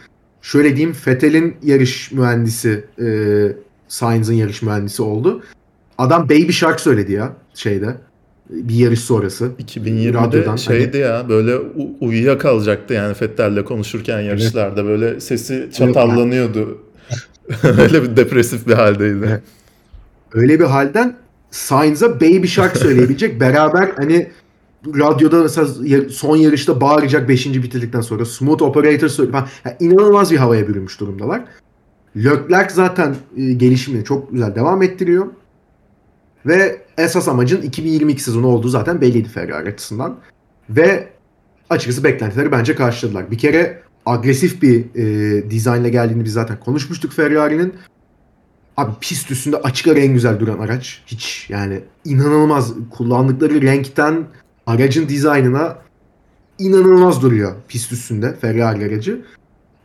şöyle 0.42 0.76
diyeyim 0.76 0.96
Vettel'in 1.06 1.56
yarış 1.62 2.12
mühendisi 2.12 2.84
e, 3.02 3.06
Sainz'ın 3.88 4.34
yarış 4.34 4.62
mühendisi 4.62 5.02
oldu. 5.02 5.42
Adam 5.98 6.24
Baby 6.24 6.50
Shark 6.50 6.80
söyledi 6.80 7.12
ya 7.12 7.32
şeyde 7.54 7.96
bir 8.50 8.74
yarış 8.74 9.00
sonrası. 9.00 9.50
2020'de 9.58 10.14
radyodan, 10.14 10.56
şeydi 10.56 10.90
hani... 10.92 11.12
ya 11.12 11.28
böyle 11.28 11.56
u- 11.56 11.96
uyuyakalacaktı 12.00 12.94
yani 12.94 13.14
Fettel'le 13.14 13.64
konuşurken 13.64 14.20
yarışlarda 14.20 14.84
böyle 14.84 15.20
sesi 15.20 15.68
çatallanıyordu. 15.74 16.78
Öyle 17.62 18.02
bir 18.02 18.16
depresif 18.16 18.66
bir 18.66 18.72
haldeydi. 18.72 19.42
Öyle 20.34 20.60
bir 20.60 20.64
halden 20.64 21.16
Sainz'a 21.50 22.20
Baby 22.20 22.46
Shark 22.46 22.76
söyleyebilecek 22.76 23.40
beraber 23.40 23.92
hani 23.96 24.30
radyoda 24.86 25.42
mesela 25.42 25.68
son 26.10 26.36
yarışta 26.36 26.80
bağıracak 26.80 27.28
5. 27.28 27.46
bitirdikten 27.46 28.00
sonra 28.00 28.24
Smooth 28.24 28.62
Operator 28.62 29.08
söylüyor. 29.08 29.48
Yani 29.64 29.76
inanılmaz 29.80 30.32
bir 30.32 30.36
havaya 30.36 30.68
bürünmüş 30.68 31.00
durumdalar. 31.00 31.44
Leclerc 32.16 32.74
zaten 32.74 33.16
e, 33.36 33.52
gelişimini 33.52 34.04
çok 34.04 34.32
güzel 34.32 34.54
devam 34.54 34.82
ettiriyor. 34.82 35.26
Ve 36.46 36.82
esas 36.98 37.28
amacın 37.28 37.62
2022 37.62 38.22
sezonu 38.22 38.46
olduğu 38.46 38.68
zaten 38.68 39.00
belliydi 39.00 39.28
Ferrari 39.28 39.68
açısından. 39.68 40.18
Ve 40.70 41.08
açıkçası 41.70 42.04
beklentileri 42.04 42.52
bence 42.52 42.74
karşıladılar. 42.74 43.30
Bir 43.30 43.38
kere 43.38 43.82
agresif 44.06 44.62
bir 44.62 44.84
e, 44.94 45.50
dizaynla 45.50 45.88
geldiğini 45.88 46.24
biz 46.24 46.32
zaten 46.32 46.60
konuşmuştuk 46.60 47.12
Ferrari'nin. 47.12 47.74
Abi 48.76 48.92
pist 49.00 49.30
üstünde 49.30 49.56
açık 49.56 49.88
ara 49.88 49.98
en 50.00 50.12
güzel 50.12 50.40
duran 50.40 50.58
araç. 50.58 51.02
Hiç 51.06 51.46
yani 51.48 51.80
inanılmaz 52.04 52.72
kullandıkları 52.90 53.62
renkten 53.62 54.24
aracın 54.66 55.08
dizaynına 55.08 55.78
inanılmaz 56.58 57.22
duruyor 57.22 57.52
pist 57.68 57.92
üstünde 57.92 58.34
Ferrari 58.34 58.84
aracı. 58.84 59.24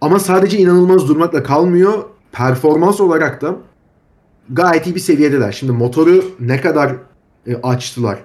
Ama 0.02 0.20
sadece 0.20 0.58
inanılmaz 0.58 1.08
durmakla 1.08 1.44
kalmıyor. 1.44 2.04
Performans 2.32 3.02
olarak 3.02 3.42
da 3.42 3.56
gayet 4.50 4.88
iyi 4.88 4.96
bir 4.96 5.00
seviyedeler. 5.00 5.52
Şimdi 5.52 5.72
motoru 5.72 6.24
ne 6.40 6.62
kadar 6.62 6.96
e, 7.48 7.56
açtılar, 7.56 8.20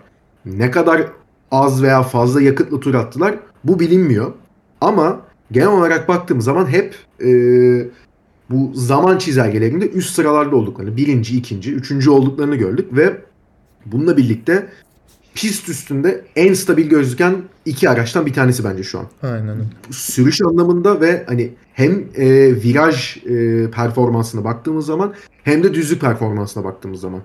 ne 0.45 0.71
kadar 0.71 1.07
az 1.51 1.83
veya 1.83 2.03
fazla 2.03 2.43
yakıtlı 2.43 2.81
tur 2.81 2.95
attılar 2.95 3.35
bu 3.65 3.81
bilinmiyor. 3.81 4.33
Ama 4.81 5.21
genel 5.53 5.69
olarak 5.69 6.09
baktığım 6.09 6.41
zaman 6.41 6.67
hep 6.67 6.97
e, 7.25 7.31
bu 8.51 8.73
zaman 8.75 9.19
çizelgelerinde 9.19 9.91
üst 9.91 10.15
sıralarda 10.15 10.57
olduklarını, 10.57 10.97
birinci, 10.97 11.37
ikinci, 11.37 11.73
üçüncü 11.73 12.11
olduklarını 12.11 12.57
gördük 12.57 12.87
ve 12.93 13.17
bununla 13.87 14.17
birlikte 14.17 14.69
pist 15.35 15.69
üstünde 15.69 16.25
en 16.37 16.55
stabil 16.55 16.89
gözüken 16.89 17.43
iki 17.65 17.91
araçtan 17.91 18.27
bir 18.27 18.33
tanesi 18.33 18.65
bence 18.65 18.83
şu 18.83 18.99
an. 18.99 19.07
Aynen. 19.23 19.57
Sürüş 19.91 20.41
anlamında 20.43 21.01
ve 21.01 21.25
hani 21.27 21.51
hem 21.73 22.05
e, 22.17 22.27
viraj 22.63 23.17
e, 23.17 23.71
performansına 23.71 24.45
baktığımız 24.45 24.87
zaman 24.87 25.15
hem 25.43 25.63
de 25.63 25.75
düzlük 25.75 26.01
performansına 26.01 26.65
baktığımız 26.65 27.01
zaman. 27.01 27.23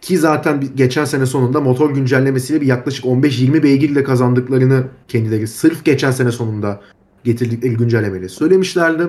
Ki 0.00 0.18
zaten 0.18 0.64
geçen 0.74 1.04
sene 1.04 1.26
sonunda 1.26 1.60
motor 1.60 1.90
güncellemesiyle 1.90 2.60
bir 2.60 2.66
yaklaşık 2.66 3.04
15-20 3.04 3.62
beygirle 3.62 4.04
kazandıklarını 4.04 4.84
kendileri 5.08 5.46
sırf 5.46 5.84
geçen 5.84 6.10
sene 6.10 6.32
sonunda 6.32 6.80
getirdikleri 7.24 7.76
güncellemeyle 7.76 8.28
söylemişlerdi. 8.28 9.08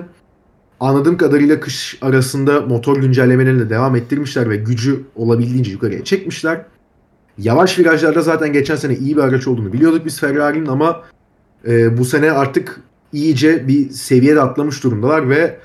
Anladığım 0.84 1.16
kadarıyla 1.16 1.60
kış 1.60 1.98
arasında 2.02 2.60
motor 2.60 2.96
güncellemelerine 2.96 3.70
devam 3.70 3.96
ettirmişler 3.96 4.50
ve 4.50 4.56
gücü 4.56 5.04
olabildiğince 5.16 5.70
yukarıya 5.70 6.04
çekmişler. 6.04 6.64
Yavaş 7.38 7.78
virajlarda 7.78 8.22
zaten 8.22 8.52
geçen 8.52 8.76
sene 8.76 8.96
iyi 8.96 9.16
bir 9.16 9.22
araç 9.22 9.46
olduğunu 9.46 9.72
biliyorduk 9.72 10.06
biz 10.06 10.20
Ferrari'nin 10.20 10.66
ama 10.66 11.02
e, 11.66 11.98
bu 11.98 12.04
sene 12.04 12.32
artık 12.32 12.80
iyice 13.12 13.68
bir 13.68 13.90
seviyede 13.90 14.40
atlamış 14.40 14.84
durumdalar 14.84 15.28
ve 15.28 15.58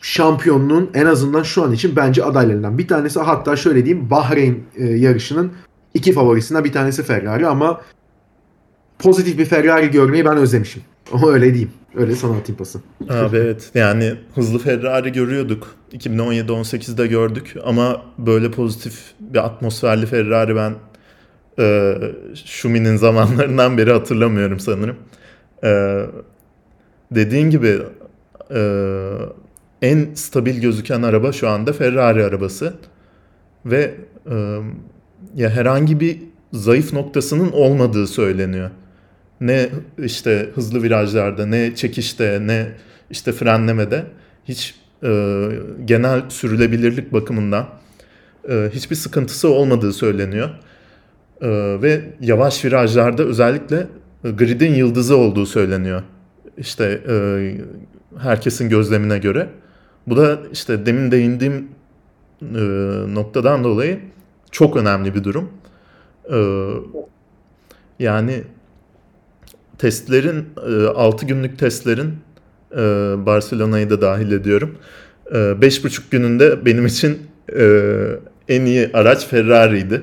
şampiyonluğun 0.00 0.90
en 0.94 1.06
azından 1.06 1.42
şu 1.42 1.64
an 1.64 1.72
için 1.72 1.96
bence 1.96 2.24
adaylarından 2.24 2.78
bir 2.78 2.88
tanesi. 2.88 3.20
Hatta 3.20 3.56
şöyle 3.56 3.84
diyeyim 3.84 4.10
Bahreyn 4.10 4.58
e, 4.76 4.84
yarışının 4.84 5.52
iki 5.94 6.12
favorisinden 6.12 6.64
bir 6.64 6.72
tanesi 6.72 7.02
Ferrari 7.02 7.46
ama 7.46 7.80
pozitif 8.98 9.38
bir 9.38 9.44
Ferrari 9.44 9.90
görmeyi 9.90 10.24
ben 10.24 10.36
özlemişim. 10.36 10.82
Ama 11.12 11.30
öyle 11.32 11.54
diyeyim. 11.54 11.70
Öyle 11.94 12.16
sana 12.16 12.36
atayım 12.36 12.58
pası. 12.58 12.80
Abi 13.08 13.36
evet 13.36 13.70
yani 13.74 14.14
hızlı 14.34 14.58
Ferrari 14.58 15.12
görüyorduk. 15.12 15.74
2017-18'de 15.92 17.06
gördük 17.06 17.54
ama 17.64 18.02
böyle 18.18 18.50
pozitif 18.50 19.00
bir 19.20 19.44
atmosferli 19.44 20.06
Ferrari 20.06 20.56
ben 20.56 20.74
e, 21.58 21.94
Schumi'nin 22.34 22.96
zamanlarından 22.96 23.78
beri 23.78 23.92
hatırlamıyorum 23.92 24.60
sanırım. 24.60 24.96
E, 25.64 26.02
dediğin 27.10 27.50
gibi 27.50 27.78
e, 28.54 28.60
en 29.82 30.14
stabil 30.14 30.60
gözüken 30.60 31.02
araba 31.02 31.32
şu 31.32 31.48
anda 31.48 31.72
Ferrari 31.72 32.24
arabası. 32.24 32.74
Ve 33.66 33.94
e, 34.30 34.58
ya 35.34 35.50
herhangi 35.50 36.00
bir 36.00 36.18
zayıf 36.52 36.92
noktasının 36.92 37.52
olmadığı 37.52 38.06
söyleniyor. 38.06 38.70
Ne 39.40 39.68
işte 39.98 40.50
hızlı 40.54 40.82
virajlarda, 40.82 41.46
ne 41.46 41.74
çekişte, 41.74 42.38
ne 42.42 42.66
işte 43.10 43.32
frenlemede 43.32 44.04
hiç 44.44 44.74
e, 45.02 45.48
genel 45.84 46.22
sürülebilirlik 46.28 47.12
bakımından 47.12 47.68
e, 48.48 48.70
hiçbir 48.74 48.96
sıkıntısı 48.96 49.48
olmadığı 49.48 49.92
söyleniyor. 49.92 50.50
E, 51.40 51.48
ve 51.82 52.00
yavaş 52.20 52.64
virajlarda 52.64 53.22
özellikle 53.22 53.86
gridin 54.22 54.74
yıldızı 54.74 55.16
olduğu 55.16 55.46
söyleniyor. 55.46 56.02
İşte 56.58 57.00
e, 57.08 57.14
herkesin 58.18 58.68
gözlemine 58.68 59.18
göre. 59.18 59.48
Bu 60.06 60.16
da 60.16 60.38
işte 60.52 60.86
demin 60.86 61.10
değindiğim 61.10 61.68
e, 62.42 62.62
noktadan 63.14 63.64
dolayı 63.64 64.00
çok 64.50 64.76
önemli 64.76 65.14
bir 65.14 65.24
durum. 65.24 65.50
E, 66.32 66.38
yani 67.98 68.42
testlerin, 69.78 70.44
e, 70.68 70.86
6 70.86 71.26
günlük 71.26 71.58
testlerin 71.58 72.14
e, 72.72 72.76
Barcelona'yı 73.26 73.90
da 73.90 74.00
dahil 74.02 74.32
ediyorum. 74.32 74.74
E, 75.30 75.34
5,5 75.36 76.00
gününde 76.10 76.64
benim 76.66 76.86
için 76.86 77.18
e, 77.58 77.92
en 78.48 78.64
iyi 78.64 78.90
araç 78.94 79.26
Ferrari'ydi. 79.26 80.02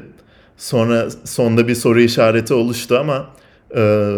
Sonra 0.58 1.10
sonda 1.24 1.68
bir 1.68 1.76
soru 1.76 2.02
işareti 2.02 2.54
oluştu 2.54 2.98
ama 3.00 3.30
e, 3.76 4.12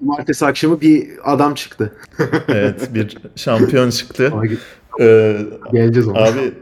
Cumartesi 0.00 0.46
akşamı 0.46 0.80
bir 0.80 1.08
adam 1.24 1.54
çıktı. 1.54 1.92
evet 2.48 2.94
bir 2.94 3.18
şampiyon 3.36 3.90
çıktı. 3.90 4.30
Abi, 4.34 4.58
Ee, 5.00 5.36
Geleceğiz 5.72 6.08
ona. 6.08 6.18
abi 6.18 6.52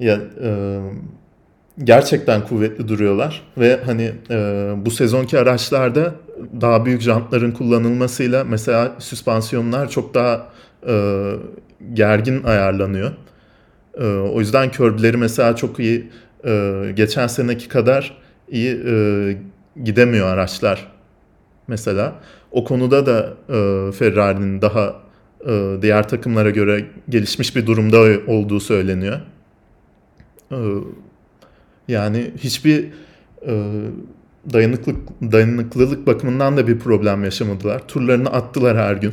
ya 0.00 0.20
e, 0.42 0.78
gerçekten 1.84 2.44
kuvvetli 2.44 2.88
duruyorlar 2.88 3.42
ve 3.58 3.80
hani 3.86 4.12
e, 4.30 4.72
bu 4.76 4.90
sezonki 4.90 5.38
araçlarda 5.38 6.14
daha 6.60 6.84
büyük 6.84 7.00
jantların 7.00 7.52
kullanılmasıyla 7.52 8.44
mesela 8.44 8.94
süspansiyonlar 8.98 9.90
çok 9.90 10.14
daha 10.14 10.48
e, 10.88 11.32
gergin 11.92 12.42
ayarlanıyor. 12.42 13.10
E, 14.00 14.06
o 14.06 14.40
yüzden 14.40 14.70
körbleri 14.70 15.16
mesela 15.16 15.56
çok 15.56 15.78
iyi 15.78 16.10
e, 16.44 16.82
geçen 16.96 17.26
seneki 17.26 17.68
kadar 17.68 18.16
iyi 18.48 18.80
e, 18.86 19.36
gidemiyor 19.84 20.26
araçlar 20.26 20.92
mesela. 21.68 22.14
O 22.50 22.64
konuda 22.64 23.06
da 23.06 23.34
e, 23.48 23.92
Ferrari'nin 23.92 24.62
daha 24.62 24.96
e, 25.46 25.76
diğer 25.82 26.08
takımlara 26.08 26.50
göre 26.50 26.84
gelişmiş 27.08 27.56
bir 27.56 27.66
durumda 27.66 27.98
olduğu 28.26 28.60
söyleniyor. 28.60 29.20
E, 30.52 30.56
yani 31.88 32.30
hiçbir 32.38 32.84
e, 33.46 33.82
dayanıklık 34.52 34.96
dayanıklılık 35.22 36.06
bakımından 36.06 36.56
da 36.56 36.68
bir 36.68 36.78
problem 36.78 37.24
yaşamadılar. 37.24 37.88
Turlarını 37.88 38.28
attılar 38.28 38.76
her 38.76 38.94
gün. 38.94 39.12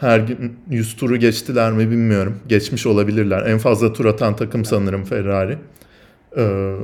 Her 0.00 0.18
gün 0.18 0.58
100 0.70 0.96
turu 0.96 1.16
geçtiler 1.16 1.72
mi 1.72 1.90
bilmiyorum. 1.90 2.36
Geçmiş 2.48 2.86
olabilirler. 2.86 3.46
En 3.46 3.58
fazla 3.58 3.92
tur 3.92 4.04
atan 4.04 4.36
takım 4.36 4.64
sanırım 4.64 5.04
Ferrari. 5.04 5.58
E, 6.36 6.74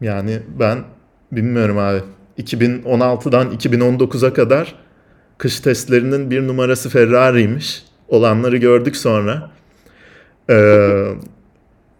yani 0.00 0.38
ben 0.58 0.78
bilmiyorum 1.32 1.78
abi. 1.78 2.00
2016'dan 2.38 3.50
2019'a 3.50 4.32
kadar 4.32 4.74
kış 5.38 5.60
testlerinin 5.60 6.30
bir 6.30 6.46
numarası 6.46 6.88
Ferrari'ymiş. 6.88 7.82
Olanları 8.08 8.56
gördük 8.56 8.96
sonra. 8.96 9.50
Ee, 10.50 11.08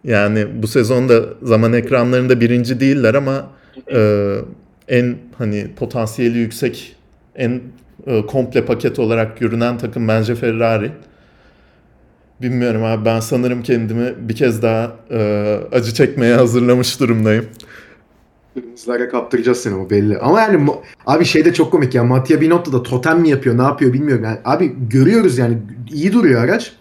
yani 0.03 0.47
bu 0.63 0.67
sezonda 0.67 1.23
zaman 1.43 1.73
ekranlarında 1.73 2.41
birinci 2.41 2.79
değiller 2.79 3.13
ama 3.13 3.47
e, 3.93 4.35
en 4.87 5.17
hani 5.37 5.67
potansiyeli 5.75 6.37
yüksek, 6.37 6.95
en 7.35 7.61
e, 8.07 8.25
komple 8.25 8.65
paket 8.65 8.99
olarak 8.99 9.39
görünen 9.39 9.77
takım 9.77 10.07
bence 10.07 10.35
Ferrari. 10.35 10.91
Bilmiyorum 12.41 12.83
abi 12.83 13.05
ben 13.05 13.19
sanırım 13.19 13.63
kendimi 13.63 14.13
bir 14.29 14.35
kez 14.35 14.61
daha 14.61 14.95
e, 15.11 15.59
acı 15.71 15.93
çekmeye 15.93 16.35
hazırlamış 16.35 16.99
durumdayım. 16.99 17.45
Kırmızılara 18.53 19.09
kaptıracağız 19.09 19.57
seni 19.57 19.75
o 19.75 19.89
belli. 19.89 20.17
Ama 20.17 20.41
yani 20.41 20.69
abi 21.05 21.25
şey 21.25 21.45
de 21.45 21.53
çok 21.53 21.71
komik 21.71 21.95
ya. 21.95 22.03
Mattia 22.03 22.41
Binotto 22.41 22.73
da 22.73 22.83
totem 22.83 23.19
mi 23.19 23.29
yapıyor 23.29 23.57
ne 23.57 23.61
yapıyor 23.61 23.93
bilmiyorum. 23.93 24.23
Yani 24.23 24.37
abi 24.45 24.75
görüyoruz 24.89 25.37
yani 25.37 25.57
iyi 25.91 26.13
duruyor 26.13 26.43
araç. 26.43 26.73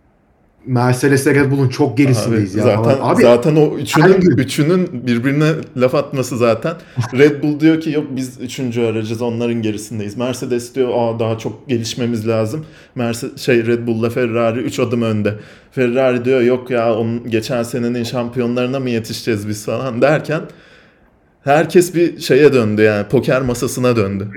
Mercedes 0.68 1.26
Red 1.26 1.50
Bull'un 1.50 1.68
çok 1.68 1.98
gerisindeyiz 1.98 2.56
Abi, 2.56 2.68
ya. 2.68 2.76
Zaten 2.76 2.96
abi, 3.00 3.22
zaten 3.22 3.56
o 3.56 3.76
üçünün 3.76 4.20
üçünün 4.20 5.06
birbirine 5.06 5.50
laf 5.76 5.94
atması 5.94 6.36
zaten. 6.36 6.74
Red 7.18 7.42
Bull 7.42 7.60
diyor 7.60 7.80
ki 7.80 7.90
yok 7.90 8.06
biz 8.10 8.40
üçüncü 8.40 8.82
aracız 8.82 9.22
onların 9.22 9.62
gerisindeyiz. 9.62 10.16
Mercedes 10.16 10.74
diyor 10.74 10.88
aa 10.92 11.18
daha 11.18 11.38
çok 11.38 11.68
gelişmemiz 11.68 12.28
lazım. 12.28 12.66
Mercedes 12.94 13.40
şey 13.42 13.66
Red 13.66 13.86
Bull'la 13.86 14.10
Ferrari 14.10 14.58
3 14.58 14.80
adım 14.80 15.02
önde. 15.02 15.34
Ferrari 15.70 16.24
diyor 16.24 16.40
yok 16.40 16.70
ya 16.70 16.94
onun 16.94 17.30
geçen 17.30 17.62
senenin 17.62 18.04
şampiyonlarına 18.04 18.80
mı 18.80 18.90
yetişeceğiz 18.90 19.48
biz 19.48 19.66
falan 19.66 20.02
derken 20.02 20.40
herkes 21.44 21.94
bir 21.94 22.20
şeye 22.20 22.52
döndü 22.52 22.82
yani 22.82 23.08
poker 23.08 23.42
masasına 23.42 23.96
döndü. 23.96 24.28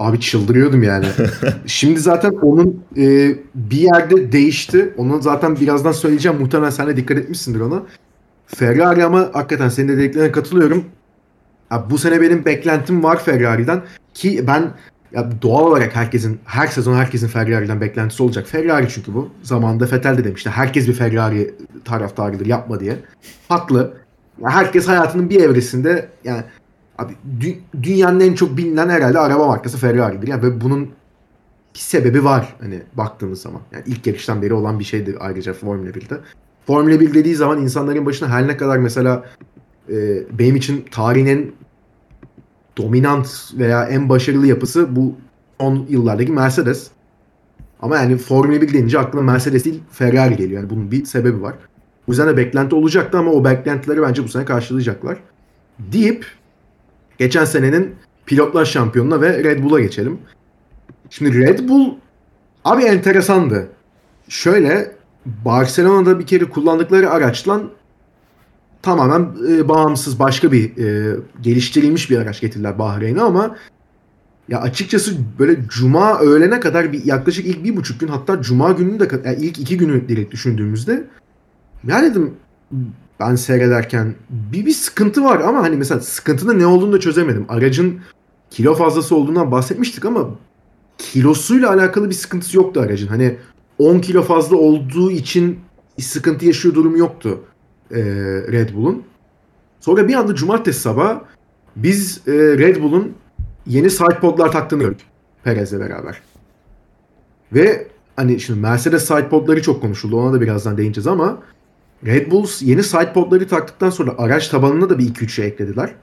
Abi 0.00 0.20
çıldırıyordum 0.20 0.82
yani. 0.82 1.06
Şimdi 1.66 2.00
zaten 2.00 2.30
onun 2.30 2.84
e, 2.96 3.36
bir 3.54 3.76
yerde 3.76 4.32
değişti. 4.32 4.94
Onu 4.96 5.22
zaten 5.22 5.56
birazdan 5.60 5.92
söyleyeceğim. 5.92 6.38
Muhtemelen 6.38 6.70
sen 6.70 6.86
de 6.86 6.96
dikkat 6.96 7.18
etmişsindir 7.18 7.60
ona. 7.60 7.82
Ferrari 8.46 9.04
ama 9.04 9.30
hakikaten 9.32 9.68
senin 9.68 9.88
de 9.88 9.96
dediklerine 9.96 10.32
katılıyorum. 10.32 10.84
Abi 11.70 11.90
bu 11.90 11.98
sene 11.98 12.20
benim 12.20 12.44
beklentim 12.44 13.02
var 13.02 13.24
Ferrari'den. 13.24 13.82
Ki 14.14 14.44
ben 14.46 14.70
ya 15.12 15.30
doğal 15.42 15.66
olarak 15.66 15.96
herkesin 15.96 16.38
her 16.44 16.66
sezon 16.66 16.94
herkesin 16.94 17.28
Ferrari'den 17.28 17.80
beklentisi 17.80 18.22
olacak. 18.22 18.46
Ferrari 18.46 18.88
çünkü 18.88 19.14
bu. 19.14 19.28
Zamanında 19.42 19.84
Vettel 19.92 20.18
de 20.18 20.24
demişti. 20.24 20.50
Herkes 20.50 20.88
bir 20.88 20.92
Ferrari 20.92 21.54
taraftarıdır 21.84 22.46
yapma 22.46 22.80
diye. 22.80 22.96
Haklı. 23.48 23.94
Ya 24.42 24.50
herkes 24.50 24.88
hayatının 24.88 25.30
bir 25.30 25.40
evresinde 25.40 26.08
yani 26.24 26.42
abi 27.00 27.12
dü- 27.40 27.58
dünyanın 27.82 28.20
en 28.20 28.34
çok 28.34 28.56
bilinen 28.56 28.88
herhalde 28.88 29.18
araba 29.18 29.46
markası 29.46 29.78
Ferrari'dir. 29.78 30.28
Yani 30.28 30.42
ve 30.42 30.60
bunun 30.60 30.90
bir 31.74 31.78
sebebi 31.78 32.24
var 32.24 32.56
hani 32.60 32.82
baktığımız 32.94 33.42
zaman. 33.42 33.60
Yani 33.72 33.84
ilk 33.86 34.06
yarıştan 34.06 34.42
beri 34.42 34.54
olan 34.54 34.78
bir 34.78 34.84
şeydir 34.84 35.16
ayrıca 35.20 35.52
Formula 35.52 35.90
1'de. 35.90 36.18
Formula 36.66 37.00
1 37.00 37.14
dediği 37.14 37.34
zaman 37.34 37.62
insanların 37.62 38.06
başına 38.06 38.28
her 38.28 38.48
ne 38.48 38.56
kadar 38.56 38.78
mesela 38.78 39.24
e, 39.88 40.22
benim 40.38 40.56
için 40.56 40.84
tarihin 40.90 41.54
dominant 42.76 43.28
veya 43.58 43.84
en 43.84 44.08
başarılı 44.08 44.46
yapısı 44.46 44.96
bu 44.96 45.14
son 45.60 45.86
yıllardaki 45.88 46.32
Mercedes. 46.32 46.90
Ama 47.82 47.96
yani 47.96 48.16
Formula 48.16 48.60
1 48.60 48.72
denince 48.72 48.98
aklına 48.98 49.22
Mercedes 49.22 49.64
değil 49.64 49.82
Ferrari 49.90 50.36
geliyor. 50.36 50.60
Yani 50.60 50.70
bunun 50.70 50.90
bir 50.90 51.04
sebebi 51.04 51.42
var. 51.42 51.54
Bu 52.06 52.12
yüzden 52.12 52.28
de 52.28 52.36
beklenti 52.36 52.74
olacaktı 52.74 53.18
ama 53.18 53.30
o 53.30 53.44
beklentileri 53.44 54.02
bence 54.02 54.24
bu 54.24 54.28
sene 54.28 54.44
karşılayacaklar. 54.44 55.18
Deyip 55.78 56.26
geçen 57.20 57.44
senenin 57.44 57.94
pilotlar 58.26 58.64
şampiyonuna 58.64 59.20
ve 59.20 59.44
Red 59.44 59.62
Bull'a 59.62 59.80
geçelim. 59.80 60.18
Şimdi 61.10 61.38
Red 61.38 61.68
Bull 61.68 61.94
abi 62.64 62.82
enteresandı. 62.82 63.68
Şöyle 64.28 64.92
Barcelona'da 65.26 66.18
bir 66.18 66.26
kere 66.26 66.44
kullandıkları 66.44 67.10
araçla 67.10 67.62
tamamen 68.82 69.28
e, 69.48 69.68
bağımsız 69.68 70.18
başka 70.18 70.52
bir 70.52 70.76
e, 70.76 71.16
geliştirilmiş 71.40 72.10
bir 72.10 72.18
araç 72.18 72.40
getirdiler 72.40 72.78
Bahreyn'e 72.78 73.20
ama 73.20 73.56
ya 74.48 74.60
açıkçası 74.60 75.14
böyle 75.38 75.56
cuma 75.68 76.18
öğlene 76.18 76.60
kadar 76.60 76.92
bir 76.92 77.04
yaklaşık 77.04 77.46
ilk 77.46 77.64
bir 77.64 77.76
buçuk 77.76 78.00
gün 78.00 78.08
hatta 78.08 78.42
cuma 78.42 78.72
gününü 78.72 79.00
de 79.00 79.08
yani 79.24 79.36
ilk 79.36 79.58
iki 79.58 79.76
günü 79.76 80.08
direkt 80.08 80.32
düşündüğümüzde 80.32 81.04
ya 81.84 82.02
dedim 82.02 82.34
ben 83.20 83.34
seyrederken 83.36 84.14
bir 84.30 84.66
bir 84.66 84.72
sıkıntı 84.72 85.24
var 85.24 85.40
ama 85.40 85.62
hani 85.62 85.76
mesela 85.76 86.00
sıkıntının 86.00 86.58
ne 86.58 86.66
olduğunu 86.66 86.92
da 86.92 87.00
çözemedim. 87.00 87.46
Aracın 87.48 88.00
kilo 88.50 88.74
fazlası 88.74 89.16
olduğundan 89.16 89.52
bahsetmiştik 89.52 90.04
ama 90.04 90.30
kilosuyla 90.98 91.70
alakalı 91.70 92.10
bir 92.10 92.14
sıkıntısı 92.14 92.56
yoktu 92.56 92.80
aracın. 92.80 93.06
Hani 93.06 93.36
10 93.78 93.98
kilo 93.98 94.22
fazla 94.22 94.56
olduğu 94.56 95.10
için 95.10 95.60
sıkıntı 95.98 96.46
yaşıyor 96.46 96.74
durumu 96.74 96.98
yoktu 96.98 97.40
e, 97.90 98.00
Red 98.52 98.74
Bull'un. 98.74 99.02
Sonra 99.80 100.08
bir 100.08 100.14
anda 100.14 100.34
cumartesi 100.34 100.80
sabah 100.80 101.20
biz 101.76 102.20
e, 102.28 102.32
Red 102.32 102.82
Bull'un 102.82 103.14
yeni 103.66 103.90
sidepodlar 103.90 104.52
taktığını 104.52 104.82
gördük 104.82 105.06
Perez'le 105.44 105.80
beraber. 105.80 106.20
Ve 107.52 107.86
hani 108.16 108.40
şimdi 108.40 108.60
Mercedes 108.60 109.04
sidepodları 109.04 109.62
çok 109.62 109.82
konuşuldu. 109.82 110.16
Ona 110.16 110.32
da 110.32 110.40
birazdan 110.40 110.76
değineceğiz 110.76 111.06
ama 111.06 111.38
Red 112.06 112.30
Bull 112.30 112.46
yeni 112.60 112.82
sidepodları 112.82 113.48
taktıktan 113.48 113.90
sonra 113.90 114.14
araç 114.18 114.48
tabanına 114.48 114.90
da 114.90 114.98
bir 114.98 115.14
2-3 115.14 115.28
şey 115.28 115.46
eklediler. 115.46 115.94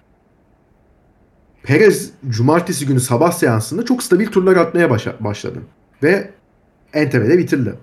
Perez 1.63 2.11
cumartesi 2.29 2.85
günü 2.85 2.99
sabah 2.99 3.31
seansında 3.31 3.85
çok 3.85 4.03
stabil 4.03 4.27
turlar 4.27 4.55
atmaya 4.55 4.89
başladı. 5.19 5.59
Ve 6.03 6.31
Entebe'de 6.93 7.37
bitirdi. 7.37 7.73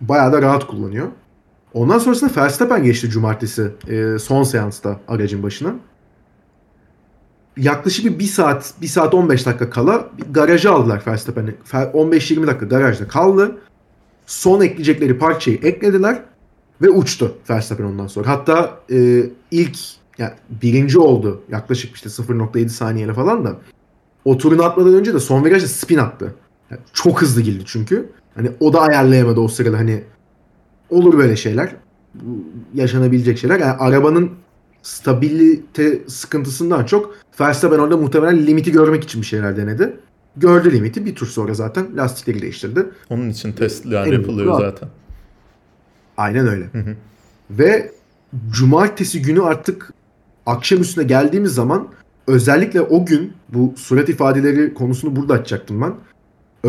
Bayağı 0.00 0.32
da 0.32 0.42
rahat 0.42 0.66
kullanıyor. 0.66 1.08
Ondan 1.74 1.98
sonrasında 1.98 2.42
Verstappen 2.42 2.84
geçti 2.84 3.10
cumartesi 3.10 3.70
e, 3.88 4.18
son 4.18 4.42
seansta 4.42 5.00
aracın 5.08 5.42
başına. 5.42 5.74
Yaklaşık 7.56 8.04
bir 8.04 8.18
1 8.18 8.24
saat, 8.24 8.74
1 8.82 8.86
saat 8.86 9.14
15 9.14 9.46
dakika 9.46 9.70
kala 9.70 10.08
garaja 10.30 10.72
aldılar 10.72 11.02
Verstappen'i. 11.06 11.54
15-20 11.72 12.46
dakika 12.46 12.66
garajda 12.66 13.08
kaldı. 13.08 13.58
Son 14.26 14.60
ekleyecekleri 14.60 15.18
parçayı 15.18 15.58
eklediler 15.62 16.22
ve 16.82 16.90
uçtu 16.90 17.34
Verstappen 17.50 17.84
ondan 17.84 18.06
sonra. 18.06 18.28
Hatta 18.28 18.80
e, 18.92 19.22
ilk 19.50 19.78
yani 20.18 20.32
birinci 20.62 20.98
oldu 20.98 21.42
yaklaşık 21.50 21.94
işte 21.94 22.08
0.7 22.08 22.68
saniyeyle 22.68 23.14
falan 23.14 23.44
da. 23.44 23.56
O 24.24 24.38
turunu 24.38 24.62
atmadan 24.62 24.94
önce 24.94 25.14
de 25.14 25.20
son 25.20 25.44
virajda 25.44 25.68
spin 25.68 25.98
attı. 25.98 26.34
Yani 26.70 26.80
çok 26.92 27.22
hızlı 27.22 27.40
girdi 27.40 27.62
çünkü. 27.66 28.08
Hani 28.34 28.50
o 28.60 28.72
da 28.72 28.80
ayarlayamadı 28.80 29.40
o 29.40 29.48
sırada 29.48 29.78
hani 29.78 30.02
olur 30.90 31.18
böyle 31.18 31.36
şeyler. 31.36 31.76
Yaşanabilecek 32.74 33.38
şeyler. 33.38 33.58
Yani 33.58 33.72
arabanın 33.72 34.30
stabilite 34.82 36.02
sıkıntısından 36.06 36.84
çok 36.84 37.14
Verstappen 37.40 37.78
orada 37.78 37.96
muhtemelen 37.96 38.46
limiti 38.46 38.72
görmek 38.72 39.04
için 39.04 39.20
bir 39.20 39.26
şeyler 39.26 39.56
denedi. 39.56 39.96
Gördü 40.36 40.72
limiti. 40.72 41.06
Bir 41.06 41.14
tur 41.14 41.26
sonra 41.26 41.54
zaten 41.54 41.96
lastikleri 41.96 42.42
değiştirdi. 42.42 42.86
Onun 43.10 43.30
için 43.30 43.52
testler 43.52 44.06
yapılıyor 44.06 44.60
zaten. 44.60 44.88
Aynen 46.20 46.48
öyle. 46.48 46.64
Hı 46.64 46.78
hı. 46.78 46.94
Ve 47.50 47.92
cumartesi 48.50 49.22
günü 49.22 49.42
artık 49.42 49.92
akşam 50.46 50.80
üstüne 50.80 51.04
geldiğimiz 51.04 51.54
zaman 51.54 51.88
özellikle 52.26 52.80
o 52.80 53.06
gün 53.06 53.32
bu 53.48 53.74
surat 53.76 54.08
ifadeleri 54.08 54.74
konusunu 54.74 55.16
burada 55.16 55.34
açacaktım 55.34 55.80
ben. 55.80 55.92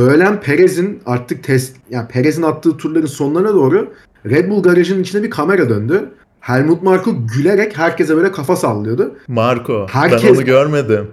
Öğlen 0.01 0.41
Perez'in 0.41 1.01
artık 1.05 1.43
test 1.43 1.75
yani 1.89 2.07
Perez'in 2.07 2.41
attığı 2.41 2.77
turların 2.77 3.05
sonlarına 3.05 3.53
doğru 3.53 3.93
Red 4.25 4.49
Bull 4.49 4.63
garajının 4.63 5.01
içine 5.01 5.23
bir 5.23 5.29
kamera 5.29 5.69
döndü. 5.69 6.09
Helmut 6.39 6.83
Marko 6.83 7.27
gülerek 7.27 7.77
herkese 7.77 8.15
böyle 8.15 8.31
kafa 8.31 8.55
sallıyordu. 8.55 9.15
Marko. 9.27 9.87
Herkes, 9.89 10.23
ben 10.23 10.35
onu 10.35 10.45
görmedim. 10.45 11.07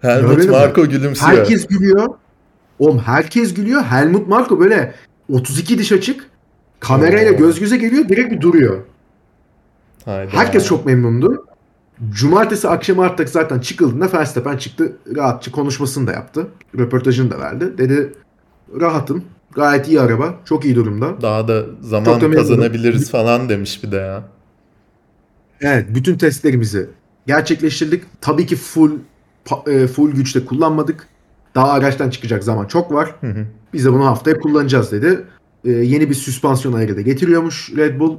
Helmut 0.00 0.50
Marko 0.50 0.86
gülümsüyor. 0.86 1.30
Herkes 1.32 1.66
gülüyor. 1.66 2.08
Oğlum 2.78 2.98
herkes 2.98 3.54
gülüyor. 3.54 3.82
Helmut 3.82 4.28
Marko 4.28 4.60
böyle 4.60 4.94
32 5.32 5.78
diş 5.78 5.92
açık 5.92 6.29
kamerayla 6.80 7.32
göz 7.32 7.60
göze 7.60 7.76
geliyor 7.76 8.08
direkt 8.08 8.32
bir 8.32 8.40
duruyor. 8.40 8.80
Hayda. 10.04 10.32
Herkes 10.32 10.66
çok 10.66 10.86
memnundu. 10.86 11.46
Cumartesi 12.10 12.68
akşamı 12.68 13.02
artık 13.02 13.28
zaten 13.28 13.60
çıkıldığında 13.60 14.12
Verstappen 14.12 14.56
çıktı. 14.56 14.96
Rahatça 15.16 15.50
konuşmasını 15.50 16.06
da 16.06 16.12
yaptı. 16.12 16.46
Röportajını 16.78 17.30
da 17.30 17.38
verdi. 17.38 17.78
Dedi 17.78 18.12
rahatım. 18.80 19.24
Gayet 19.52 19.88
iyi 19.88 20.00
araba. 20.00 20.34
Çok 20.44 20.64
iyi 20.64 20.76
durumda. 20.76 21.22
Daha 21.22 21.48
da 21.48 21.64
zaman 21.80 22.20
da 22.20 22.30
kazanabiliriz 22.30 23.10
falan 23.10 23.48
demiş 23.48 23.84
bir 23.84 23.92
de 23.92 23.96
ya. 23.96 24.22
Evet. 25.60 25.86
Bütün 25.94 26.18
testlerimizi 26.18 26.88
gerçekleştirdik. 27.26 28.04
Tabii 28.20 28.46
ki 28.46 28.56
full 28.56 28.90
e, 29.66 29.86
full 29.86 30.12
güçte 30.12 30.44
kullanmadık. 30.44 31.08
Daha 31.54 31.70
araçtan 31.70 32.10
çıkacak 32.10 32.44
zaman 32.44 32.66
çok 32.66 32.92
var. 32.92 33.14
Hı 33.20 33.26
hı. 33.26 33.46
Biz 33.72 33.84
de 33.84 33.92
bunu 33.92 34.06
haftaya 34.06 34.40
kullanacağız 34.40 34.92
dedi. 34.92 35.24
Ee, 35.64 35.70
yeni 35.70 36.10
bir 36.10 36.14
süspansiyon 36.14 36.74
ayarı 36.74 36.96
da 36.96 37.00
getiriyormuş 37.00 37.70
Red 37.76 38.00
Bull. 38.00 38.16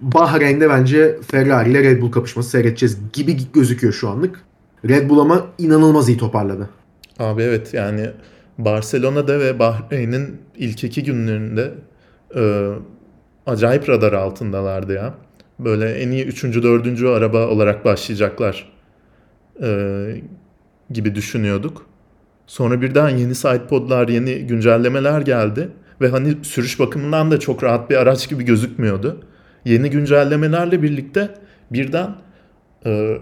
Bahreyn'de 0.00 0.70
bence 0.70 1.18
Ferrari 1.30 1.70
ile 1.70 1.82
Red 1.82 2.02
Bull 2.02 2.12
kapışması 2.12 2.50
seyredeceğiz 2.50 2.98
gibi 3.12 3.36
gözüküyor 3.52 3.92
şu 3.92 4.08
anlık. 4.08 4.40
Red 4.88 5.10
Bull 5.10 5.18
ama 5.18 5.46
inanılmaz 5.58 6.08
iyi 6.08 6.18
toparladı. 6.18 6.70
Abi 7.18 7.42
evet 7.42 7.74
yani 7.74 8.10
Barcelona'da 8.58 9.40
ve 9.40 9.58
Bahreyn'in 9.58 10.36
ilk 10.56 10.84
iki 10.84 11.02
günlerinde 11.04 11.74
e, 12.36 12.72
acayip 13.46 13.88
radar 13.88 14.12
altındalardı 14.12 14.92
ya. 14.92 15.14
Böyle 15.58 15.92
en 15.92 16.10
iyi 16.10 16.24
üçüncü, 16.24 16.62
dördüncü 16.62 17.06
araba 17.06 17.46
olarak 17.46 17.84
başlayacaklar 17.84 18.72
e, 19.62 20.22
gibi 20.90 21.14
düşünüyorduk. 21.14 21.86
Sonra 22.46 22.82
birden 22.82 23.08
yeni 23.08 23.34
sidepodlar, 23.34 24.08
yeni 24.08 24.46
güncellemeler 24.46 25.20
geldi. 25.20 25.68
Ve 26.00 26.08
hani 26.08 26.34
sürüş 26.42 26.80
bakımından 26.80 27.30
da 27.30 27.40
çok 27.40 27.64
rahat 27.64 27.90
bir 27.90 27.96
araç 27.96 28.28
gibi 28.28 28.44
gözükmüyordu. 28.44 29.20
Yeni 29.64 29.90
güncellemelerle 29.90 30.82
birlikte 30.82 31.30
birden 31.70 32.14
e, 32.86 33.18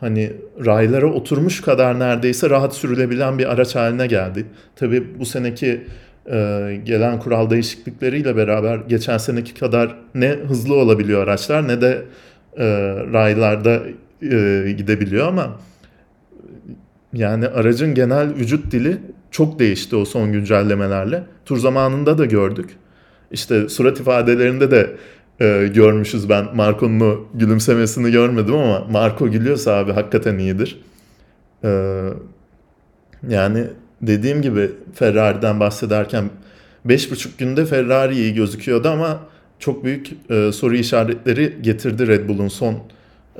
hani 0.00 0.32
raylara 0.64 1.06
oturmuş 1.06 1.60
kadar 1.60 1.98
neredeyse 1.98 2.50
rahat 2.50 2.74
sürülebilen 2.74 3.38
bir 3.38 3.52
araç 3.52 3.74
haline 3.74 4.06
geldi. 4.06 4.46
Tabii 4.76 5.18
bu 5.18 5.26
seneki 5.26 5.86
e, 6.30 6.80
gelen 6.84 7.18
kural 7.18 7.50
değişiklikleriyle 7.50 8.36
beraber 8.36 8.76
geçen 8.76 9.18
seneki 9.18 9.54
kadar 9.54 9.96
ne 10.14 10.28
hızlı 10.28 10.74
olabiliyor 10.74 11.22
araçlar 11.22 11.68
ne 11.68 11.80
de 11.80 12.02
e, 12.56 12.66
raylarda 13.12 13.82
e, 14.22 14.72
gidebiliyor 14.76 15.28
ama 15.28 15.60
yani 17.12 17.48
aracın 17.48 17.94
genel 17.94 18.34
vücut 18.34 18.72
dili 18.72 18.98
çok 19.30 19.58
değişti 19.58 19.96
o 19.96 20.04
son 20.04 20.32
güncellemelerle. 20.32 21.22
Tur 21.44 21.56
zamanında 21.56 22.18
da 22.18 22.24
gördük. 22.24 22.70
İşte 23.30 23.68
surat 23.68 24.00
ifadelerinde 24.00 24.70
de 24.70 24.96
e, 25.40 25.70
görmüşüz 25.74 26.28
ben 26.28 26.56
Marco'nun 26.56 27.26
gülümsemesini 27.34 28.10
görmedim 28.10 28.54
ama 28.54 28.86
Marco 28.90 29.30
gülüyorsa 29.30 29.72
abi 29.72 29.92
hakikaten 29.92 30.38
iyidir. 30.38 30.80
E, 31.64 32.00
yani 33.28 33.66
dediğim 34.02 34.42
gibi 34.42 34.70
Ferrari'den 34.94 35.60
bahsederken 35.60 36.30
5,5 36.86 37.28
günde 37.38 37.66
Ferrari 37.66 38.14
iyi 38.14 38.34
gözüküyordu 38.34 38.88
ama 38.88 39.20
çok 39.58 39.84
büyük 39.84 40.10
e, 40.30 40.52
soru 40.52 40.76
işaretleri 40.76 41.58
getirdi 41.60 42.06
Red 42.06 42.28
Bull'un 42.28 42.48
son 42.48 42.78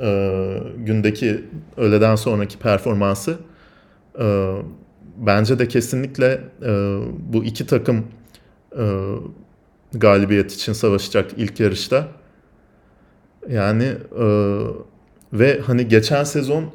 e, 0.01 0.57
gündeki 0.77 1.43
öğleden 1.77 2.15
sonraki 2.15 2.59
performansı. 2.59 3.37
E, 4.19 4.55
bence 5.25 5.59
de 5.59 5.67
kesinlikle 5.67 6.41
e, 6.65 6.99
bu 7.33 7.45
iki 7.45 7.67
takım 7.67 8.05
e, 8.77 8.85
galibiyet 9.93 10.53
için 10.53 10.73
savaşacak 10.73 11.31
ilk 11.37 11.59
yarışta. 11.59 12.07
Yani 13.49 13.83
e, 14.19 14.25
ve 15.33 15.59
hani 15.65 15.87
geçen 15.87 16.23
sezon 16.23 16.73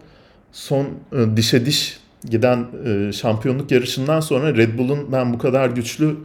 son 0.53 0.87
e, 1.13 1.37
dişe 1.37 1.67
diş 1.67 2.01
giden 2.31 2.67
e, 2.87 3.13
şampiyonluk 3.13 3.71
yarışından 3.71 4.21
sonra 4.21 4.57
Red 4.57 4.79
Bull'un 4.79 5.13
ben 5.13 5.33
bu 5.33 5.39
kadar 5.39 5.71
güçlü 5.71 6.17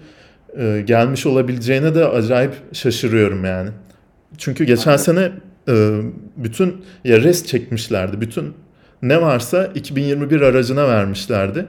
e, 0.57 0.83
gelmiş 0.85 1.25
olabileceğine 1.25 1.95
de 1.95 2.05
acayip 2.05 2.53
şaşırıyorum 2.73 3.45
yani. 3.45 3.69
Çünkü 4.37 4.63
geçen 4.63 4.97
sene 4.97 5.31
e, 5.69 6.01
bütün 6.37 6.85
ya 7.03 7.21
rest 7.21 7.47
çekmişlerdi. 7.47 8.21
Bütün 8.21 8.53
ne 9.01 9.21
varsa 9.21 9.65
2021 9.65 10.41
aracına 10.41 10.87
vermişlerdi. 10.87 11.65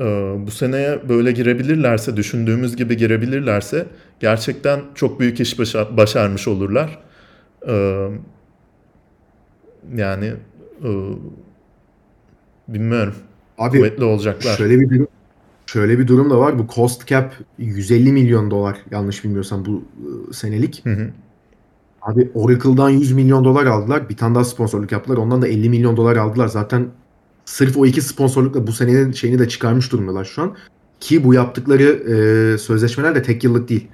E, 0.00 0.04
bu 0.46 0.50
seneye 0.50 1.08
böyle 1.08 1.32
girebilirlerse, 1.32 2.16
düşündüğümüz 2.16 2.76
gibi 2.76 2.96
girebilirlerse 2.96 3.86
gerçekten 4.20 4.80
çok 4.94 5.20
büyük 5.20 5.40
iş 5.40 5.58
başa- 5.58 5.96
başarmış 5.96 6.48
olurlar. 6.48 6.98
E, 7.68 8.08
yani 9.96 10.32
e, 10.84 10.88
bilmiyorum. 12.68 13.14
Abi 13.58 13.78
Kuvvetli 13.78 14.04
olacaklar. 14.04 14.56
şöyle 14.56 14.80
bir 14.80 14.90
durum, 14.90 15.08
şöyle 15.66 15.98
bir 15.98 16.08
durum 16.08 16.30
da 16.30 16.38
var. 16.38 16.58
Bu 16.58 16.66
cost 16.74 17.06
cap 17.06 17.34
150 17.58 18.12
milyon 18.12 18.50
dolar 18.50 18.78
yanlış 18.90 19.24
bilmiyorsam 19.24 19.64
bu 19.64 19.84
e, 20.30 20.32
senelik. 20.32 20.80
Hı 20.84 20.90
hı. 20.92 21.10
Abi 22.02 22.30
Oracle'dan 22.34 22.90
100 22.90 23.12
milyon 23.12 23.44
dolar 23.44 23.66
aldılar. 23.66 24.08
Bir 24.08 24.16
tane 24.16 24.34
daha 24.34 24.44
sponsorluk 24.44 24.92
yaptılar. 24.92 25.16
Ondan 25.16 25.42
da 25.42 25.48
50 25.48 25.70
milyon 25.70 25.96
dolar 25.96 26.16
aldılar. 26.16 26.48
Zaten 26.48 26.86
sırf 27.44 27.76
o 27.76 27.86
iki 27.86 28.02
sponsorlukla 28.02 28.66
bu 28.66 28.72
senenin 28.72 29.12
şeyini 29.12 29.38
de 29.38 29.48
çıkarmış 29.48 29.92
durumdalar 29.92 30.24
şu 30.24 30.42
an. 30.42 30.56
Ki 31.00 31.24
bu 31.24 31.34
yaptıkları 31.34 31.82
e, 31.82 32.58
sözleşmeler 32.58 33.14
de 33.14 33.22
tek 33.22 33.44
yıllık 33.44 33.68
değil. 33.68 33.88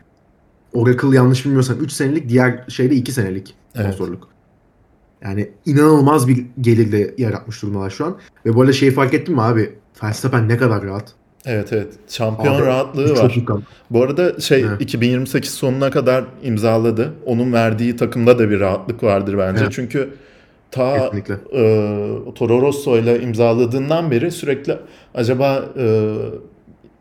Oracle 0.72 1.16
yanlış 1.16 1.44
bilmiyorsam 1.44 1.76
3 1.80 1.92
senelik, 1.92 2.28
diğer 2.28 2.64
şeyde 2.68 2.94
2 2.94 3.12
senelik 3.12 3.54
Evet. 3.74 3.94
sponsorluk. 3.94 4.28
Yani 5.22 5.50
inanılmaz 5.66 6.28
bir 6.28 6.46
gelir 6.60 6.92
de 6.92 7.14
yaratmış 7.18 7.62
durumdalar 7.62 7.90
şu 7.90 8.04
an. 8.06 8.16
Ve 8.46 8.54
bu 8.54 8.60
arada 8.60 8.72
şeyi 8.72 8.90
fark 8.90 9.14
ettin 9.14 9.34
mi 9.34 9.42
abi? 9.42 9.74
Verstappen 10.02 10.48
ne 10.48 10.56
kadar 10.56 10.82
rahat. 10.84 11.12
Evet 11.46 11.72
evet. 11.72 11.92
Şampiyon 12.08 12.54
Abi, 12.54 12.62
rahatlığı 12.62 13.16
var. 13.16 13.32
yıkan. 13.36 13.62
Bu 13.90 14.02
arada 14.02 14.40
şey 14.40 14.60
Evet. 14.60 14.80
2028 14.80 15.50
sonuna 15.50 15.90
kadar 15.90 16.24
imzaladı. 16.42 17.14
Onun 17.26 17.52
verdiği 17.52 17.96
takımda 17.96 18.38
da 18.38 18.50
bir 18.50 18.60
rahatlık 18.60 19.02
vardır 19.02 19.38
bence. 19.38 19.62
Evet. 19.62 19.72
Çünkü 19.72 20.10
ta 20.70 20.98
Kesinlikle. 20.98 21.34
e, 21.34 22.34
Toro 22.34 22.62
Rosso 22.62 22.98
ile 22.98 23.20
imzaladığından 23.22 24.10
beri 24.10 24.30
sürekli 24.30 24.76
acaba 25.14 25.64
e, 25.78 26.14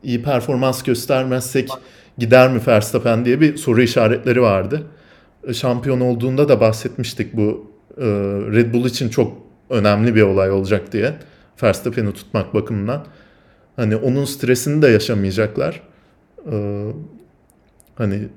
iyi 0.03 0.23
performans 0.23 0.83
göstermezsek 0.83 1.69
gider 2.17 2.51
mi 2.51 2.61
Verstappen 2.67 3.25
diye 3.25 3.41
bir 3.41 3.57
soru 3.57 3.81
işaretleri 3.81 4.41
vardı. 4.41 4.83
E, 5.47 5.53
Şampiyon 5.53 5.99
olduğunda 5.99 6.49
da 6.49 6.61
bahsetmiştik 6.61 7.37
bu 7.37 7.71
e, 7.97 8.05
Red 8.53 8.73
Bull 8.73 8.85
için 8.85 9.09
çok 9.09 9.37
önemli 9.69 10.15
bir 10.15 10.21
olay 10.21 10.51
olacak 10.51 10.91
diye. 10.91 11.13
Verstappen'i 11.63 12.13
tutmak 12.13 12.53
bakımından. 12.53 13.05
Hani 13.75 13.95
onun 13.95 14.25
stresini 14.25 14.81
de 14.81 14.87
yaşamayacaklar. 14.87 15.81
Ee, 16.51 16.91
hani 17.95 18.27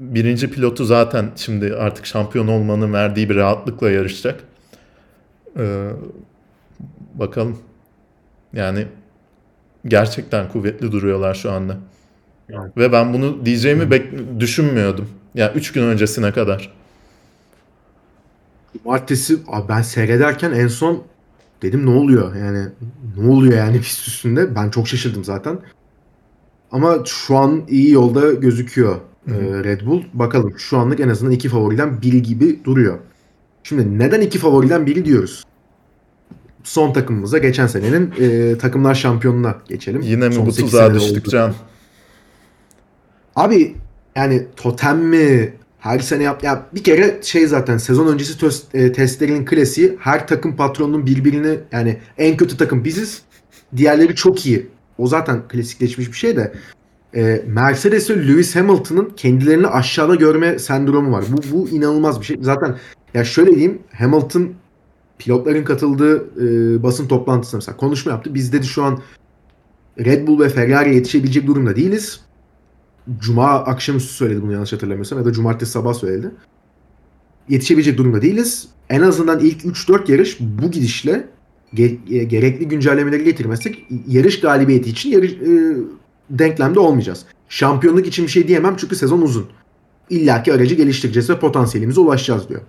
birinci 0.00 0.50
pilotu 0.50 0.84
zaten 0.84 1.30
şimdi 1.36 1.74
artık 1.74 2.06
şampiyon 2.06 2.48
olmanın 2.48 2.92
verdiği 2.92 3.30
bir 3.30 3.36
rahatlıkla 3.36 3.90
yarışacak. 3.90 4.40
Ee, 5.58 5.90
bakalım. 7.14 7.58
Yani 8.52 8.86
gerçekten 9.86 10.48
kuvvetli 10.48 10.92
duruyorlar 10.92 11.34
şu 11.34 11.52
anda. 11.52 11.76
Evet. 12.48 12.76
Ve 12.76 12.92
ben 12.92 13.12
bunu 13.12 13.46
diyeceğimi 13.46 13.82
bek- 13.82 14.40
düşünmüyordum. 14.40 15.08
Yani 15.34 15.52
3 15.54 15.72
gün 15.72 15.82
öncesine 15.82 16.32
kadar. 16.32 16.72
Cumartesi 18.72 19.38
abi 19.48 19.68
ben 19.68 19.82
seyrederken 19.82 20.52
en 20.52 20.68
son 20.68 21.02
dedim 21.62 21.86
ne 21.86 21.90
oluyor 21.90 22.34
yani 22.34 22.68
ne 23.16 23.28
oluyor 23.30 23.58
yani 23.58 23.80
pist 23.80 24.08
üstünde 24.08 24.54
ben 24.54 24.70
çok 24.70 24.88
şaşırdım 24.88 25.24
zaten 25.24 25.58
ama 26.72 26.98
şu 27.06 27.36
an 27.36 27.62
iyi 27.68 27.90
yolda 27.90 28.32
gözüküyor 28.32 28.96
Hı 29.28 29.34
hı. 29.34 29.60
e, 29.60 29.64
Red 29.64 29.86
Bull 29.86 30.02
bakalım 30.14 30.54
şu 30.58 30.78
anlık 30.78 31.00
en 31.00 31.08
azından 31.08 31.32
iki 31.32 31.48
favoriden 31.48 32.02
biri 32.02 32.22
gibi 32.22 32.64
duruyor 32.64 32.98
şimdi 33.62 33.98
neden 33.98 34.20
iki 34.20 34.38
favoriden 34.38 34.86
biri 34.86 35.04
diyoruz 35.04 35.44
son 36.64 36.92
takımımıza 36.92 37.38
geçen 37.38 37.66
senenin 37.66 38.12
e, 38.20 38.58
takımlar 38.58 38.94
şampiyonuna 38.94 39.58
geçelim 39.68 40.00
Yine 40.00 40.28
mi 40.28 40.34
Son 40.34 40.46
bu 40.46 40.52
tuzağa 40.52 40.94
düştük 40.94 41.22
oldu. 41.22 41.30
Can? 41.30 41.54
Abi 43.36 43.76
yani 44.16 44.46
totem 44.56 44.98
mi 44.98 45.54
her 45.78 45.98
sene 45.98 46.22
yap 46.22 46.44
ya 46.44 46.66
bir 46.74 46.84
kere 46.84 47.20
şey 47.22 47.46
zaten 47.46 47.78
sezon 47.78 48.06
öncesi 48.06 48.46
tös- 48.46 48.62
e, 48.74 48.92
testlerinin 48.92 49.44
klasiği 49.44 49.96
her 50.00 50.26
takım 50.26 50.56
patronunun 50.56 51.06
birbirini 51.06 51.58
yani 51.72 51.98
en 52.18 52.36
kötü 52.36 52.56
takım 52.56 52.84
biziz. 52.84 53.22
Diğerleri 53.76 54.14
çok 54.14 54.46
iyi. 54.46 54.68
O 54.98 55.06
zaten 55.06 55.48
klasikleşmiş 55.48 56.08
bir 56.08 56.16
şey 56.16 56.36
de 56.36 56.52
e, 57.14 57.44
Mercedes 57.46 58.10
ve 58.10 58.28
Lewis 58.28 58.56
Hamilton'ın 58.56 59.12
kendilerini 59.16 59.66
aşağıda 59.66 60.14
görme 60.14 60.58
sendromu 60.58 61.12
var. 61.12 61.24
Bu 61.32 61.56
bu 61.56 61.68
inanılmaz 61.68 62.20
bir 62.20 62.26
şey. 62.26 62.36
Zaten 62.40 62.76
ya 63.14 63.24
şöyle 63.24 63.50
diyeyim 63.50 63.78
Hamilton 63.92 64.50
pilotların 65.18 65.64
katıldığı 65.64 66.16
e, 66.16 66.82
basın 66.82 67.08
toplantısında 67.08 67.56
mesela 67.58 67.76
konuşma 67.76 68.12
yaptı. 68.12 68.34
Biz 68.34 68.52
dedi 68.52 68.66
şu 68.66 68.84
an 68.84 68.98
Red 69.98 70.26
Bull 70.26 70.40
ve 70.40 70.48
Ferrari'ye 70.48 70.94
yetişebilecek 70.94 71.46
durumda 71.46 71.76
değiliz. 71.76 72.20
Cuma 73.20 73.48
akşamüstü 73.50 74.12
söyledi 74.12 74.42
bunu 74.42 74.52
yanlış 74.52 74.72
hatırlamıyorsam 74.72 75.18
ya 75.18 75.24
da 75.24 75.32
cumartesi 75.32 75.72
sabah 75.72 75.94
söyledi. 75.94 76.30
Yetişebilecek 77.48 77.98
durumda 77.98 78.22
değiliz. 78.22 78.68
En 78.90 79.00
azından 79.00 79.40
ilk 79.40 79.64
3-4 79.64 80.12
yarış 80.12 80.40
bu 80.40 80.70
gidişle 80.70 81.28
ge- 81.74 82.14
e, 82.14 82.24
gerekli 82.24 82.68
güncellemeleri 82.68 83.24
getirmezsek 83.24 83.86
yarış 84.08 84.40
galibiyeti 84.40 84.90
için 84.90 85.10
yarış, 85.10 85.32
e, 85.32 85.76
denklemde 86.30 86.80
olmayacağız. 86.80 87.24
Şampiyonluk 87.48 88.06
için 88.06 88.26
bir 88.26 88.30
şey 88.30 88.48
diyemem 88.48 88.76
çünkü 88.76 88.96
sezon 88.96 89.20
uzun. 89.20 89.46
İlla 90.10 90.42
ki 90.42 90.52
aracı 90.52 90.74
geliştireceğiz 90.74 91.30
ve 91.30 91.38
potansiyelimize 91.38 92.00
ulaşacağız 92.00 92.48
diyor. 92.48 92.60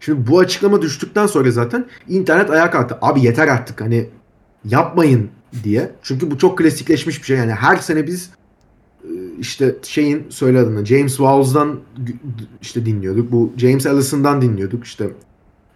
Şimdi 0.00 0.30
bu 0.30 0.38
açıklama 0.38 0.82
düştükten 0.82 1.26
sonra 1.26 1.50
zaten 1.50 1.86
internet 2.08 2.50
ayağa 2.50 2.70
kalktı. 2.70 2.98
Abi 3.02 3.22
yeter 3.22 3.48
artık 3.48 3.80
hani 3.80 4.08
yapmayın 4.64 5.30
diye. 5.64 5.90
Çünkü 6.02 6.30
bu 6.30 6.38
çok 6.38 6.58
klasikleşmiş 6.58 7.20
bir 7.20 7.26
şey. 7.26 7.36
Yani 7.36 7.52
her 7.52 7.76
sene 7.76 8.06
biz 8.06 8.30
e, 9.04 9.10
işte 9.38 9.76
şeyin 9.82 10.26
söyle 10.30 10.58
adını 10.58 10.86
James 10.86 11.16
Wows'dan 11.16 11.80
gü- 12.04 12.16
işte 12.62 12.86
dinliyorduk. 12.86 13.32
Bu 13.32 13.52
James 13.56 13.86
Ellison'dan 13.86 14.42
dinliyorduk. 14.42 14.84
İşte 14.84 15.10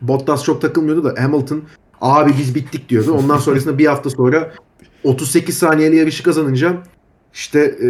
Bottas 0.00 0.44
çok 0.44 0.62
takılmıyordu 0.62 1.04
da 1.04 1.22
Hamilton 1.22 1.62
abi 2.00 2.34
biz 2.38 2.54
bittik 2.54 2.88
diyordu. 2.88 3.12
Ondan 3.12 3.38
sonrasında 3.38 3.78
bir 3.78 3.86
hafta 3.86 4.10
sonra 4.10 4.54
38 5.04 5.58
saniyeli 5.58 5.96
yarışı 5.96 6.22
kazanınca 6.22 6.82
işte 7.34 7.60
e, 7.60 7.88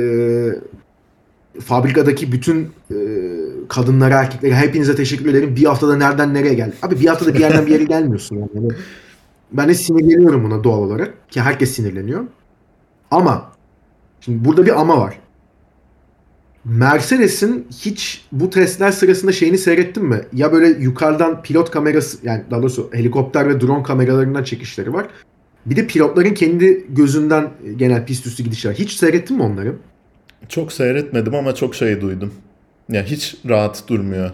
fabrikadaki 1.61 2.33
bütün 2.33 2.63
e, 2.91 2.97
kadınlara, 3.69 4.15
erkeklere 4.15 4.55
hepinize 4.55 4.97
teşekkür 4.97 5.27
ederim. 5.27 5.57
Bir 5.57 5.65
haftada 5.65 5.97
nereden 5.97 6.35
nereye 6.35 6.55
geldi? 6.55 6.75
Abi 6.83 7.01
bir 7.01 7.07
haftada 7.07 7.35
bir 7.35 7.41
yerden 7.41 7.67
bir 7.67 7.73
yere 7.73 7.85
gelmiyorsun 7.85 8.37
yani. 8.37 8.51
Yani 8.55 8.69
Ben 9.53 9.69
de 9.69 9.75
sinirleniyorum 9.75 10.45
buna 10.45 10.65
doğal 10.65 10.79
olarak. 10.79 11.31
Ki 11.31 11.41
herkes 11.41 11.71
sinirleniyor. 11.71 12.25
Ama 13.11 13.53
şimdi 14.21 14.45
burada 14.45 14.67
bir 14.67 14.81
ama 14.81 15.01
var. 15.01 15.19
Mercedes'in 16.65 17.67
hiç 17.71 18.27
bu 18.33 18.51
testler 18.51 18.93
sırasında 18.93 19.33
şeyini 19.33 19.59
seyrettin 19.59 20.05
mi? 20.05 20.21
Ya 20.33 20.53
böyle 20.53 20.67
yukarıdan 20.69 21.43
pilot 21.43 21.71
kamerası 21.71 22.19
yani 22.23 22.43
daha 22.51 22.63
doğrusu 22.63 22.91
helikopter 22.93 23.49
ve 23.49 23.61
drone 23.61 23.83
kameralarından 23.83 24.45
çekişleri 24.45 24.93
var. 24.93 25.07
Bir 25.67 25.77
de 25.77 25.87
pilotların 25.87 26.35
kendi 26.35 26.87
gözünden 26.89 27.51
genel 27.77 28.07
pist 28.07 28.27
üstü 28.27 28.43
gidişler. 28.43 28.75
Hiç 28.75 28.93
seyrettin 28.93 29.37
mi 29.37 29.43
onları? 29.43 29.77
Çok 30.49 30.73
seyretmedim 30.73 31.35
ama 31.35 31.55
çok 31.55 31.75
şey 31.75 32.01
duydum. 32.01 32.35
Ya 32.89 33.05
hiç 33.05 33.37
rahat 33.49 33.89
durmuyor 33.89 34.31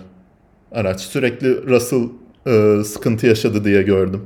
araç. 0.72 1.00
Sürekli 1.00 1.66
Russell 1.66 2.08
e, 2.46 2.84
sıkıntı 2.84 3.26
yaşadı 3.26 3.64
diye 3.64 3.82
gördüm. 3.82 4.22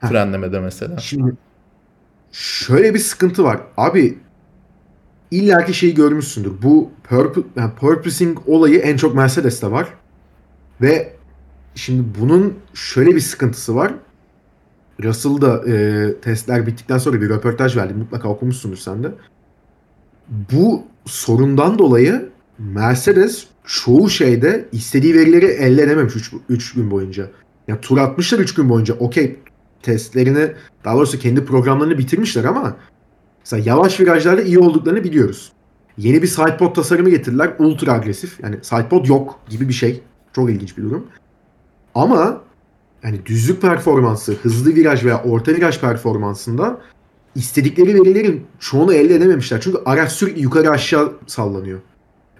Ha. 0.00 0.08
Frenlemede 0.08 0.60
mesela. 0.60 0.98
Şimdi 0.98 1.34
şöyle 2.32 2.94
bir 2.94 2.98
sıkıntı 2.98 3.44
var. 3.44 3.60
Abi 3.76 4.18
illaki 5.30 5.74
şeyi 5.74 5.94
görmüşsündür. 5.94 6.52
Bu 6.62 6.90
purpo- 7.08 7.44
yani 7.56 7.74
purposing 7.74 8.38
olayı 8.46 8.78
en 8.78 8.96
çok 8.96 9.14
Mercedes'te 9.14 9.70
var. 9.70 9.88
Ve 10.80 11.12
şimdi 11.74 12.20
bunun 12.20 12.54
şöyle 12.74 13.14
bir 13.14 13.20
sıkıntısı 13.20 13.76
var. 13.76 13.94
Russell 15.02 15.40
da 15.40 15.68
e, 15.68 16.14
testler 16.20 16.66
bittikten 16.66 16.98
sonra 16.98 17.20
bir 17.20 17.28
röportaj 17.28 17.76
verdi. 17.76 17.94
Mutlaka 17.94 18.28
okumuşsundur 18.28 18.76
sen 18.76 19.04
de. 19.04 19.12
Bu 20.52 20.82
sorundan 21.06 21.78
dolayı 21.78 22.28
Mercedes 22.58 23.46
çoğu 23.64 24.10
şeyde 24.10 24.68
istediği 24.72 25.14
verileri 25.14 25.44
elde 25.44 25.82
edememiş 25.82 26.14
3 26.48 26.74
gün 26.74 26.90
boyunca. 26.90 27.30
Ya 27.68 27.80
tur 27.80 27.98
atmışlar 27.98 28.38
3 28.38 28.54
gün 28.54 28.68
boyunca. 28.68 28.94
Okey 28.94 29.38
testlerini 29.82 30.52
daha 30.84 30.96
doğrusu 30.96 31.18
kendi 31.18 31.44
programlarını 31.44 31.98
bitirmişler 31.98 32.44
ama 32.44 32.76
mesela 33.40 33.62
yavaş 33.66 34.00
virajlarda 34.00 34.42
iyi 34.42 34.58
olduklarını 34.58 35.04
biliyoruz. 35.04 35.52
Yeni 35.98 36.22
bir 36.22 36.26
sidepod 36.26 36.74
tasarımı 36.74 37.10
getirdiler. 37.10 37.52
Ultra 37.58 37.92
agresif. 37.92 38.40
Yani 38.42 38.56
sidepod 38.62 39.06
yok 39.06 39.40
gibi 39.50 39.68
bir 39.68 39.74
şey. 39.74 40.02
Çok 40.32 40.50
ilginç 40.50 40.78
bir 40.78 40.82
durum. 40.82 41.06
Ama 41.94 42.40
yani 43.04 43.26
düzlük 43.26 43.62
performansı, 43.62 44.32
hızlı 44.32 44.74
viraj 44.74 45.04
veya 45.04 45.22
orta 45.22 45.52
viraj 45.52 45.80
performansında 45.80 46.80
istedikleri 47.34 47.94
verilerin 47.94 48.46
çoğunu 48.58 48.94
elde 48.94 49.14
edememişler. 49.14 49.60
Çünkü 49.60 49.78
araç 49.84 50.12
sürekli 50.12 50.42
yukarı 50.42 50.70
aşağı 50.70 51.12
sallanıyor. 51.26 51.80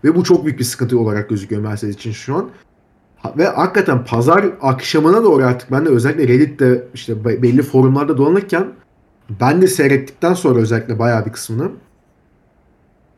Ve 0.05 0.15
bu 0.15 0.25
çok 0.25 0.45
büyük 0.45 0.59
bir 0.59 0.65
sıkıntı 0.65 0.99
olarak 0.99 1.29
gözüküyor 1.29 1.63
Mercedes 1.63 1.95
için 1.95 2.13
şu 2.13 2.37
an. 2.37 2.51
Ve 3.39 3.47
hakikaten 3.47 4.05
pazar 4.05 4.47
akşamına 4.61 5.25
doğru 5.25 5.45
artık 5.45 5.73
ben 5.73 5.85
de 5.85 5.89
özellikle 5.89 6.29
Reddit'te 6.29 6.89
işte 6.95 7.25
belli 7.25 7.63
forumlarda 7.63 8.19
dolanırken 8.19 8.69
ben 9.41 9.63
de 9.63 9.67
seyrettikten 9.67 10.35
sonra 10.35 10.59
özellikle 10.59 10.99
bayağı 10.99 11.27
bir 11.27 11.33
kısmını 11.33 11.71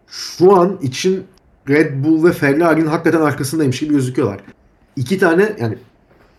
şu 0.07 0.57
an 0.57 0.78
için 0.82 1.24
Red 1.68 2.05
Bull 2.05 2.24
ve 2.24 2.32
Ferrari'nin 2.32 2.86
hakikaten 2.86 3.20
arkasındaymış 3.20 3.80
gibi 3.80 3.94
gözüküyorlar. 3.94 4.40
İki 4.97 5.18
tane 5.18 5.57
yani 5.61 5.78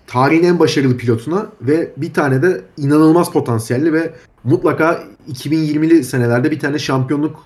tarihin 0.08 0.44
en 0.44 0.60
başarılı 0.60 0.98
pilotuna 0.98 1.48
ve 1.62 1.92
bir 1.98 2.14
tane 2.14 2.42
de 2.42 2.62
inanılmaz 2.78 3.32
potansiyelli 3.32 3.94
ve 3.94 4.14
mutlaka 4.44 5.04
2020'li 5.32 6.04
senelerde 6.04 6.52
bir 6.52 6.60
tane 6.60 6.80
şampiyonluk 6.80 7.44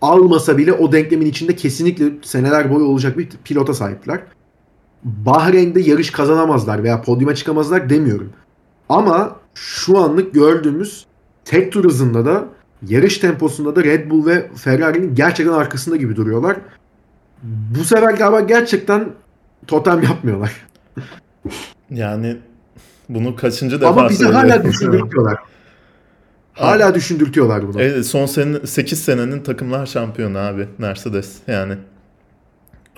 almasa 0.00 0.58
bile 0.58 0.72
o 0.72 0.92
denklemin 0.92 1.26
içinde 1.26 1.56
kesinlikle 1.56 2.12
seneler 2.22 2.74
boyu 2.74 2.84
olacak 2.84 3.18
bir 3.18 3.28
pilota 3.44 3.74
sahipler. 3.74 4.20
Bahreyn'de 5.04 5.80
yarış 5.80 6.10
kazanamazlar 6.10 6.82
veya 6.82 7.02
podyuma 7.02 7.34
çıkamazlar 7.34 7.90
demiyorum. 7.90 8.30
Ama 8.88 9.36
şu 9.54 9.98
anlık 9.98 10.34
gördüğümüz 10.34 11.06
tek 11.44 11.72
tur 11.72 11.84
hızında 11.84 12.26
da 12.26 12.44
yarış 12.88 13.18
temposunda 13.18 13.76
da 13.76 13.84
Red 13.84 14.10
Bull 14.10 14.26
ve 14.26 14.50
Ferrari'nin 14.56 15.14
gerçekten 15.14 15.54
arkasında 15.54 15.96
gibi 15.96 16.16
duruyorlar. 16.16 16.56
Bu 17.78 17.84
sefer 17.84 18.14
galiba 18.14 18.40
gerçekten 18.40 19.08
totem 19.66 20.02
yapmıyorlar. 20.02 20.66
Yani 21.90 22.36
bunu 23.08 23.36
kaçıncı 23.36 23.80
defa 23.80 23.90
Ama 23.90 24.08
bizi 24.08 24.24
hala 24.24 24.64
düşündürtüyorlar. 24.64 25.38
Hala 26.52 26.94
düşündürtüyorlar 26.94 27.68
bunu. 27.68 27.82
Evet, 27.82 28.06
son 28.06 28.26
sene, 28.26 28.66
8 28.66 29.04
senenin 29.04 29.40
takımlar 29.42 29.86
şampiyonu 29.86 30.38
abi 30.38 30.68
Mercedes 30.78 31.36
yani. 31.46 31.74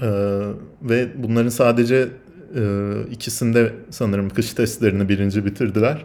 Ee, 0.02 0.06
ve 0.82 1.08
bunların 1.16 1.48
sadece 1.48 2.08
e, 2.56 2.62
ikisinde 3.10 3.72
sanırım 3.90 4.28
kış 4.28 4.52
testlerini 4.54 5.08
birinci 5.08 5.44
bitirdiler. 5.44 6.04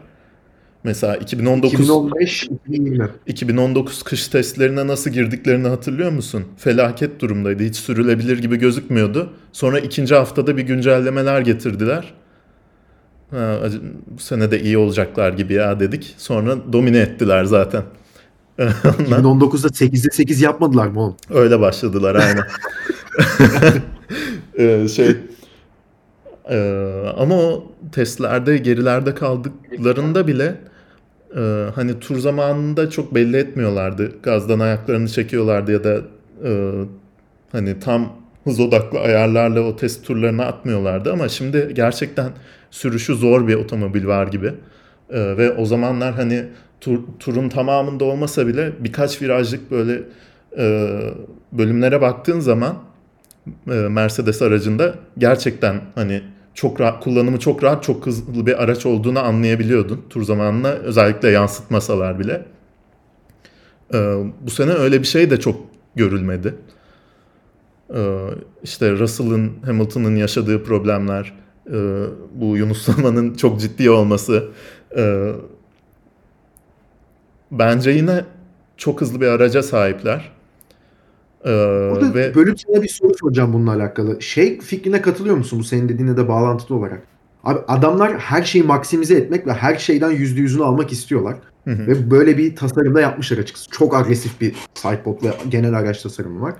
Mesela 0.83 1.15
2019 1.15 1.73
2015 1.73 2.43
2020 2.43 3.09
2019 3.27 4.03
kış 4.03 4.27
testlerine 4.27 4.87
nasıl 4.87 5.11
girdiklerini 5.11 5.67
hatırlıyor 5.67 6.11
musun? 6.11 6.43
Felaket 6.57 7.19
durumdaydı. 7.21 7.63
Hiç 7.63 7.75
sürülebilir 7.75 8.39
gibi 8.39 8.57
gözükmüyordu. 8.57 9.33
Sonra 9.51 9.79
ikinci 9.79 10.15
haftada 10.15 10.57
bir 10.57 10.63
güncellemeler 10.63 11.41
getirdiler. 11.41 12.13
Ha, 13.31 13.59
bu 14.07 14.21
sene 14.21 14.51
de 14.51 14.61
iyi 14.61 14.77
olacaklar 14.77 15.33
gibi 15.33 15.53
ya 15.53 15.79
dedik. 15.79 16.15
Sonra 16.17 16.73
domine 16.73 16.97
ettiler 16.97 17.45
zaten. 17.45 17.83
2019'da 18.59 19.67
8'de 19.67 20.09
8 20.11 20.41
yapmadılar 20.41 20.87
mı 20.87 21.01
oğlum? 21.01 21.15
Öyle 21.29 21.59
başladılar 21.59 22.15
aynen. 22.15 22.43
ee, 24.59 24.87
şey 24.87 25.17
e, 26.49 26.57
ama 27.17 27.35
o 27.35 27.71
testlerde 27.91 28.57
gerilerde 28.57 29.15
kaldıklarında 29.15 30.27
bile 30.27 30.55
e, 31.37 31.65
hani 31.75 31.99
tur 31.99 32.19
zamanında 32.19 32.89
çok 32.89 33.15
belli 33.15 33.37
etmiyorlardı. 33.37 34.11
Gazdan 34.23 34.59
ayaklarını 34.59 35.07
çekiyorlardı 35.07 35.71
ya 35.71 35.83
da 35.83 36.01
e, 36.45 36.71
hani 37.51 37.79
tam 37.79 38.13
hız 38.43 38.59
odaklı 38.59 38.99
ayarlarla 38.99 39.61
o 39.61 39.75
test 39.75 40.05
turlarını 40.05 40.45
atmıyorlardı 40.45 41.13
ama 41.13 41.29
şimdi 41.29 41.71
gerçekten 41.73 42.31
sürüşü 42.75 43.15
zor 43.15 43.47
bir 43.47 43.55
otomobil 43.55 44.07
var 44.07 44.27
gibi. 44.27 44.53
E, 45.09 45.37
ve 45.37 45.51
o 45.51 45.65
zamanlar 45.65 46.13
hani 46.13 46.45
tur, 46.81 46.99
turun 47.19 47.49
tamamında 47.49 48.05
olmasa 48.05 48.47
bile 48.47 48.71
birkaç 48.79 49.21
virajlık 49.21 49.71
böyle 49.71 50.03
e, 50.57 50.97
bölümlere 51.51 52.01
baktığın 52.01 52.39
zaman 52.39 52.77
e, 53.67 53.71
Mercedes 53.71 54.41
aracında 54.41 54.95
gerçekten 55.17 55.81
hani 55.95 56.21
çok 56.53 56.81
rahat, 56.81 57.03
kullanımı 57.03 57.39
çok 57.39 57.63
rahat, 57.63 57.83
çok 57.83 58.05
hızlı 58.05 58.45
bir 58.45 58.63
araç 58.63 58.85
olduğunu 58.85 59.19
anlayabiliyordun. 59.19 60.05
Tur 60.09 60.23
zamanına 60.23 60.69
özellikle 60.69 61.29
yansıtmasalar 61.29 62.19
bile. 62.19 62.45
Ee, 63.93 63.97
bu 64.41 64.49
sene 64.49 64.71
öyle 64.71 64.99
bir 64.99 65.07
şey 65.07 65.29
de 65.29 65.39
çok 65.39 65.61
görülmedi. 65.95 66.55
Ee, 67.95 68.29
işte 68.63 68.91
Russell'ın, 68.91 69.51
Hamilton'ın 69.65 70.15
yaşadığı 70.15 70.63
problemler, 70.63 71.33
bu 72.35 72.57
Yunus 72.57 72.81
Saman'ın 72.81 73.33
çok 73.33 73.59
ciddi 73.59 73.89
olması. 73.89 74.49
E, 74.97 75.31
bence 77.51 77.91
yine 77.91 78.25
çok 78.77 79.01
hızlı 79.01 79.21
bir 79.21 79.27
araca 79.27 79.63
sahipler. 79.63 80.31
Ee, 81.45 81.49
Burada 81.91 82.13
ve... 82.13 82.35
bölüm 82.35 82.55
sana 82.57 82.83
bir 82.83 82.87
soru 82.87 83.13
soracağım 83.21 83.53
bununla 83.53 83.73
alakalı. 83.73 84.21
Şey 84.21 84.59
fikrine 84.59 85.01
katılıyor 85.01 85.37
musun 85.37 85.59
bu 85.59 85.63
senin 85.63 85.89
dediğine 85.89 86.17
de 86.17 86.27
bağlantılı 86.27 86.77
olarak? 86.77 87.01
Abi 87.43 87.59
adamlar 87.67 88.17
her 88.17 88.43
şeyi 88.43 88.63
maksimize 88.63 89.15
etmek 89.15 89.47
ve 89.47 89.53
her 89.53 89.75
şeyden 89.75 90.11
yüzde 90.11 90.41
yüzünü 90.41 90.63
almak 90.63 90.91
istiyorlar. 90.91 91.35
Hı 91.63 91.71
hı. 91.71 91.87
Ve 91.87 92.11
böyle 92.11 92.37
bir 92.37 92.55
tasarımda 92.55 93.01
yapmışlar 93.01 93.37
açıkçası. 93.37 93.69
Çok 93.69 93.95
agresif 93.95 94.41
bir 94.41 94.55
sidepod 94.73 95.23
ve 95.23 95.29
genel 95.49 95.73
araç 95.73 96.01
tasarımı 96.03 96.41
var. 96.41 96.53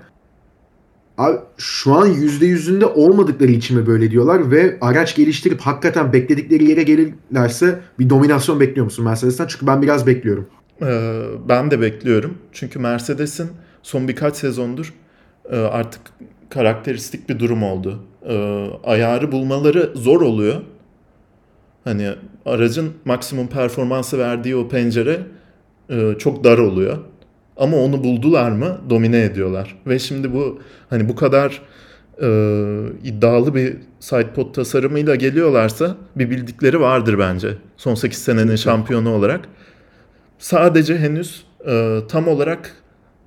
Şu 1.58 1.94
an 1.94 2.06
yüzde 2.06 2.46
yüzünde 2.46 2.86
olmadıkları 2.86 3.50
için 3.50 3.78
mi 3.78 3.86
böyle 3.86 4.10
diyorlar 4.10 4.50
ve 4.50 4.78
araç 4.80 5.16
geliştirip 5.16 5.60
hakikaten 5.60 6.12
bekledikleri 6.12 6.64
yere 6.64 6.82
gelirlerse 6.82 7.80
bir 7.98 8.10
dominasyon 8.10 8.60
bekliyor 8.60 8.84
musun 8.84 9.04
Mercedes'ten? 9.04 9.46
Çünkü 9.46 9.66
ben 9.66 9.82
biraz 9.82 10.06
bekliyorum. 10.06 10.46
Ee, 10.82 11.22
ben 11.48 11.70
de 11.70 11.80
bekliyorum. 11.80 12.38
Çünkü 12.52 12.78
Mercedes'in 12.78 13.48
son 13.82 14.08
birkaç 14.08 14.36
sezondur 14.36 14.94
e, 15.50 15.56
artık 15.56 16.00
karakteristik 16.50 17.28
bir 17.28 17.38
durum 17.38 17.62
oldu. 17.62 18.02
E, 18.28 18.66
ayarı 18.84 19.32
bulmaları 19.32 19.92
zor 19.94 20.20
oluyor. 20.20 20.60
Hani 21.84 22.10
aracın 22.46 22.92
maksimum 23.04 23.46
performansı 23.46 24.18
verdiği 24.18 24.56
o 24.56 24.68
pencere 24.68 25.20
e, 25.90 26.14
çok 26.18 26.44
dar 26.44 26.58
oluyor. 26.58 26.98
Ama 27.56 27.76
onu 27.76 28.04
buldular 28.04 28.50
mı 28.50 28.78
domine 28.90 29.22
ediyorlar. 29.22 29.76
Ve 29.86 29.98
şimdi 29.98 30.34
bu 30.34 30.60
hani 30.90 31.08
bu 31.08 31.16
kadar 31.16 31.62
e, 32.22 32.28
iddialı 33.04 33.54
bir 33.54 33.76
sidepod 34.00 34.54
tasarımıyla 34.54 35.14
geliyorlarsa 35.14 35.96
bir 36.16 36.30
bildikleri 36.30 36.80
vardır 36.80 37.18
bence. 37.18 37.54
Son 37.76 37.94
8 37.94 38.18
senenin 38.18 38.56
şampiyonu 38.56 39.10
olarak. 39.10 39.40
Sadece 40.38 40.98
henüz 40.98 41.44
e, 41.66 41.98
tam 42.08 42.28
olarak 42.28 42.72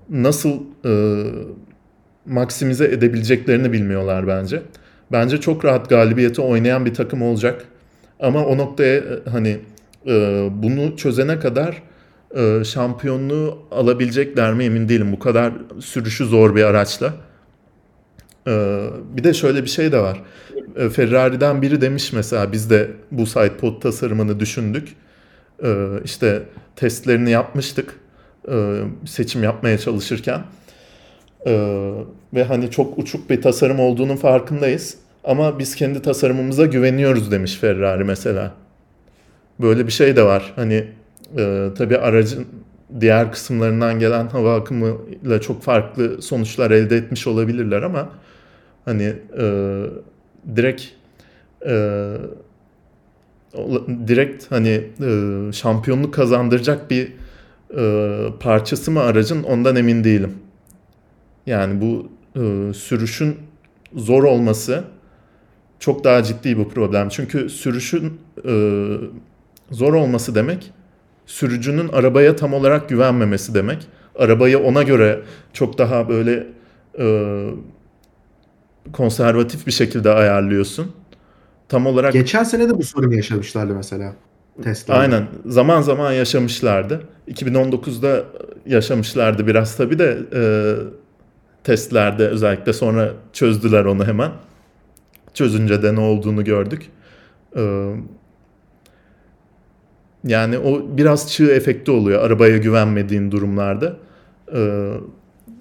nasıl 0.10 0.60
e, 0.86 1.24
maksimize 2.26 2.86
edebileceklerini 2.86 3.74
bilmiyorlar 3.74 4.28
bence. 4.28 4.62
Bence 5.12 5.38
çok 5.38 5.66
rahat 5.66 5.90
galibiyeti 5.90 6.42
oynayan 6.42 6.86
bir 6.86 6.94
takım 6.94 7.22
olacak. 7.22 7.66
Ama 8.20 8.46
o 8.46 8.58
noktaya 8.58 8.96
e, 8.96 9.30
hani 9.30 9.58
e, 10.08 10.48
bunu 10.52 10.98
çözene 10.98 11.40
kadar 11.40 11.84
şampiyonluğu 12.66 13.60
alabilecekler 13.72 14.54
mi 14.54 14.64
emin 14.64 14.90
değilim. 14.90 15.12
Bu 15.12 15.20
kadar 15.20 15.54
sürüşü 15.80 16.26
zor 16.26 16.56
bir 16.56 16.64
araçla. 16.64 17.14
E, 18.48 18.86
bir 19.18 19.24
de 19.24 19.34
şöyle 19.34 19.64
bir 19.64 19.70
şey 19.70 19.92
de 19.92 20.00
var. 20.00 20.22
E, 20.76 20.90
Ferrari'den 20.90 21.62
biri 21.62 21.82
demiş 21.82 22.14
mesela 22.14 22.52
biz 22.52 22.70
de 22.70 22.92
bu 23.12 23.26
sidepod 23.26 23.82
tasarımını 23.82 24.40
düşündük. 24.40 24.96
İşte 26.04 26.44
testlerini 26.76 27.32
yapmıştık 27.32 27.96
seçim 29.06 29.44
yapmaya 29.44 29.78
çalışırken. 29.78 30.42
Ve 32.34 32.44
hani 32.48 32.72
çok 32.72 32.98
uçuk 32.98 33.30
bir 33.30 33.42
tasarım 33.42 33.80
olduğunun 33.80 34.16
farkındayız. 34.16 34.98
Ama 35.24 35.60
biz 35.60 35.76
kendi 35.76 36.02
tasarımımıza 36.02 36.66
güveniyoruz 36.66 37.32
demiş 37.32 37.56
Ferrari 37.56 38.04
mesela. 38.04 38.54
Böyle 39.62 39.88
bir 39.88 39.92
şey 39.92 40.16
de 40.16 40.24
var. 40.24 40.54
Hani 40.56 40.88
e, 41.38 41.70
tabii 41.78 41.98
aracın 41.98 42.48
diğer 43.00 43.32
kısımlarından 43.32 44.00
gelen 44.00 44.28
hava 44.28 44.56
akımıyla 44.56 45.42
çok 45.42 45.62
farklı 45.64 46.22
sonuçlar 46.22 46.72
elde 46.72 46.98
etmiş 46.98 47.28
olabilirler 47.28 47.82
ama 47.82 48.10
hani 48.86 49.14
e, 49.40 49.84
direkt 50.56 50.84
e, 51.66 52.16
direkt 54.08 54.52
hani 54.52 54.84
e, 55.02 55.52
şampiyonluk 55.54 56.14
kazandıracak 56.14 56.92
bir 56.92 57.14
e, 57.78 58.24
parçası 58.40 58.92
mı 58.92 59.00
aracın 59.00 59.44
ondan 59.44 59.76
emin 59.76 60.04
değilim. 60.04 60.34
Yani 61.46 61.82
bu 61.82 62.10
e, 62.36 62.74
sürüşün 62.74 63.38
zor 63.96 64.24
olması 64.24 64.84
çok 65.80 66.04
daha 66.04 66.24
ciddi 66.24 66.58
bir 66.58 66.66
problem. 66.66 67.10
Çünkü 67.10 67.50
sürüşün 67.50 68.22
e, 68.46 68.54
zor 69.72 69.94
olması 69.94 70.36
demek 70.36 70.72
sürücünün 71.30 71.88
arabaya 71.88 72.36
tam 72.36 72.54
olarak 72.54 72.90
güvenmemesi 72.90 73.54
demek. 73.54 73.88
Arabayı 74.16 74.60
ona 74.60 74.84
göre 74.84 75.20
çok 75.54 75.78
daha 75.78 76.10
böyle 76.10 76.48
e, 77.00 77.46
konservatif 78.94 79.68
bir 79.68 79.72
şekilde 79.72 80.12
ayarlıyorsun. 80.12 80.92
Tam 81.70 81.86
olarak 81.86 82.14
Geçen 82.14 82.44
sene 82.44 82.70
de 82.70 82.78
bu 82.78 82.84
sorunu 82.84 83.16
yaşamışlardı 83.16 83.76
mesela. 83.76 84.16
Tesla'da. 84.64 85.00
aynen 85.00 85.28
zaman 85.46 85.82
zaman 85.82 86.12
yaşamışlardı. 86.12 87.02
2019'da 87.28 88.24
yaşamışlardı 88.66 89.48
biraz 89.48 89.78
tabii 89.78 90.00
de 90.00 90.20
e, 90.34 90.42
testlerde 91.64 92.28
özellikle 92.28 92.74
sonra 92.74 93.14
çözdüler 93.34 93.86
onu 93.86 94.08
hemen. 94.08 94.32
Çözünce 95.34 95.84
de 95.84 95.96
ne 95.96 96.00
olduğunu 96.00 96.44
gördük. 96.44 96.90
E, 97.56 97.94
yani 100.24 100.58
o 100.60 100.98
biraz 100.98 101.32
çığ 101.32 101.52
efekti 101.52 101.92
oluyor 101.92 102.22
arabaya 102.24 102.58
güvenmediğin 102.58 103.32
durumlarda. 103.32 103.96
E, 104.56 104.92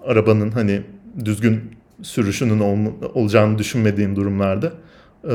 arabanın 0.07 0.51
hani 0.51 0.83
düzgün 1.25 1.61
sürüşünün 2.03 2.61
ol- 2.61 2.93
olacağını 3.15 3.59
düşünmediğin 3.59 4.17
durumlarda. 4.17 4.73
E, 5.31 5.35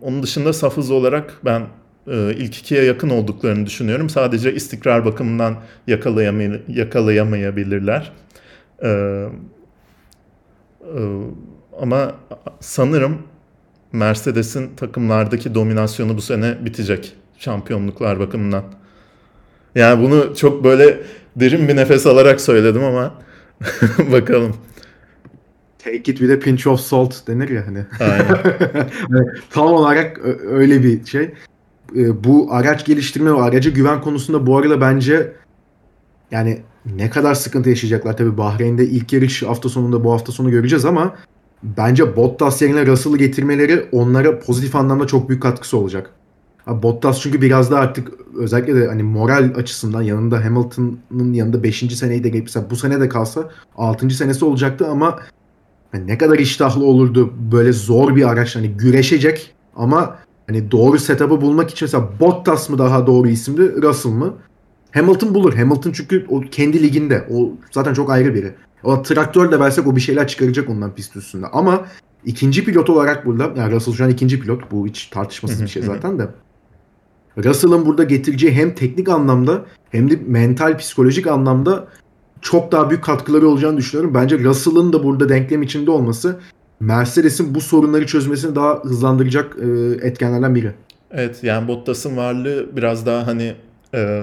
onun 0.00 0.22
dışında 0.22 0.52
saf 0.52 0.76
hız 0.76 0.90
olarak 0.90 1.40
ben 1.44 1.62
e, 2.06 2.34
ilk 2.34 2.56
ikiye 2.58 2.84
yakın 2.84 3.10
olduklarını 3.10 3.66
düşünüyorum. 3.66 4.10
Sadece 4.10 4.54
istikrar 4.54 5.04
bakımından 5.04 5.56
yakalayamay- 5.88 6.60
yakalayamayabilirler. 6.68 8.12
E, 8.82 8.88
e, 8.88 9.28
ama 11.80 12.14
sanırım 12.60 13.18
Mercedes'in 13.92 14.76
takımlardaki 14.76 15.54
dominasyonu 15.54 16.16
bu 16.16 16.20
sene 16.20 16.64
bitecek 16.64 17.12
şampiyonluklar 17.38 18.20
bakımından. 18.20 18.64
Yani 19.74 20.02
bunu 20.02 20.36
çok 20.36 20.64
böyle 20.64 21.00
derin 21.36 21.68
bir 21.68 21.76
nefes 21.76 22.06
alarak 22.06 22.40
söyledim 22.40 22.84
ama 22.84 23.14
bakalım. 24.12 24.56
Take 25.78 25.96
it 25.96 26.06
with 26.06 26.32
a 26.32 26.38
pinch 26.38 26.66
of 26.66 26.80
salt 26.80 27.26
denir 27.28 27.48
ya 27.48 27.66
hani. 27.66 27.86
Aynen. 28.00 28.38
Tam 29.50 29.66
olarak 29.66 30.20
öyle 30.46 30.82
bir 30.82 31.06
şey. 31.06 31.34
E, 31.96 32.24
Bu 32.24 32.48
araç 32.50 32.86
geliştirme 32.86 33.32
ve 33.32 33.42
araca 33.42 33.70
güven 33.70 34.00
konusunda 34.00 34.46
bu 34.46 34.58
arada 34.58 34.80
bence 34.80 35.32
yani 36.30 36.62
ne 36.96 37.10
kadar 37.10 37.34
sıkıntı 37.34 37.68
yaşayacaklar 37.68 38.16
tabii 38.16 38.38
Bahreyn'de 38.38 38.84
ilk 38.84 39.12
yarış 39.12 39.42
hafta 39.42 39.68
sonunda 39.68 40.04
bu 40.04 40.12
hafta 40.12 40.32
sonu 40.32 40.50
göreceğiz 40.50 40.84
ama 40.84 41.14
bence 41.62 42.16
Bottas 42.16 42.62
yerine 42.62 42.86
Russell'ı 42.86 43.18
getirmeleri 43.18 43.86
onlara 43.92 44.38
pozitif 44.38 44.76
anlamda 44.76 45.06
çok 45.06 45.28
büyük 45.28 45.42
katkısı 45.42 45.76
olacak. 45.78 46.10
Ha, 46.66 46.82
Bottas 46.82 47.20
çünkü 47.20 47.40
biraz 47.40 47.70
da 47.70 47.78
artık 47.78 48.12
özellikle 48.36 48.74
de 48.74 48.86
hani 48.86 49.02
moral 49.02 49.52
açısından 49.56 50.02
yanında 50.02 50.44
Hamilton'ın 50.44 51.32
yanında 51.32 51.62
5. 51.62 51.78
seneyi 51.78 52.24
de 52.24 52.40
mesela 52.40 52.70
bu 52.70 52.76
sene 52.76 53.00
de 53.00 53.08
kalsa 53.08 53.50
6. 53.76 54.10
senesi 54.10 54.44
olacaktı 54.44 54.86
ama 54.86 55.18
hani 55.92 56.06
ne 56.06 56.18
kadar 56.18 56.38
iştahlı 56.38 56.84
olurdu 56.84 57.32
böyle 57.52 57.72
zor 57.72 58.16
bir 58.16 58.28
araç 58.28 58.56
hani 58.56 58.68
güreşecek 58.68 59.54
ama 59.76 60.16
hani 60.46 60.70
doğru 60.70 60.98
setup'ı 60.98 61.40
bulmak 61.40 61.70
için 61.70 61.86
mesela 61.86 62.08
Bottas 62.20 62.70
mı 62.70 62.78
daha 62.78 63.06
doğru 63.06 63.28
isimdi 63.28 63.82
Russell 63.82 64.12
mı? 64.12 64.34
Hamilton 64.90 65.34
bulur. 65.34 65.54
Hamilton 65.54 65.92
çünkü 65.92 66.26
o 66.28 66.40
kendi 66.40 66.82
liginde. 66.82 67.28
O 67.30 67.52
zaten 67.70 67.94
çok 67.94 68.10
ayrı 68.10 68.34
biri. 68.34 68.54
O 68.84 69.02
traktör 69.02 69.52
de 69.52 69.60
versek 69.60 69.86
o 69.86 69.96
bir 69.96 70.00
şeyler 70.00 70.28
çıkaracak 70.28 70.70
ondan 70.70 70.94
pist 70.94 71.16
üstünde. 71.16 71.46
Ama 71.46 71.86
ikinci 72.24 72.64
pilot 72.64 72.90
olarak 72.90 73.26
burada 73.26 73.52
yani 73.56 73.72
Russell 73.72 73.94
şu 73.94 74.04
an 74.04 74.10
ikinci 74.10 74.40
pilot. 74.40 74.70
Bu 74.70 74.86
hiç 74.86 75.06
tartışmasız 75.06 75.62
bir 75.62 75.68
şey 75.68 75.82
zaten 75.82 76.18
de. 76.18 76.28
Russell'ın 77.44 77.86
burada 77.86 78.04
getireceği 78.04 78.52
hem 78.52 78.74
teknik 78.74 79.08
anlamda 79.08 79.64
hem 79.90 80.10
de 80.10 80.18
mental 80.26 80.78
psikolojik 80.78 81.26
anlamda 81.26 81.86
çok 82.40 82.72
daha 82.72 82.90
büyük 82.90 83.04
katkıları 83.04 83.48
olacağını 83.48 83.76
düşünüyorum. 83.76 84.14
Bence 84.14 84.38
Russell'ın 84.38 84.92
da 84.92 85.04
burada 85.04 85.28
denklem 85.28 85.62
içinde 85.62 85.90
olması 85.90 86.40
Mercedes'in 86.80 87.54
bu 87.54 87.60
sorunları 87.60 88.06
çözmesini 88.06 88.54
daha 88.54 88.80
hızlandıracak 88.82 89.56
e, 89.58 89.66
etkenlerden 90.06 90.54
biri. 90.54 90.72
Evet 91.10 91.38
yani 91.42 91.68
Bottas'ın 91.68 92.16
varlığı 92.16 92.76
biraz 92.76 93.06
daha 93.06 93.26
hani 93.26 93.54
e, 93.94 94.22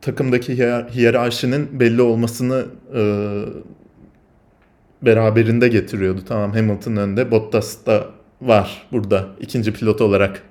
takımdaki 0.00 0.58
hiyer- 0.58 0.88
hiyerarşinin 0.90 1.80
belli 1.80 2.02
olmasını 2.02 2.66
e, 2.94 3.02
beraberinde 5.02 5.68
getiriyordu. 5.68 6.20
Tamam 6.28 6.52
Hamilton 6.52 6.96
önde, 6.96 7.30
Bottas 7.30 7.86
da 7.86 8.06
var 8.42 8.88
burada 8.92 9.26
ikinci 9.40 9.72
pilot 9.72 10.00
olarak 10.00 10.42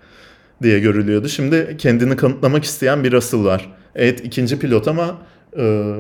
diye 0.64 0.80
görülüyordu. 0.80 1.28
Şimdi 1.28 1.76
kendini 1.78 2.16
kanıtlamak 2.16 2.64
isteyen 2.64 3.04
bir 3.04 3.12
Russell 3.12 3.44
var. 3.44 3.72
Evet 3.96 4.26
ikinci 4.26 4.60
pilot 4.60 4.88
ama 4.88 5.18
e, 5.58 5.96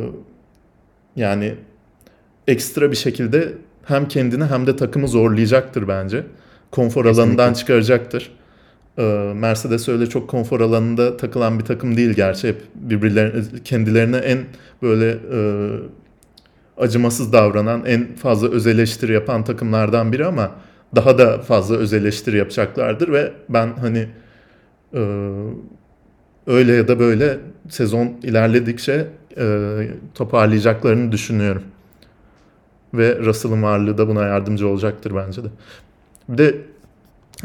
yani 1.16 1.56
ekstra 2.48 2.92
bir 2.92 2.96
şekilde 2.96 3.54
hem 3.86 4.08
kendini 4.08 4.46
hem 4.46 4.68
de 4.68 4.76
takımı 4.76 5.08
zorlayacaktır 5.08 5.88
bence. 5.88 6.24
Konfor 6.72 7.04
Kesinlikle. 7.04 7.22
alanından 7.22 7.54
çıkaracaktır. 7.54 8.32
Ee, 8.98 9.32
Mercedes 9.36 9.90
öyle 9.90 10.10
çok 10.10 10.30
konfor 10.30 10.62
alanında 10.62 11.18
takılan 11.18 11.60
bir 11.60 11.66
takım 11.66 11.98
değil 11.98 12.14
gerçi. 12.14 12.48
Hep 12.48 12.62
birbirlerine, 12.76 13.44
kendilerine 13.64 14.18
en 14.18 14.40
böyle 14.82 15.10
e, 15.12 15.40
acımasız 16.78 17.34
davranan, 17.34 17.86
en 17.86 18.16
fazla 18.16 18.50
öz 18.50 18.68
eleştiri 18.68 19.14
yapan 19.14 19.44
takımlardan 19.44 20.14
biri 20.14 20.26
ama 20.26 20.52
daha 20.96 21.18
da 21.18 21.42
fazla 21.42 21.76
öz 21.76 21.94
eleştiri 21.94 22.38
yapacaklardır 22.38 23.12
ve 23.12 23.32
ben 23.50 23.74
hani 23.82 24.08
e, 24.96 25.00
öyle 26.48 26.74
ya 26.74 26.88
da 26.88 27.00
böyle 27.00 27.40
sezon 27.70 28.08
ilerledikçe 28.24 29.08
e, 29.38 29.88
toparlayacaklarını 30.14 31.12
düşünüyorum. 31.12 31.64
Ve 32.94 33.20
Russell'ın 33.20 33.64
varlığı 33.64 33.98
da 33.98 34.08
buna 34.08 34.28
yardımcı 34.28 34.68
olacaktır 34.68 35.14
bence 35.16 35.44
de. 35.44 35.48
Bir 36.30 36.38
de 36.38 36.56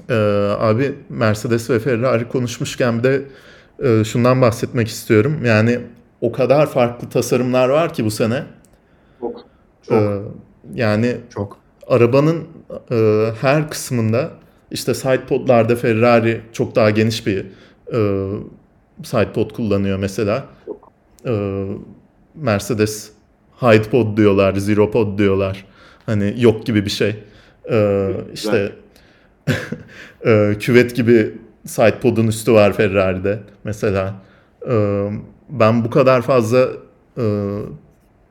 e, 0.08 0.14
abi 0.58 0.94
Mercedes 1.08 1.70
ve 1.70 1.78
Ferrari 1.78 2.28
konuşmuşken 2.28 2.98
bir 2.98 3.04
de 3.04 3.22
e, 3.82 4.04
şundan 4.04 4.40
bahsetmek 4.40 4.88
istiyorum. 4.88 5.44
Yani 5.44 5.80
o 6.20 6.32
kadar 6.32 6.66
farklı 6.66 7.08
tasarımlar 7.08 7.68
var 7.68 7.94
ki 7.94 8.04
bu 8.04 8.10
sene. 8.10 8.44
Çok. 9.20 9.44
E, 9.90 10.18
yani 10.74 11.16
çok. 11.34 11.56
arabanın 11.86 12.44
e, 12.90 13.26
her 13.40 13.70
kısmında 13.70 14.30
işte 14.70 14.94
sidepodlarda 14.94 15.76
Ferrari 15.76 16.40
çok 16.52 16.76
daha 16.76 16.90
geniş 16.90 17.26
bir 17.26 17.46
e, 17.92 18.28
sidepod 19.02 19.50
kullanıyor 19.50 19.98
mesela. 19.98 20.46
E, 21.26 21.64
Mercedes 22.34 23.10
hide 23.62 23.82
pod 23.82 24.16
diyorlar, 24.16 24.56
zero 24.56 24.90
pod 24.90 25.18
diyorlar. 25.18 25.64
Hani 26.06 26.34
yok 26.38 26.66
gibi 26.66 26.84
bir 26.84 26.90
şey. 26.90 27.16
E, 27.70 28.10
işte 28.34 28.72
e, 30.26 30.56
küvet 30.60 30.96
gibi 30.96 31.34
sidepod'un 31.66 32.26
üstü 32.26 32.52
var 32.52 32.72
Ferrari'de 32.72 33.38
mesela. 33.64 34.14
E, 34.70 35.06
ben 35.50 35.84
bu 35.84 35.90
kadar 35.90 36.22
fazla 36.22 36.68
e, 37.18 37.24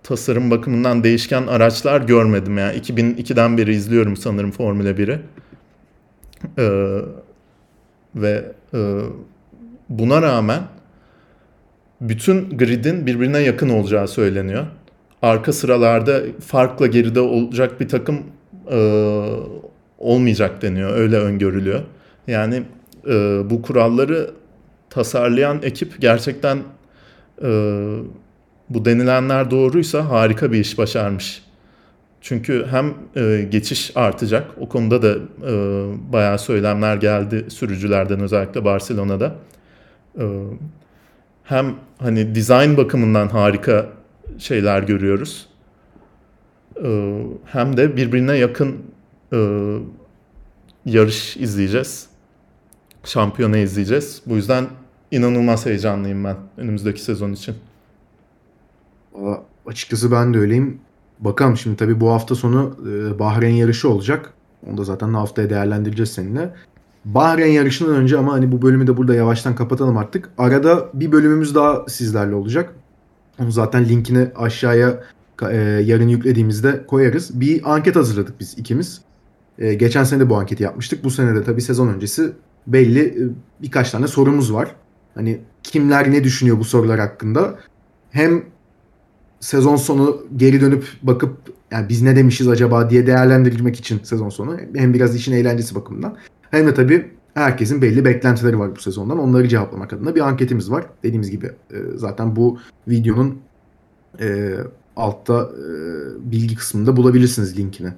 tasarım 0.03 0.51
bakımından 0.51 1.03
değişken 1.03 1.47
araçlar 1.47 2.01
görmedim. 2.01 2.57
Yani 2.57 2.77
2002'den 2.77 3.57
beri 3.57 3.73
izliyorum 3.73 4.17
sanırım 4.17 4.51
Formula 4.51 4.89
1'i. 4.89 5.19
Ee, 6.57 6.99
ve 8.15 8.51
e, 8.73 8.99
buna 9.89 10.21
rağmen 10.21 10.63
bütün 12.01 12.57
gridin 12.57 13.05
birbirine 13.05 13.39
yakın 13.39 13.69
olacağı 13.69 14.07
söyleniyor. 14.07 14.65
Arka 15.21 15.53
sıralarda 15.53 16.21
farkla 16.45 16.87
geride 16.87 17.19
olacak 17.19 17.81
bir 17.81 17.87
takım 17.87 18.23
e, 18.71 18.79
olmayacak 19.97 20.61
deniyor. 20.61 20.95
Öyle 20.95 21.17
öngörülüyor. 21.17 21.81
Yani 22.27 22.63
e, 23.07 23.41
bu 23.49 23.61
kuralları 23.61 24.31
tasarlayan 24.89 25.59
ekip 25.63 26.01
gerçekten 26.01 26.57
e, 27.43 27.49
bu 28.69 28.85
denilenler 28.85 29.51
doğruysa 29.51 30.09
harika 30.09 30.51
bir 30.51 30.59
iş 30.59 30.77
başarmış. 30.77 31.48
Çünkü 32.21 32.67
hem 32.71 32.93
e, 33.15 33.47
geçiş 33.51 33.91
artacak. 33.97 34.51
O 34.59 34.69
konuda 34.69 35.01
da 35.01 35.15
e, 35.47 35.53
bayağı 36.13 36.39
söylemler 36.39 36.95
geldi 36.97 37.45
sürücülerden 37.49 38.19
özellikle 38.19 38.65
Barcelona'da. 38.65 39.35
E, 40.19 40.25
hem 41.43 41.75
hani 41.97 42.35
dizayn 42.35 42.77
bakımından 42.77 43.27
harika 43.27 43.89
şeyler 44.37 44.83
görüyoruz. 44.83 45.47
E, 46.83 47.21
hem 47.45 47.77
de 47.77 47.97
birbirine 47.97 48.37
yakın 48.37 48.77
e, 49.33 49.37
yarış 50.85 51.37
izleyeceğiz. 51.37 52.09
Şampiyona 53.03 53.57
izleyeceğiz. 53.57 54.21
Bu 54.25 54.35
yüzden 54.35 54.67
inanılmaz 55.11 55.65
heyecanlıyım 55.65 56.23
ben 56.23 56.37
önümüzdeki 56.57 57.01
sezon 57.01 57.31
için. 57.31 57.55
Valla 59.13 59.43
açıkçası 59.65 60.11
ben 60.11 60.33
de 60.33 60.37
öyleyim. 60.37 60.81
Bakalım 61.19 61.57
şimdi 61.57 61.77
tabii 61.77 61.99
bu 61.99 62.11
hafta 62.11 62.35
sonu 62.35 62.75
e, 62.87 63.19
Bahreyn 63.19 63.55
yarışı 63.55 63.89
olacak. 63.89 64.33
Onu 64.67 64.77
da 64.77 64.83
zaten 64.83 65.13
haftaya 65.13 65.49
değerlendireceğiz 65.49 66.11
seninle. 66.11 66.53
Bahreyn 67.05 67.51
yarışından 67.53 67.95
önce 67.95 68.17
ama 68.17 68.33
hani 68.33 68.51
bu 68.51 68.61
bölümü 68.61 68.87
de 68.87 68.97
burada 68.97 69.15
yavaştan 69.15 69.55
kapatalım 69.55 69.97
artık. 69.97 70.29
Arada 70.37 70.89
bir 70.93 71.11
bölümümüz 71.11 71.55
daha 71.55 71.85
sizlerle 71.87 72.35
olacak. 72.35 72.73
Onu 73.39 73.51
zaten 73.51 73.85
linkini 73.85 74.27
aşağıya 74.35 75.03
e, 75.49 75.55
yarın 75.85 76.07
yüklediğimizde 76.07 76.85
koyarız. 76.87 77.39
Bir 77.39 77.73
anket 77.73 77.95
hazırladık 77.95 78.39
biz 78.39 78.57
ikimiz. 78.57 79.01
E, 79.59 79.73
geçen 79.73 80.03
sene 80.03 80.19
de 80.19 80.29
bu 80.29 80.37
anketi 80.37 80.63
yapmıştık. 80.63 81.03
Bu 81.03 81.11
sene 81.11 81.35
de 81.35 81.43
tabii 81.43 81.61
sezon 81.61 81.87
öncesi 81.87 82.31
belli 82.67 82.99
e, 82.99 83.21
birkaç 83.61 83.91
tane 83.91 84.07
sorumuz 84.07 84.53
var. 84.53 84.75
Hani 85.15 85.41
kimler 85.63 86.11
ne 86.11 86.23
düşünüyor 86.23 86.59
bu 86.59 86.63
sorular 86.63 86.99
hakkında? 86.99 87.59
Hem 88.11 88.43
sezon 89.39 89.75
sonu 89.75 90.21
geri 90.35 90.61
dönüp 90.61 90.85
bakıp 91.03 91.37
yani 91.71 91.89
biz 91.89 92.01
ne 92.01 92.15
demişiz 92.15 92.47
acaba 92.47 92.89
diye 92.89 93.07
değerlendirmek 93.07 93.75
için 93.75 93.99
sezon 94.03 94.29
sonu 94.29 94.57
hem 94.75 94.93
biraz 94.93 95.15
işin 95.15 95.33
eğlencesi 95.33 95.75
bakımından 95.75 96.17
hem 96.51 96.67
de 96.67 96.73
tabii 96.73 97.11
herkesin 97.33 97.81
belli 97.81 98.05
beklentileri 98.05 98.59
var 98.59 98.75
bu 98.75 98.79
sezondan. 98.79 99.19
Onları 99.19 99.47
cevaplamak 99.47 99.93
adına 99.93 100.15
bir 100.15 100.21
anketimiz 100.21 100.71
var. 100.71 100.85
Dediğimiz 101.03 101.31
gibi 101.31 101.45
e, 101.45 101.77
zaten 101.95 102.35
bu 102.35 102.59
videonun 102.87 103.39
e, 104.19 104.55
altta 104.95 105.49
e, 105.57 106.31
bilgi 106.31 106.55
kısmında 106.55 106.97
bulabilirsiniz 106.97 107.57
linkini. 107.57 107.93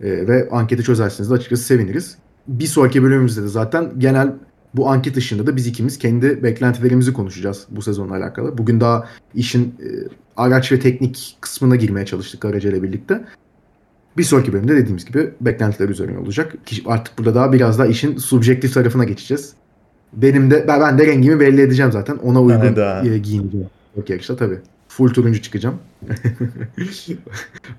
Ve 0.00 0.48
anketi 0.50 0.82
çözerseniz 0.82 1.30
de 1.30 1.34
açıkçası 1.34 1.62
seviniriz. 1.62 2.18
Bir 2.48 2.66
sonraki 2.66 3.02
bölümümüzde 3.02 3.42
de 3.42 3.48
zaten 3.48 3.92
genel 3.98 4.34
bu 4.74 4.88
anket 4.88 5.16
dışında 5.16 5.46
da 5.46 5.56
biz 5.56 5.66
ikimiz 5.66 5.98
kendi 5.98 6.42
beklentilerimizi 6.42 7.12
konuşacağız 7.12 7.66
bu 7.70 7.82
sezonla 7.82 8.16
alakalı. 8.16 8.58
Bugün 8.58 8.80
daha 8.80 9.08
işin 9.34 9.74
araç 10.36 10.72
ve 10.72 10.80
teknik 10.80 11.36
kısmına 11.40 11.76
girmeye 11.76 12.06
çalıştık 12.06 12.44
aracıyla 12.44 12.82
birlikte. 12.82 13.24
Bir 14.16 14.22
sonraki 14.22 14.52
bölümde 14.52 14.76
dediğimiz 14.76 15.04
gibi 15.04 15.30
beklentiler 15.40 15.88
üzerine 15.88 16.18
olacak. 16.18 16.54
Artık 16.86 17.18
burada 17.18 17.34
daha 17.34 17.52
biraz 17.52 17.78
daha 17.78 17.86
işin 17.86 18.16
subjektif 18.16 18.74
tarafına 18.74 19.04
geçeceğiz. 19.04 19.52
Benim 20.12 20.50
de 20.50 20.64
ben, 20.68 20.80
ben 20.80 20.98
de 20.98 21.06
rengimi 21.06 21.40
belli 21.40 21.60
edeceğim 21.60 21.92
zaten. 21.92 22.16
Ona 22.16 22.42
uygun 22.42 22.58
Hayda. 22.58 23.02
giyineceğim. 23.04 23.66
Yok 23.96 24.10
yarışta 24.10 24.36
tabii. 24.36 24.58
Full 24.88 25.08
turuncu 25.08 25.42
çıkacağım. 25.42 25.78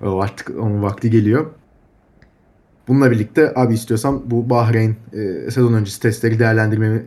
artık 0.02 0.50
onun 0.50 0.82
vakti 0.82 1.10
geliyor. 1.10 1.46
Bununla 2.88 3.10
birlikte 3.10 3.52
abi 3.56 3.74
istiyorsam 3.74 4.22
bu 4.26 4.50
Bahreyn 4.50 4.96
e, 5.12 5.50
sezon 5.50 5.72
öncesi 5.72 6.00
testleri 6.00 6.38
değerlendirme 6.38 7.02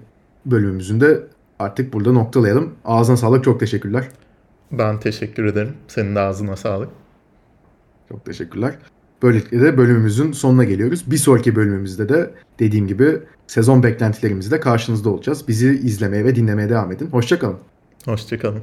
bölümümüzün 0.45 1.01
de 1.01 1.23
artık 1.59 1.93
burada 1.93 2.11
noktalayalım. 2.11 2.73
Ağzına 2.85 3.17
sağlık. 3.17 3.43
Çok 3.43 3.59
teşekkürler. 3.59 4.07
Ben 4.71 4.99
teşekkür 4.99 5.45
ederim. 5.45 5.73
Senin 5.87 6.15
de 6.15 6.19
ağzına 6.19 6.55
sağlık. 6.55 6.89
Çok 8.09 8.25
teşekkürler. 8.25 8.75
Böylelikle 9.23 9.61
de 9.61 9.77
bölümümüzün 9.77 10.31
sonuna 10.31 10.63
geliyoruz. 10.63 11.11
Bir 11.11 11.17
sonraki 11.17 11.55
bölümümüzde 11.55 12.09
de 12.09 12.31
dediğim 12.59 12.87
gibi 12.87 13.19
sezon 13.47 13.83
beklentilerimizle 13.83 14.59
karşınızda 14.59 15.09
olacağız. 15.09 15.47
Bizi 15.47 15.67
izlemeye 15.69 16.25
ve 16.25 16.35
dinlemeye 16.35 16.69
devam 16.69 16.91
edin. 16.91 17.07
Hoşçakalın. 17.07 17.57
Hoşçakalın. 18.05 18.61